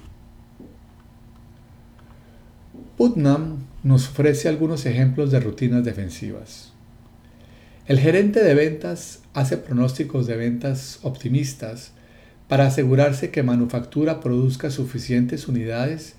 Putnam 3.00 3.60
nos 3.82 4.10
ofrece 4.10 4.50
algunos 4.50 4.86
ejemplos 4.86 5.32
de 5.32 5.40
rutinas 5.40 5.86
defensivas. 5.86 6.74
El 7.88 7.98
gerente 7.98 8.44
de 8.44 8.54
ventas 8.54 9.22
hace 9.34 9.56
pronósticos 9.56 10.28
de 10.28 10.36
ventas 10.36 11.00
optimistas 11.04 11.94
para 12.50 12.68
asegurarse 12.68 13.32
que 13.32 13.42
manufactura 13.42 14.20
produzca 14.20 14.70
suficientes 14.70 15.48
unidades 15.48 16.16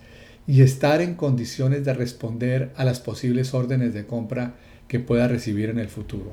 y 0.47 0.63
estar 0.63 1.03
en 1.03 1.17
condiciones 1.17 1.85
de 1.85 1.93
responder 1.93 2.73
a 2.77 2.87
las 2.87 2.99
posibles 2.99 3.53
órdenes 3.53 3.93
de 3.93 4.07
compra 4.07 4.55
que 4.89 5.01
pueda 5.01 5.29
recibir 5.29 5.69
en 5.69 5.81
el 5.81 5.89
futuro. 5.89 6.33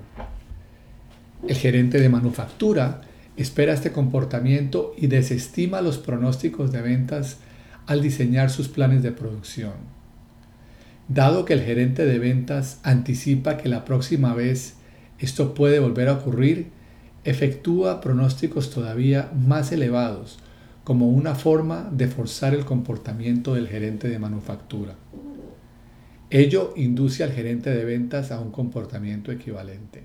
El 1.46 1.58
gerente 1.58 2.00
de 2.00 2.08
manufactura 2.08 3.02
espera 3.36 3.74
este 3.74 3.92
comportamiento 3.92 4.94
y 4.98 5.08
desestima 5.08 5.82
los 5.82 5.98
pronósticos 5.98 6.72
de 6.72 6.82
ventas 6.82 7.36
al 7.86 8.02
diseñar 8.02 8.50
sus 8.50 8.70
planes 8.70 9.04
de 9.04 9.12
producción. 9.12 9.97
Dado 11.08 11.46
que 11.46 11.54
el 11.54 11.62
gerente 11.62 12.06
de 12.06 12.20
ventas 12.20 12.80
anticipa 12.84 13.58
que 13.58 13.70
la 13.70 13.86
próxima 13.86 14.34
vez 14.34 14.76
esto 15.20 15.54
puede 15.54 15.80
volver 15.80 16.10
a 16.10 16.14
ocurrir, 16.14 16.68
efectúa 17.24 18.02
pronósticos 18.02 18.72
todavía 18.72 19.32
más 19.34 19.72
elevados 19.72 20.40
como 20.84 21.10
una 21.10 21.36
forma 21.36 21.90
de 21.92 22.08
forzar 22.08 22.54
el 22.54 22.64
comportamiento 22.64 23.54
del 23.54 23.68
gerente 23.68 24.08
de 24.08 24.20
manufactura. 24.20 24.96
Ello 26.30 26.74
induce 26.76 27.24
al 27.24 27.32
gerente 27.32 27.70
de 27.70 27.86
ventas 27.86 28.32
a 28.32 28.40
un 28.40 28.52
comportamiento 28.52 29.32
equivalente. 29.32 30.04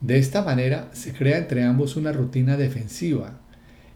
De 0.00 0.18
esta 0.18 0.42
manera 0.42 0.88
se 0.92 1.12
crea 1.12 1.38
entre 1.38 1.62
ambos 1.62 1.96
una 1.96 2.12
rutina 2.12 2.56
defensiva 2.56 3.38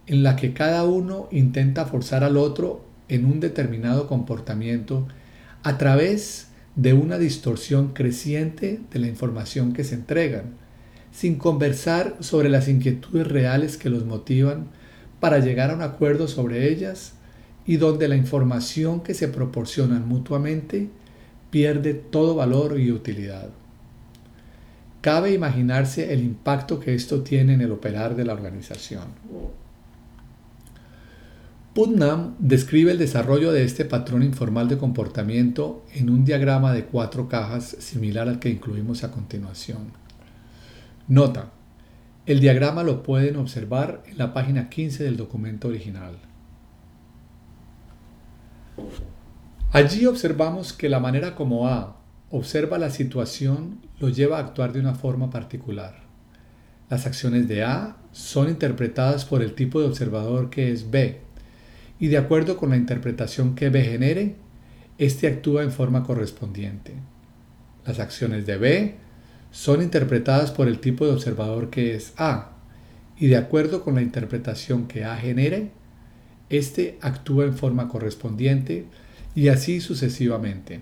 en 0.06 0.22
la 0.22 0.36
que 0.36 0.52
cada 0.52 0.84
uno 0.84 1.28
intenta 1.30 1.86
forzar 1.86 2.24
al 2.24 2.36
otro 2.36 2.84
en 3.08 3.24
un 3.24 3.40
determinado 3.40 4.06
comportamiento 4.06 5.06
a 5.64 5.78
través 5.78 6.48
de 6.76 6.92
una 6.92 7.18
distorsión 7.18 7.94
creciente 7.94 8.80
de 8.92 8.98
la 8.98 9.06
información 9.06 9.72
que 9.72 9.82
se 9.82 9.94
entregan, 9.94 10.54
sin 11.10 11.36
conversar 11.36 12.16
sobre 12.20 12.48
las 12.48 12.68
inquietudes 12.68 13.26
reales 13.26 13.76
que 13.76 13.88
los 13.88 14.04
motivan 14.04 14.66
para 15.20 15.38
llegar 15.38 15.70
a 15.70 15.74
un 15.74 15.82
acuerdo 15.82 16.28
sobre 16.28 16.68
ellas 16.68 17.14
y 17.66 17.78
donde 17.78 18.08
la 18.08 18.16
información 18.16 19.00
que 19.00 19.14
se 19.14 19.28
proporcionan 19.28 20.06
mutuamente 20.06 20.90
pierde 21.50 21.94
todo 21.94 22.34
valor 22.34 22.78
y 22.78 22.92
utilidad. 22.92 23.48
Cabe 25.00 25.32
imaginarse 25.32 26.12
el 26.12 26.20
impacto 26.20 26.78
que 26.78 26.94
esto 26.94 27.22
tiene 27.22 27.54
en 27.54 27.62
el 27.62 27.72
operar 27.72 28.16
de 28.16 28.24
la 28.24 28.34
organización. 28.34 29.04
Putnam 31.74 32.36
describe 32.38 32.92
el 32.92 32.98
desarrollo 32.98 33.50
de 33.50 33.64
este 33.64 33.84
patrón 33.84 34.22
informal 34.22 34.68
de 34.68 34.78
comportamiento 34.78 35.84
en 35.92 36.08
un 36.08 36.24
diagrama 36.24 36.72
de 36.72 36.84
cuatro 36.84 37.28
cajas 37.28 37.64
similar 37.80 38.28
al 38.28 38.38
que 38.38 38.48
incluimos 38.48 39.02
a 39.02 39.10
continuación. 39.10 39.90
Nota, 41.08 41.50
el 42.26 42.38
diagrama 42.38 42.84
lo 42.84 43.02
pueden 43.02 43.34
observar 43.34 44.04
en 44.06 44.18
la 44.18 44.32
página 44.32 44.70
15 44.70 45.02
del 45.02 45.16
documento 45.16 45.66
original. 45.66 46.16
Allí 49.72 50.06
observamos 50.06 50.72
que 50.72 50.88
la 50.88 51.00
manera 51.00 51.34
como 51.34 51.66
A 51.66 51.96
observa 52.30 52.78
la 52.78 52.90
situación 52.90 53.80
lo 53.98 54.10
lleva 54.10 54.36
a 54.36 54.42
actuar 54.42 54.72
de 54.72 54.78
una 54.78 54.94
forma 54.94 55.28
particular. 55.30 56.04
Las 56.88 57.04
acciones 57.04 57.48
de 57.48 57.64
A 57.64 57.96
son 58.12 58.48
interpretadas 58.48 59.24
por 59.24 59.42
el 59.42 59.54
tipo 59.54 59.80
de 59.80 59.88
observador 59.88 60.50
que 60.50 60.70
es 60.70 60.92
B, 60.92 61.24
y 61.98 62.08
de 62.08 62.18
acuerdo 62.18 62.56
con 62.56 62.70
la 62.70 62.76
interpretación 62.76 63.54
que 63.54 63.70
B 63.70 63.82
genere, 63.82 64.36
éste 64.98 65.26
actúa 65.26 65.62
en 65.62 65.72
forma 65.72 66.04
correspondiente. 66.04 66.92
Las 67.86 67.98
acciones 68.00 68.46
de 68.46 68.56
B 68.56 68.94
son 69.50 69.82
interpretadas 69.82 70.50
por 70.50 70.68
el 70.68 70.80
tipo 70.80 71.06
de 71.06 71.12
observador 71.12 71.70
que 71.70 71.94
es 71.94 72.12
A, 72.16 72.50
y 73.16 73.28
de 73.28 73.36
acuerdo 73.36 73.82
con 73.82 73.94
la 73.94 74.02
interpretación 74.02 74.88
que 74.88 75.04
A 75.04 75.16
genere, 75.16 75.70
éste 76.50 76.98
actúa 77.00 77.44
en 77.44 77.54
forma 77.54 77.88
correspondiente 77.88 78.86
y 79.34 79.48
así 79.48 79.80
sucesivamente. 79.80 80.80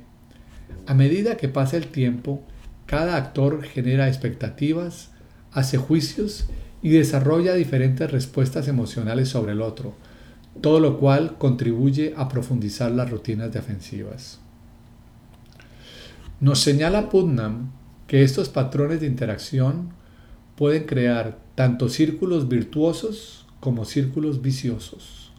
A 0.87 0.95
medida 0.95 1.37
que 1.37 1.49
pasa 1.49 1.77
el 1.77 1.89
tiempo, 1.89 2.43
cada 2.87 3.17
actor 3.17 3.63
genera 3.63 4.09
expectativas, 4.09 5.11
hace 5.53 5.77
juicios 5.77 6.47
y 6.83 6.91
desarrolla 6.91 7.55
diferentes 7.55 8.11
respuestas 8.11 8.69
emocionales 8.69 9.29
sobre 9.29 9.53
el 9.53 9.61
otro, 9.61 9.95
todo 10.61 10.81
lo 10.81 10.99
cual 10.99 11.39
contribuye 11.39 12.15
a 12.17 12.29
profundizar 12.29 12.91
las 12.93 13.11
rutinas 13.11 13.53
defensivas. 13.53 14.41
Nos 16.41 16.59
señala 16.59 17.09
Putnam 17.09 17.71
que 18.07 18.23
estos 18.23 18.49
patrones 18.49 19.01
de 19.01 19.07
interacción 19.07 19.91
pueden 20.57 20.85
crear 20.85 21.39
tanto 21.55 21.89
círculos 21.89 22.49
virtuosos 22.49 23.47
como 23.61 23.85
círculos 23.85 24.43
viciosos. 24.43 25.33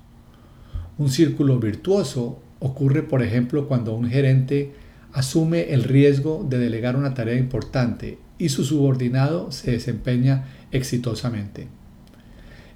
Un 0.97 1.09
círculo 1.09 1.59
virtuoso 1.59 2.39
Ocurre, 2.65 3.03
por 3.03 3.21
ejemplo, 3.21 3.67
cuando 3.67 3.93
un 3.93 4.09
gerente 4.09 4.71
asume 5.11 5.73
el 5.73 5.83
riesgo 5.83 6.45
de 6.49 6.59
delegar 6.59 6.95
una 6.95 7.13
tarea 7.13 7.37
importante 7.37 8.19
y 8.37 8.47
su 8.47 8.63
subordinado 8.63 9.51
se 9.51 9.71
desempeña 9.71 10.45
exitosamente. 10.71 11.67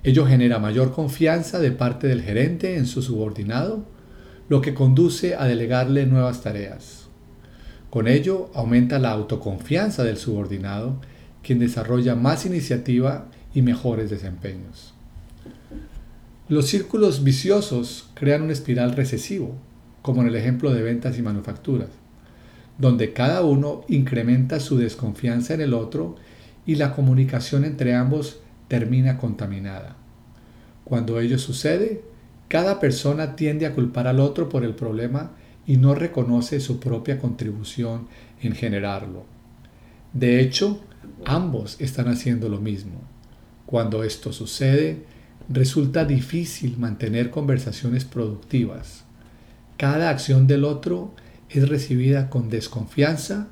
Ello 0.07 0.25
genera 0.25 0.57
mayor 0.57 0.93
confianza 0.93 1.59
de 1.59 1.73
parte 1.73 2.07
del 2.07 2.21
gerente 2.21 2.77
en 2.77 2.85
su 2.85 3.01
subordinado, 3.01 3.83
lo 4.47 4.61
que 4.61 4.73
conduce 4.73 5.35
a 5.35 5.43
delegarle 5.43 6.05
nuevas 6.05 6.41
tareas. 6.43 7.09
Con 7.89 8.07
ello 8.07 8.49
aumenta 8.53 8.99
la 8.99 9.11
autoconfianza 9.11 10.05
del 10.05 10.15
subordinado, 10.15 11.01
quien 11.43 11.59
desarrolla 11.59 12.15
más 12.15 12.45
iniciativa 12.45 13.27
y 13.53 13.61
mejores 13.61 14.09
desempeños. 14.09 14.93
Los 16.47 16.67
círculos 16.67 17.25
viciosos 17.25 18.09
crean 18.13 18.43
un 18.43 18.51
espiral 18.51 18.95
recesivo, 18.95 19.55
como 20.01 20.21
en 20.21 20.29
el 20.29 20.37
ejemplo 20.37 20.73
de 20.73 20.83
ventas 20.83 21.17
y 21.17 21.21
manufacturas, 21.21 21.89
donde 22.77 23.11
cada 23.11 23.41
uno 23.41 23.83
incrementa 23.89 24.61
su 24.61 24.77
desconfianza 24.77 25.53
en 25.53 25.59
el 25.59 25.73
otro 25.73 26.15
y 26.65 26.75
la 26.75 26.95
comunicación 26.95 27.65
entre 27.65 27.93
ambos 27.93 28.39
termina 28.67 29.17
contaminada. 29.17 29.95
Cuando 30.83 31.19
ello 31.19 31.37
sucede, 31.37 32.01
cada 32.47 32.79
persona 32.79 33.35
tiende 33.35 33.65
a 33.65 33.73
culpar 33.73 34.07
al 34.07 34.19
otro 34.19 34.49
por 34.49 34.63
el 34.63 34.73
problema 34.73 35.31
y 35.65 35.77
no 35.77 35.95
reconoce 35.95 36.59
su 36.59 36.79
propia 36.79 37.19
contribución 37.19 38.07
en 38.41 38.53
generarlo. 38.53 39.25
De 40.13 40.39
hecho, 40.39 40.81
ambos 41.25 41.75
están 41.79 42.07
haciendo 42.07 42.47
lo 42.47 42.59
mismo. 42.59 43.01
Cuando 43.65 44.03
esto 44.03 44.31
sucede, 44.31 45.03
resulta 45.49 46.05
difícil 46.05 46.77
mantener 46.77 47.29
conversaciones 47.29 48.05
productivas 48.05 49.07
cada 49.77 50.09
acción 50.09 50.47
del 50.47 50.65
otro 50.65 51.13
es 51.49 51.69
recibida 51.69 52.29
con 52.31 52.49
desconfianza 52.49 53.47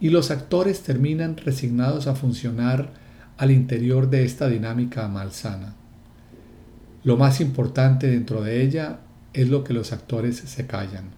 y 0.00 0.08
los 0.08 0.30
actores 0.30 0.80
terminan 0.80 1.36
resignados 1.36 2.06
a 2.06 2.14
funcionar 2.14 2.90
al 3.38 3.52
interior 3.52 4.10
de 4.10 4.24
esta 4.24 4.48
dinámica 4.48 5.06
malsana. 5.08 5.74
Lo 7.04 7.16
más 7.16 7.40
importante 7.40 8.08
dentro 8.08 8.42
de 8.42 8.62
ella 8.62 8.98
es 9.32 9.48
lo 9.48 9.64
que 9.64 9.72
los 9.72 9.92
actores 9.92 10.36
se 10.36 10.66
callan. 10.66 11.10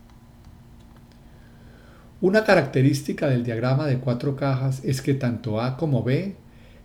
Una 2.21 2.45
característica 2.45 3.29
del 3.29 3.45
diagrama 3.45 3.87
de 3.87 3.99
cuatro 3.99 4.37
cajas 4.37 4.83
es 4.85 5.01
que 5.01 5.15
tanto 5.15 5.63
A 5.63 5.79
como 5.79 6.05
B 6.05 6.37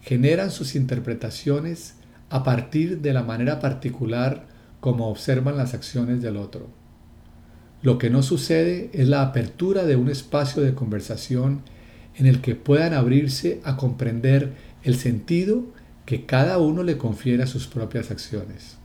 generan 0.02 0.50
sus 0.50 0.76
interpretaciones 0.76 1.96
a 2.30 2.44
partir 2.44 3.02
de 3.02 3.12
la 3.12 3.24
manera 3.24 3.60
particular 3.60 4.48
como 4.80 5.10
observan 5.10 5.58
las 5.58 5.74
acciones 5.74 6.22
del 6.22 6.38
otro. 6.38 6.70
Lo 7.82 7.98
que 7.98 8.10
no 8.10 8.24
sucede 8.24 8.90
es 8.94 9.10
la 9.10 9.22
apertura 9.22 9.84
de 9.84 9.98
un 9.98 10.10
espacio 10.10 10.64
de 10.64 10.74
conversación 10.74 11.62
en 12.16 12.26
el 12.26 12.40
que 12.40 12.56
puedan 12.56 12.94
abrirse 12.94 13.60
a 13.66 13.76
comprender 13.76 14.54
el 14.86 14.96
sentido 14.96 15.64
que 16.06 16.26
cada 16.28 16.60
uno 16.60 16.84
le 16.84 16.98
confiere 16.98 17.42
a 17.42 17.48
sus 17.48 17.66
propias 17.66 18.12
acciones. 18.12 18.78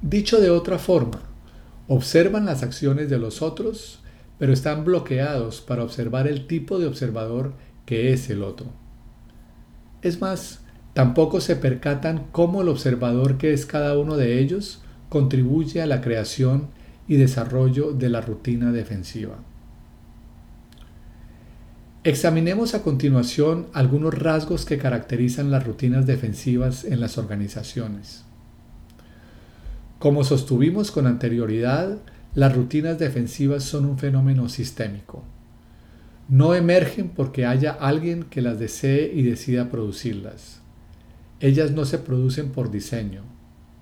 Dicho 0.00 0.40
de 0.40 0.48
otra 0.48 0.78
forma, 0.78 1.20
observan 1.88 2.46
las 2.46 2.62
acciones 2.62 3.10
de 3.10 3.18
los 3.18 3.42
otros, 3.42 4.00
pero 4.38 4.54
están 4.54 4.86
bloqueados 4.86 5.60
para 5.60 5.84
observar 5.84 6.26
el 6.26 6.46
tipo 6.46 6.78
de 6.78 6.86
observador 6.86 7.52
que 7.84 8.14
es 8.14 8.30
el 8.30 8.42
otro. 8.42 8.66
Es 10.00 10.22
más, 10.22 10.60
tampoco 10.94 11.42
se 11.42 11.56
percatan 11.56 12.26
cómo 12.32 12.62
el 12.62 12.68
observador 12.68 13.36
que 13.36 13.52
es 13.52 13.66
cada 13.66 13.98
uno 13.98 14.16
de 14.16 14.38
ellos 14.38 14.80
contribuye 15.10 15.82
a 15.82 15.86
la 15.86 16.00
creación 16.00 16.68
y 17.06 17.16
desarrollo 17.16 17.92
de 17.92 18.08
la 18.08 18.22
rutina 18.22 18.72
defensiva. 18.72 19.36
Examinemos 22.02 22.74
a 22.74 22.80
continuación 22.80 23.66
algunos 23.74 24.14
rasgos 24.14 24.64
que 24.64 24.78
caracterizan 24.78 25.50
las 25.50 25.66
rutinas 25.66 26.06
defensivas 26.06 26.84
en 26.84 26.98
las 26.98 27.18
organizaciones. 27.18 28.24
Como 29.98 30.24
sostuvimos 30.24 30.90
con 30.92 31.06
anterioridad, 31.06 31.98
las 32.34 32.56
rutinas 32.56 32.98
defensivas 32.98 33.64
son 33.64 33.84
un 33.84 33.98
fenómeno 33.98 34.48
sistémico. 34.48 35.24
No 36.26 36.54
emergen 36.54 37.10
porque 37.10 37.44
haya 37.44 37.72
alguien 37.72 38.22
que 38.22 38.40
las 38.40 38.58
desee 38.58 39.12
y 39.14 39.20
decida 39.20 39.68
producirlas. 39.68 40.62
Ellas 41.38 41.70
no 41.72 41.84
se 41.84 41.98
producen 41.98 42.48
por 42.48 42.70
diseño. 42.70 43.24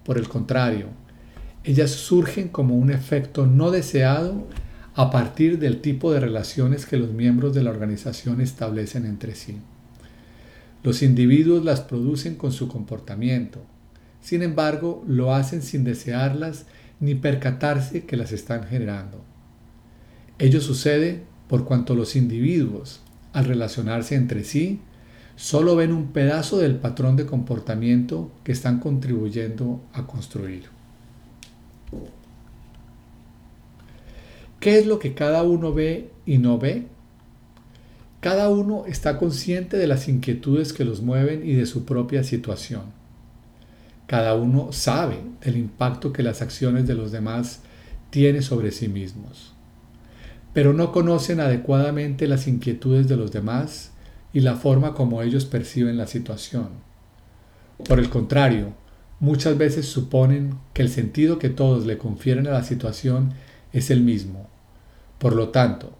Por 0.05 0.19
el 0.19 0.29
contrario, 0.29 0.89
ellas 1.63 1.93
surgen 1.93 2.49
como 2.49 2.75
un 2.75 2.91
efecto 2.91 3.47
no 3.47 3.71
deseado 3.71 4.49
a 4.99 5.11
partir 5.11 5.61
del 5.61 5.81
tipo 5.81 6.11
de 6.11 6.19
relaciones 6.19 6.85
que 6.85 6.97
los 6.97 7.13
miembros 7.13 7.55
de 7.55 7.63
la 7.63 7.71
organización 7.71 8.41
establecen 8.41 9.07
entre 9.07 9.37
sí. 9.37 9.57
Los 10.83 11.03
individuos 11.03 11.65
las 11.65 11.83
producen 11.83 12.35
con 12.35 12.51
su 12.51 12.67
comportamiento, 12.67 13.61
sin 14.21 14.43
embargo 14.43 15.05
lo 15.07 15.33
hacen 15.33 15.63
sin 15.63 15.85
desearlas 15.85 16.67
ni 16.99 17.15
percatarse 17.15 18.07
que 18.07 18.17
las 18.17 18.33
están 18.33 18.65
generando. 18.65 19.23
Ello 20.41 20.61
sucede 20.61 21.23
por 21.47 21.65
cuanto 21.65 21.95
los 21.95 22.17
individuos, 22.17 23.01
al 23.33 23.45
relacionarse 23.45 24.17
entre 24.17 24.43
sí, 24.43 24.81
solo 25.37 25.77
ven 25.77 25.93
un 25.93 26.09
pedazo 26.09 26.59
del 26.59 26.75
patrón 26.75 27.15
de 27.15 27.25
comportamiento 27.25 28.33
que 28.43 28.51
están 28.51 28.81
contribuyendo 28.81 29.81
a 29.93 30.09
construir. 30.09 30.65
¿Qué 34.61 34.79
es 34.79 34.87
lo 34.87 34.99
que 34.99 35.15
cada 35.15 35.43
uno 35.45 35.73
ve 35.73 36.11
y 36.27 36.39
no 36.39 36.59
ve? 36.59 36.87
Cada 38.21 38.49
uno 38.49 38.85
está 38.87 39.17
consciente 39.17 39.77
de 39.77 39.87
las 39.87 40.09
inquietudes 40.09 40.73
que 40.73 40.85
los 40.85 41.01
mueven 41.01 41.49
y 41.49 41.53
de 41.53 41.67
su 41.67 41.85
propia 41.85 42.25
situación. 42.25 42.83
Cada 44.09 44.35
uno 44.35 44.73
sabe 44.73 45.21
del 45.45 45.57
impacto 45.57 46.13
que 46.13 46.25
las 46.25 46.43
acciones 46.43 46.89
de 46.89 46.95
los 46.95 47.13
demás 47.13 47.61
tienen 48.11 48.43
sobre 48.43 48.73
sí 48.73 48.89
mismos. 48.89 49.55
Pero 50.53 50.73
no 50.73 50.91
conocen 50.91 51.39
adecuadamente 51.39 52.27
las 52.27 52.49
inquietudes 52.49 53.07
de 53.07 53.17
los 53.17 53.31
demás 53.31 53.93
y 54.33 54.41
la 54.41 54.57
forma 54.57 54.95
como 54.95 55.23
ellos 55.23 55.45
perciben 55.45 55.97
la 55.97 56.09
situación. 56.09 56.71
Por 57.87 58.01
el 58.01 58.09
contrario, 58.09 58.73
muchas 59.21 59.57
veces 59.57 59.87
suponen 59.87 60.55
que 60.73 60.83
el 60.83 60.89
sentido 60.89 61.39
que 61.39 61.49
todos 61.49 61.87
le 61.87 61.99
confieren 61.99 62.49
a 62.49 62.53
la 62.53 62.65
situación 62.65 63.35
es 63.73 63.91
el 63.91 64.01
mismo. 64.01 64.48
Por 65.19 65.35
lo 65.35 65.49
tanto, 65.49 65.97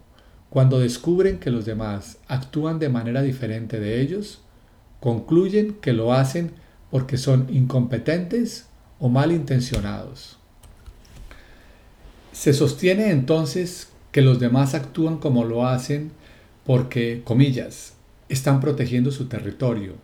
cuando 0.49 0.79
descubren 0.79 1.39
que 1.39 1.51
los 1.51 1.65
demás 1.65 2.17
actúan 2.27 2.79
de 2.79 2.89
manera 2.89 3.21
diferente 3.21 3.79
de 3.79 4.01
ellos, 4.01 4.41
concluyen 4.99 5.75
que 5.75 5.93
lo 5.93 6.13
hacen 6.13 6.51
porque 6.89 7.17
son 7.17 7.47
incompetentes 7.49 8.67
o 8.99 9.09
malintencionados. 9.09 10.37
Se 12.31 12.53
sostiene 12.53 13.11
entonces 13.11 13.89
que 14.11 14.21
los 14.21 14.39
demás 14.39 14.73
actúan 14.73 15.17
como 15.17 15.43
lo 15.43 15.67
hacen 15.67 16.11
porque, 16.65 17.21
comillas, 17.23 17.93
están 18.27 18.59
protegiendo 18.59 19.11
su 19.11 19.25
territorio, 19.27 19.95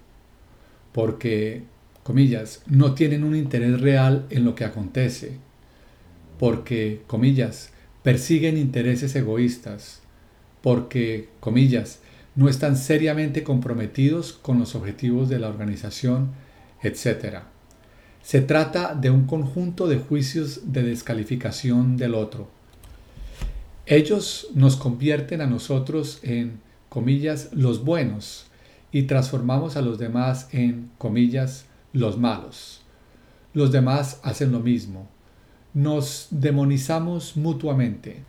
porque, 0.91 1.63
comillas, 2.03 2.61
no 2.66 2.93
tienen 2.93 3.24
un 3.24 3.36
interés 3.36 3.80
real 3.82 4.26
en 4.30 4.45
lo 4.45 4.55
que 4.55 4.66
acontece, 4.66 5.38
porque, 6.39 7.03
comillas, 7.07 7.72
persiguen 8.06 8.60
intereses 8.60 9.16
egoístas, 9.16 9.99
porque, 10.62 11.30
comillas, 11.39 12.01
no 12.36 12.49
están 12.49 12.78
seriamente 12.78 13.43
comprometidos 13.43 14.32
con 14.32 14.60
los 14.60 14.76
objetivos 14.76 15.28
de 15.28 15.39
la 15.39 15.49
organización, 15.49 16.30
etc. 16.84 17.39
Se 18.22 18.41
trata 18.41 18.93
de 18.93 19.10
un 19.10 19.26
conjunto 19.26 19.88
de 19.88 19.97
juicios 19.97 20.72
de 20.72 20.84
descalificación 20.84 21.97
del 21.97 22.14
otro. 22.14 22.47
Ellos 23.88 24.49
nos 24.53 24.76
convierten 24.76 25.41
a 25.41 25.47
nosotros 25.47 26.20
en, 26.22 26.60
comillas, 26.89 27.49
los 27.53 27.84
buenos 27.84 28.45
y 28.91 29.03
transformamos 29.03 29.78
a 29.78 29.82
los 29.82 29.97
demás 29.97 30.47
en, 30.51 30.91
comillas, 30.99 31.66
los 31.91 32.20
malos. 32.20 32.82
Los 33.56 33.72
demás 33.72 34.20
hacen 34.22 34.51
lo 34.51 34.60
mismo. 34.60 35.14
Nos 35.76 36.28
demonizamos 36.32 37.38
mutuamente. 37.38 38.23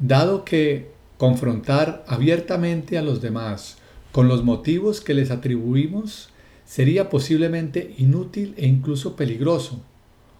Dado 0.00 0.44
que 0.44 0.90
confrontar 1.18 2.04
abiertamente 2.08 2.98
a 2.98 3.02
los 3.02 3.20
demás 3.20 3.76
con 4.10 4.26
los 4.26 4.42
motivos 4.42 5.00
que 5.00 5.14
les 5.14 5.30
atribuimos 5.30 6.30
sería 6.64 7.08
posiblemente 7.10 7.94
inútil 7.98 8.54
e 8.56 8.66
incluso 8.66 9.16
peligroso, 9.16 9.80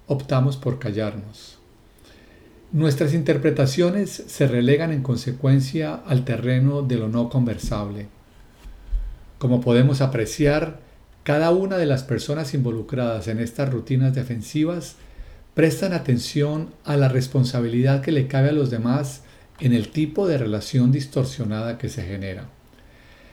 optamos 0.07 0.57
por 0.57 0.79
callarnos. 0.79 1.59
Nuestras 2.73 3.15
interpretaciones 3.15 4.11
se 4.27 4.47
relegan 4.47 4.93
en 4.93 5.03
consecuencia 5.03 5.95
al 5.95 6.25
terreno 6.25 6.83
de 6.83 6.97
lo 6.97 7.09
no 7.09 7.31
conversable. 7.31 8.09
Como 9.39 9.61
podemos 9.61 10.01
apreciar, 10.01 10.81
cada 11.25 11.51
una 11.51 11.77
de 11.77 11.87
las 11.87 12.05
personas 12.05 12.55
involucradas 12.55 13.29
en 13.29 13.39
estas 13.39 13.71
rutinas 13.71 14.15
defensivas 14.15 14.97
prestan 15.59 15.93
atención 15.93 16.69
a 16.85 16.97
la 16.97 17.09
responsabilidad 17.09 18.01
que 18.01 18.13
le 18.13 18.29
cabe 18.29 18.51
a 18.51 18.53
los 18.53 18.71
demás 18.71 19.23
en 19.59 19.73
el 19.73 19.89
tipo 19.89 20.29
de 20.29 20.39
relación 20.39 20.93
distorsionada 20.93 21.79
que 21.79 21.89
se 21.89 22.05
genera. 22.05 22.45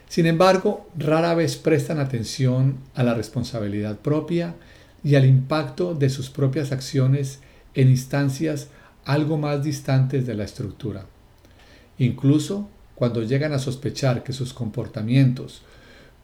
Sin 0.09 0.25
embargo, 0.25 0.89
rara 0.97 1.35
vez 1.35 1.55
prestan 1.55 1.99
atención 1.99 2.77
a 2.95 3.03
la 3.03 3.13
responsabilidad 3.13 3.99
propia 3.99 4.55
y 5.03 5.13
al 5.13 5.25
impacto 5.25 5.93
de 5.93 6.09
sus 6.09 6.31
propias 6.31 6.71
acciones 6.71 7.41
en 7.75 7.89
instancias 7.89 8.69
algo 9.05 9.37
más 9.37 9.63
distantes 9.63 10.25
de 10.25 10.33
la 10.33 10.45
estructura. 10.45 11.05
Incluso 11.99 12.67
cuando 12.95 13.21
llegan 13.21 13.53
a 13.53 13.59
sospechar 13.59 14.23
que 14.23 14.33
sus 14.33 14.51
comportamientos 14.51 15.61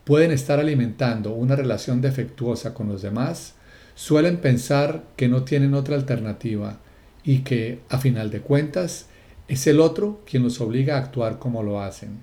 pueden 0.04 0.32
estar 0.32 0.60
alimentando 0.60 1.32
una 1.36 1.56
relación 1.56 2.02
defectuosa 2.02 2.74
con 2.74 2.88
los 2.88 3.04
demás, 3.04 3.54
suelen 4.02 4.38
pensar 4.38 5.04
que 5.16 5.28
no 5.28 5.43
tienen 5.43 5.76
otra 5.76 5.95
alternativa 5.95 6.80
y 7.24 7.41
que, 7.41 7.82
a 7.88 7.99
final 7.99 8.32
de 8.32 8.41
cuentas, 8.41 9.06
es 9.47 9.68
el 9.68 9.80
otro 9.80 10.24
quien 10.26 10.41
los 10.41 10.60
obliga 10.60 10.95
a 10.95 11.02
actuar 11.02 11.38
como 11.38 11.62
lo 11.62 11.80
hacen. 11.80 12.18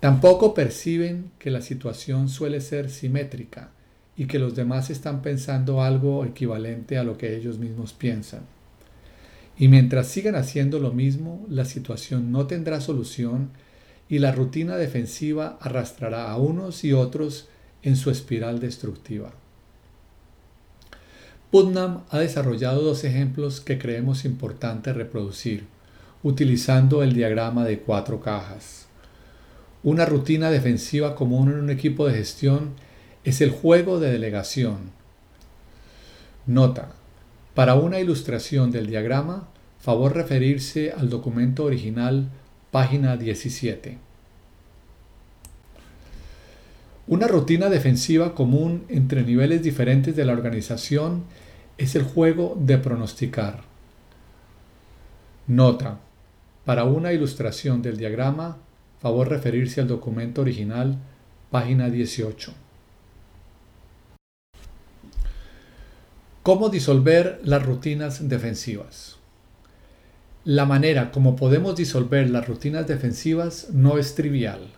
Tampoco 0.00 0.52
perciben 0.52 1.30
que 1.38 1.52
la 1.52 1.62
situación 1.62 2.28
suele 2.28 2.60
ser 2.60 2.90
simétrica 2.90 3.70
y 4.16 4.26
que 4.26 4.40
los 4.40 4.56
demás 4.56 4.90
están 4.90 5.22
pensando 5.22 5.80
algo 5.80 6.24
equivalente 6.24 6.98
a 6.98 7.04
lo 7.04 7.16
que 7.16 7.36
ellos 7.36 7.58
mismos 7.58 7.92
piensan. 7.92 8.40
Y 9.56 9.68
mientras 9.68 10.08
sigan 10.08 10.34
haciendo 10.34 10.80
lo 10.80 10.92
mismo, 10.92 11.46
la 11.48 11.66
situación 11.66 12.32
no 12.32 12.48
tendrá 12.48 12.80
solución 12.80 13.50
y 14.08 14.18
la 14.18 14.32
rutina 14.32 14.76
defensiva 14.76 15.56
arrastrará 15.60 16.32
a 16.32 16.36
unos 16.36 16.82
y 16.82 16.94
otros 16.94 17.48
en 17.84 17.94
su 17.94 18.10
espiral 18.10 18.58
destructiva. 18.58 19.32
Putnam 21.50 22.04
ha 22.10 22.20
desarrollado 22.20 22.80
dos 22.80 23.02
ejemplos 23.02 23.60
que 23.60 23.76
creemos 23.76 24.24
importante 24.24 24.92
reproducir, 24.92 25.66
utilizando 26.22 27.02
el 27.02 27.12
diagrama 27.12 27.64
de 27.64 27.80
cuatro 27.80 28.20
cajas. 28.20 28.86
Una 29.82 30.06
rutina 30.06 30.50
defensiva 30.50 31.16
común 31.16 31.50
en 31.50 31.58
un 31.58 31.70
equipo 31.70 32.06
de 32.06 32.14
gestión 32.14 32.74
es 33.24 33.40
el 33.40 33.50
juego 33.50 33.98
de 33.98 34.12
delegación. 34.12 34.92
Nota. 36.46 36.92
Para 37.54 37.74
una 37.74 37.98
ilustración 37.98 38.70
del 38.70 38.86
diagrama, 38.86 39.48
favor 39.80 40.14
referirse 40.14 40.92
al 40.92 41.10
documento 41.10 41.64
original, 41.64 42.30
página 42.70 43.16
17. 43.16 44.09
Una 47.06 47.26
rutina 47.26 47.68
defensiva 47.68 48.34
común 48.34 48.84
entre 48.88 49.22
niveles 49.22 49.62
diferentes 49.62 50.14
de 50.14 50.24
la 50.24 50.32
organización 50.32 51.24
es 51.78 51.94
el 51.96 52.04
juego 52.04 52.56
de 52.60 52.78
pronosticar. 52.78 53.62
Nota. 55.46 55.98
Para 56.64 56.84
una 56.84 57.12
ilustración 57.12 57.82
del 57.82 57.96
diagrama, 57.96 58.58
favor 59.00 59.28
referirse 59.28 59.80
al 59.80 59.88
documento 59.88 60.42
original, 60.42 60.98
página 61.50 61.88
18. 61.88 62.52
¿Cómo 66.42 66.68
disolver 66.68 67.40
las 67.44 67.64
rutinas 67.64 68.28
defensivas? 68.28 69.16
La 70.44 70.64
manera 70.64 71.10
como 71.10 71.36
podemos 71.36 71.76
disolver 71.76 72.30
las 72.30 72.46
rutinas 72.46 72.86
defensivas 72.86 73.68
no 73.72 73.98
es 73.98 74.14
trivial. 74.14 74.70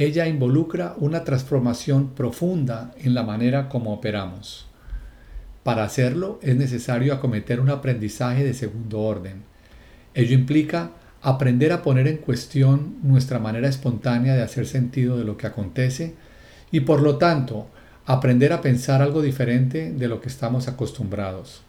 Ella 0.00 0.26
involucra 0.26 0.94
una 0.96 1.24
transformación 1.24 2.14
profunda 2.14 2.94
en 2.96 3.12
la 3.12 3.22
manera 3.22 3.68
como 3.68 3.92
operamos. 3.92 4.66
Para 5.62 5.84
hacerlo 5.84 6.38
es 6.40 6.56
necesario 6.56 7.12
acometer 7.12 7.60
un 7.60 7.68
aprendizaje 7.68 8.42
de 8.42 8.54
segundo 8.54 9.00
orden. 9.00 9.42
Ello 10.14 10.32
implica 10.32 10.92
aprender 11.20 11.70
a 11.70 11.82
poner 11.82 12.08
en 12.08 12.16
cuestión 12.16 12.96
nuestra 13.02 13.38
manera 13.40 13.68
espontánea 13.68 14.34
de 14.34 14.42
hacer 14.42 14.66
sentido 14.66 15.18
de 15.18 15.24
lo 15.24 15.36
que 15.36 15.48
acontece 15.48 16.14
y 16.70 16.80
por 16.80 17.02
lo 17.02 17.18
tanto 17.18 17.66
aprender 18.06 18.54
a 18.54 18.62
pensar 18.62 19.02
algo 19.02 19.20
diferente 19.20 19.92
de 19.92 20.08
lo 20.08 20.22
que 20.22 20.30
estamos 20.30 20.66
acostumbrados. 20.66 21.60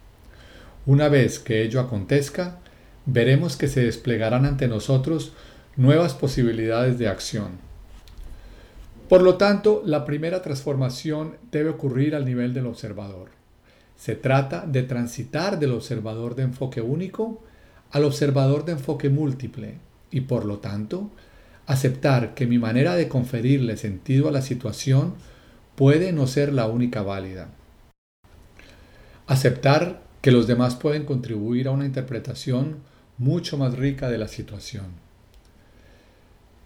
Una 0.86 1.09
vez 1.09 1.38
que 1.39 1.63
ello 1.63 1.82
acontezca, 1.82 2.59
veremos 3.05 3.57
que 3.57 3.67
se 3.67 3.84
desplegarán 3.84 4.45
ante 4.45 4.69
nosotros 4.69 5.34
nuevas 5.75 6.13
posibilidades 6.13 6.97
de 6.97 7.09
acción. 7.09 7.70
Por 9.12 9.24
lo 9.24 9.36
tanto, 9.36 9.84
la 9.84 10.05
primera 10.05 10.41
transformación 10.41 11.36
debe 11.51 11.72
ocurrir 11.72 12.16
al 12.16 12.24
nivel 12.24 12.53
del 12.53 12.66
observador. 12.66 13.32
Se 13.97 14.16
trata 14.16 14.66
de 14.66 14.84
transitar 14.84 15.59
del 15.59 15.74
observador 15.74 16.34
de 16.34 16.43
enfoque 16.43 16.80
único 16.80 17.43
al 17.91 18.05
observador 18.05 18.64
de 18.64 18.72
enfoque 18.72 19.09
múltiple 19.09 19.80
y 20.12 20.22
por 20.22 20.45
lo 20.45 20.59
tanto 20.59 21.09
aceptar 21.66 22.34
que 22.36 22.47
mi 22.47 22.57
manera 22.57 22.95
de 22.95 23.09
conferirle 23.09 23.76
sentido 23.76 24.30
a 24.30 24.32
la 24.32 24.41
situación 24.41 25.16
puede 25.76 26.14
no 26.14 26.26
ser 26.26 26.53
la 26.53 26.68
única 26.68 27.01
válida. 27.01 27.49
Aceptar 29.28 30.03
que 30.22 30.32
los 30.32 30.47
demás 30.47 30.78
pueden 30.78 31.03
contribuir 31.03 31.68
a 31.68 31.72
una 31.72 31.86
interpretación 31.86 32.78
mucho 33.18 33.57
más 33.57 33.78
rica 33.78 34.09
de 34.09 34.20
la 34.20 34.30
situación. 34.30 35.11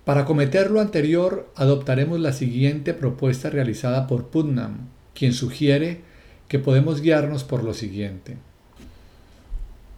Para 0.06 0.24
cometer 0.24 0.70
lo 0.70 0.82
anterior, 0.82 1.51
adoptaremos 1.56 2.20
la 2.20 2.32
siguiente 2.32 2.93
propuesta 2.93 3.49
realizada 3.49 4.06
por 4.06 4.28
Putnam, 4.28 4.89
quien 5.16 5.34
sugiere 5.34 6.01
que 6.47 6.60
podemos 6.60 7.01
guiarnos 7.01 7.43
por 7.43 7.64
lo 7.64 7.74
siguiente. 7.74 8.38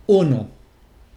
1. 0.07 0.49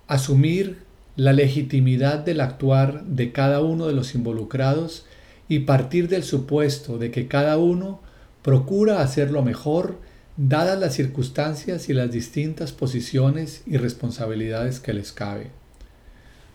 Asumir 0.08 0.78
la 1.14 1.32
legitimidad 1.32 2.18
del 2.18 2.40
actuar 2.40 3.04
de 3.04 3.30
cada 3.30 3.60
uno 3.60 3.86
de 3.86 3.92
los 3.92 4.16
involucrados 4.16 5.06
y 5.48 5.60
partir 5.60 6.08
del 6.08 6.24
supuesto 6.24 6.98
de 6.98 7.12
que 7.12 7.28
cada 7.28 7.58
uno 7.58 8.00
procura 8.42 9.02
hacer 9.02 9.30
lo 9.30 9.42
mejor 9.42 10.00
dadas 10.36 10.80
las 10.80 10.94
circunstancias 10.94 11.88
y 11.88 11.92
las 11.92 12.10
distintas 12.10 12.72
posiciones 12.72 13.62
y 13.66 13.76
responsabilidades 13.76 14.80
que 14.80 14.94
les 14.94 15.12
cabe. 15.12 15.50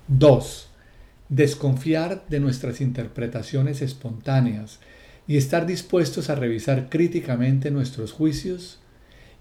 2. 0.09 0.69
Desconfiar 1.29 2.25
de 2.29 2.39
nuestras 2.39 2.81
interpretaciones 2.81 3.81
espontáneas 3.81 4.79
y 5.27 5.37
estar 5.37 5.65
dispuestos 5.65 6.29
a 6.29 6.35
revisar 6.35 6.89
críticamente 6.89 7.71
nuestros 7.71 8.11
juicios 8.11 8.79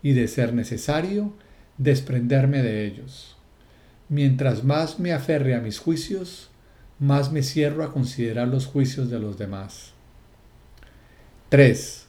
y, 0.03 0.13
de 0.13 0.29
ser 0.29 0.55
necesario, 0.55 1.35
desprenderme 1.79 2.63
de 2.63 2.87
ellos. 2.87 3.37
Mientras 4.09 4.65
más 4.65 4.99
me 4.99 5.13
aferre 5.13 5.55
a 5.55 5.61
mis 5.61 5.79
juicios, 5.79 6.51
más 6.99 7.33
me 7.33 7.43
cierro 7.43 7.85
a 7.85 7.93
considerar 7.93 8.49
los 8.49 8.67
juicios 8.67 9.11
de 9.11 9.19
los 9.19 9.39
demás. 9.39 9.93
3. 11.51 12.07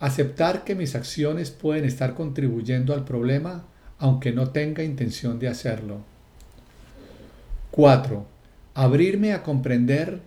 Aceptar 0.00 0.64
que 0.64 0.74
mis 0.74 0.94
acciones 0.94 1.50
pueden 1.50 1.84
estar 1.84 2.14
contribuyendo 2.14 2.94
al 2.94 3.04
problema 3.04 3.64
aunque 3.98 4.32
no 4.32 4.50
tenga 4.50 4.84
intención 4.84 5.38
de 5.38 5.48
hacerlo. 5.48 6.02
4. 7.72 8.37
Abrirme 8.78 9.32
a 9.32 9.42
comprender 9.42 10.20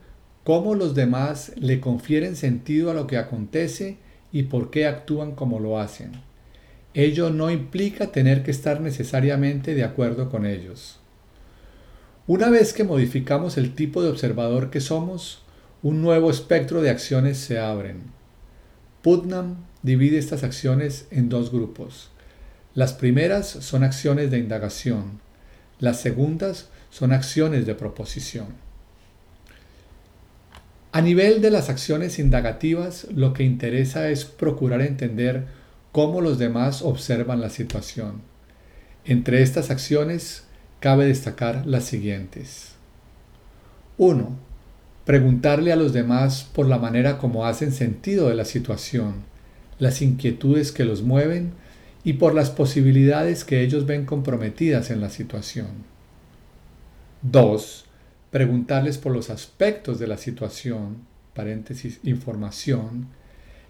cómo 0.43 0.75
los 0.75 0.93
demás 0.93 1.53
le 1.55 1.79
confieren 1.79 2.35
sentido 2.35 2.91
a 2.91 2.93
lo 2.93 3.07
que 3.07 3.15
acontece 3.15 3.95
y 4.33 4.43
por 4.43 4.71
qué 4.71 4.87
actúan 4.87 5.35
como 5.35 5.61
lo 5.61 5.79
hacen. 5.79 6.11
Ello 6.93 7.29
no 7.29 7.49
implica 7.49 8.11
tener 8.11 8.43
que 8.43 8.51
estar 8.51 8.81
necesariamente 8.81 9.73
de 9.73 9.85
acuerdo 9.85 10.29
con 10.29 10.45
ellos. 10.45 10.99
Una 12.27 12.49
vez 12.49 12.73
que 12.73 12.83
modificamos 12.83 13.57
el 13.57 13.73
tipo 13.73 14.03
de 14.03 14.09
observador 14.09 14.69
que 14.69 14.81
somos, 14.81 15.43
un 15.81 16.01
nuevo 16.01 16.29
espectro 16.29 16.81
de 16.81 16.89
acciones 16.89 17.37
se 17.37 17.57
abren. 17.57 18.01
Putnam 19.01 19.63
divide 19.81 20.17
estas 20.17 20.43
acciones 20.43 21.07
en 21.09 21.29
dos 21.29 21.53
grupos. 21.53 22.09
Las 22.75 22.91
primeras 22.91 23.47
son 23.47 23.85
acciones 23.85 24.29
de 24.29 24.39
indagación, 24.39 25.21
las 25.79 26.01
segundas 26.01 26.67
son 26.91 27.13
acciones 27.13 27.65
de 27.65 27.73
proposición. 27.73 28.47
A 30.91 31.01
nivel 31.01 31.41
de 31.41 31.51
las 31.51 31.69
acciones 31.69 32.19
indagativas, 32.19 33.07
lo 33.15 33.33
que 33.33 33.43
interesa 33.43 34.09
es 34.09 34.25
procurar 34.25 34.81
entender 34.81 35.47
cómo 35.93 36.19
los 36.19 36.37
demás 36.37 36.81
observan 36.81 37.39
la 37.39 37.49
situación. 37.49 38.21
Entre 39.05 39.41
estas 39.41 39.71
acciones 39.71 40.43
cabe 40.81 41.05
destacar 41.05 41.65
las 41.65 41.85
siguientes. 41.85 42.73
1. 43.97 44.35
Preguntarle 45.05 45.71
a 45.71 45.77
los 45.77 45.93
demás 45.93 46.43
por 46.53 46.67
la 46.67 46.77
manera 46.77 47.17
como 47.17 47.45
hacen 47.45 47.71
sentido 47.71 48.27
de 48.27 48.35
la 48.35 48.45
situación, 48.45 49.23
las 49.79 50.01
inquietudes 50.01 50.73
que 50.73 50.83
los 50.83 51.03
mueven 51.03 51.53
y 52.03 52.13
por 52.13 52.33
las 52.33 52.49
posibilidades 52.49 53.45
que 53.45 53.61
ellos 53.61 53.85
ven 53.85 54.05
comprometidas 54.05 54.91
en 54.91 54.99
la 54.99 55.09
situación. 55.09 55.90
2. 57.21 57.85
Preguntarles 58.31 58.97
por 58.97 59.11
los 59.11 59.29
aspectos 59.29 59.99
de 59.99 60.07
la 60.07 60.17
situación, 60.17 61.05
información, 62.03 63.07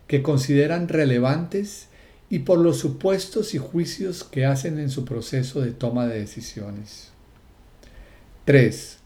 que 0.07 0.21
consideran 0.21 0.87
relevantes 0.87 1.87
y 2.29 2.39
por 2.39 2.59
los 2.59 2.77
supuestos 2.77 3.53
y 3.53 3.57
juicios 3.57 4.23
que 4.23 4.45
hacen 4.45 4.79
en 4.79 4.89
su 4.89 5.03
proceso 5.03 5.61
de 5.61 5.71
toma 5.71 6.07
de 6.07 6.19
decisiones. 6.19 7.11
3. 8.45 8.99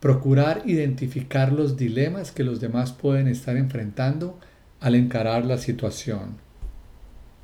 Procurar 0.00 0.62
identificar 0.66 1.52
los 1.52 1.76
dilemas 1.76 2.30
que 2.30 2.44
los 2.44 2.60
demás 2.60 2.92
pueden 2.92 3.26
estar 3.26 3.56
enfrentando 3.56 4.38
al 4.80 4.94
encarar 4.94 5.44
la 5.44 5.58
situación. 5.58 6.36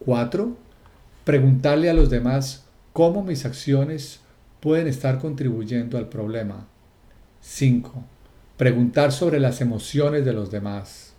4. 0.01 0.57
Preguntarle 1.25 1.91
a 1.91 1.95
los 1.95 2.11
demás 2.11 2.65
cómo 2.93 3.23
mis 3.23 3.45
acciones 3.45 4.21
pueden 4.65 4.87
estar 4.87 5.19
contribuyendo 5.19 5.99
al 5.99 6.09
problema. 6.09 6.67
5. 7.43 8.03
Preguntar 8.57 9.13
sobre 9.13 9.39
las 9.39 9.61
emociones 9.61 10.25
de 10.25 10.33
los 10.33 10.51
demás. 10.51 11.13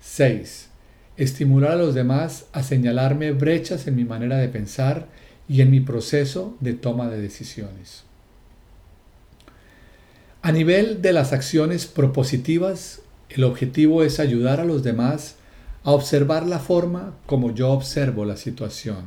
6. 0.00 0.68
Estimular 1.16 1.72
a 1.72 1.76
los 1.76 1.96
demás 1.96 2.46
a 2.52 2.62
señalarme 2.62 3.32
brechas 3.32 3.88
en 3.88 3.96
mi 3.96 4.04
manera 4.04 4.36
de 4.36 4.48
pensar 4.48 5.08
y 5.48 5.62
en 5.62 5.72
mi 5.72 5.80
proceso 5.80 6.56
de 6.60 6.74
toma 6.74 7.08
de 7.08 7.20
decisiones. 7.20 8.04
A 10.40 10.52
nivel 10.52 11.02
de 11.02 11.12
las 11.12 11.32
acciones 11.32 11.86
propositivas, 11.86 13.02
el 13.30 13.42
objetivo 13.42 14.04
es 14.04 14.20
ayudar 14.20 14.60
a 14.60 14.64
los 14.64 14.84
demás 14.84 15.34
a 15.82 15.90
observar 15.90 16.46
la 16.46 16.60
forma 16.60 17.16
como 17.26 17.52
yo 17.52 17.70
observo 17.70 18.24
la 18.24 18.36
situación. 18.36 19.06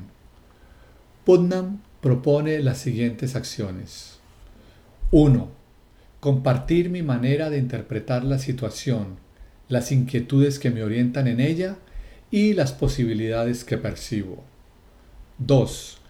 Putnam 1.24 1.80
propone 2.04 2.60
las 2.60 2.78
siguientes 2.78 3.36
acciones. 3.36 4.20
1. 5.10 5.50
Compartir 6.20 6.92
mi 6.92 7.02
manera 7.02 7.50
de 7.50 7.58
interpretar 7.58 8.24
la 8.24 8.38
situación, 8.38 9.18
las 9.70 9.92
inquietudes 9.92 10.60
que 10.60 10.70
me 10.70 10.84
orientan 10.84 11.28
en 11.28 11.40
ella 11.40 11.78
y 12.30 12.54
las 12.54 12.74
posibilidades 12.74 13.64
que 13.64 13.80
percibo. 13.80 14.44
2 15.40 16.02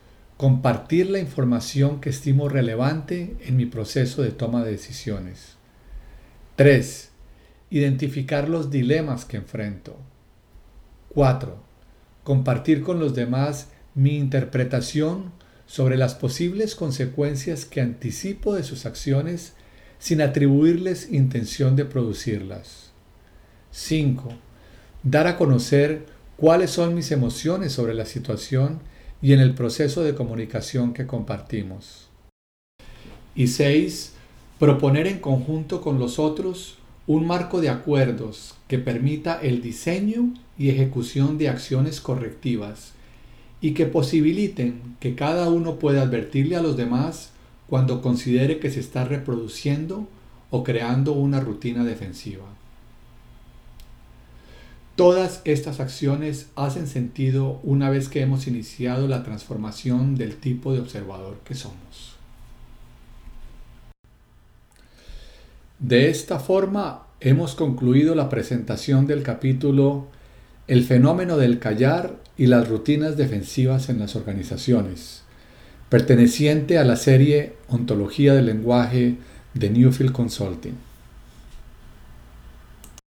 compartir 0.43 1.09
la 1.09 1.19
información 1.19 2.01
que 2.01 2.09
estimo 2.09 2.49
relevante 2.49 3.37
en 3.45 3.55
mi 3.55 3.65
proceso 3.65 4.21
de 4.21 4.31
toma 4.31 4.63
de 4.63 4.71
decisiones. 4.71 5.55
3. 6.57 7.11
Identificar 7.69 8.49
los 8.49 8.69
dilemas 8.69 9.23
que 9.23 9.37
enfrento. 9.37 9.95
4. 11.13 11.55
Compartir 12.25 12.81
con 12.81 12.99
los 12.99 13.15
demás 13.15 13.69
mi 13.95 14.17
interpretación 14.17 15.31
sobre 15.65 15.97
las 15.97 16.15
posibles 16.15 16.75
consecuencias 16.75 17.65
que 17.65 17.81
anticipo 17.81 18.53
de 18.53 18.63
sus 18.63 18.85
acciones 18.85 19.53
sin 19.99 20.21
atribuirles 20.21 21.11
intención 21.11 21.75
de 21.75 21.85
producirlas. 21.85 22.91
5. 23.71 24.29
Dar 25.03 25.27
a 25.27 25.37
conocer 25.37 26.05
cuáles 26.35 26.71
son 26.71 26.93
mis 26.93 27.11
emociones 27.11 27.71
sobre 27.71 27.93
la 27.93 28.05
situación 28.05 28.81
y 29.21 29.33
en 29.33 29.39
el 29.39 29.55
proceso 29.55 30.03
de 30.03 30.13
comunicación 30.13 30.93
que 30.93 31.07
compartimos. 31.07 32.09
Y 33.35 33.47
6. 33.47 34.13
Proponer 34.59 35.07
en 35.07 35.19
conjunto 35.19 35.81
con 35.81 35.99
los 35.99 36.19
otros 36.19 36.77
un 37.07 37.25
marco 37.25 37.61
de 37.61 37.69
acuerdos 37.69 38.55
que 38.67 38.79
permita 38.79 39.39
el 39.41 39.61
diseño 39.61 40.33
y 40.57 40.69
ejecución 40.69 41.37
de 41.37 41.49
acciones 41.49 41.99
correctivas 41.99 42.93
y 43.63 43.73
que 43.73 43.85
posibiliten 43.85 44.97
que 44.99 45.15
cada 45.15 45.47
uno 45.47 45.79
pueda 45.79 46.01
advertirle 46.01 46.57
a 46.57 46.61
los 46.61 46.75
demás 46.75 47.29
cuando 47.69 48.01
considere 48.01 48.59
que 48.59 48.69
se 48.69 48.81
está 48.81 49.05
reproduciendo 49.05 50.05
o 50.49 50.65
creando 50.65 51.13
una 51.13 51.39
rutina 51.39 51.85
defensiva. 51.85 52.43
Todas 54.97 55.41
estas 55.45 55.79
acciones 55.79 56.49
hacen 56.57 56.87
sentido 56.87 57.61
una 57.63 57.89
vez 57.89 58.09
que 58.09 58.19
hemos 58.19 58.47
iniciado 58.47 59.07
la 59.07 59.23
transformación 59.23 60.15
del 60.15 60.35
tipo 60.35 60.73
de 60.73 60.81
observador 60.81 61.37
que 61.45 61.55
somos. 61.55 62.17
De 65.79 66.09
esta 66.09 66.39
forma 66.39 67.07
hemos 67.21 67.55
concluido 67.55 68.13
la 68.13 68.27
presentación 68.27 69.07
del 69.07 69.23
capítulo 69.23 70.07
El 70.67 70.83
fenómeno 70.83 71.37
del 71.37 71.59
callar 71.59 72.22
y 72.37 72.47
las 72.47 72.67
rutinas 72.67 73.17
defensivas 73.17 73.89
en 73.89 73.99
las 73.99 74.15
organizaciones, 74.15 75.21
perteneciente 75.89 76.77
a 76.77 76.83
la 76.83 76.95
serie 76.95 77.53
Ontología 77.67 78.33
del 78.33 78.47
lenguaje 78.47 79.17
de 79.53 79.69
Newfield 79.69 80.11
Consulting. 80.11 80.92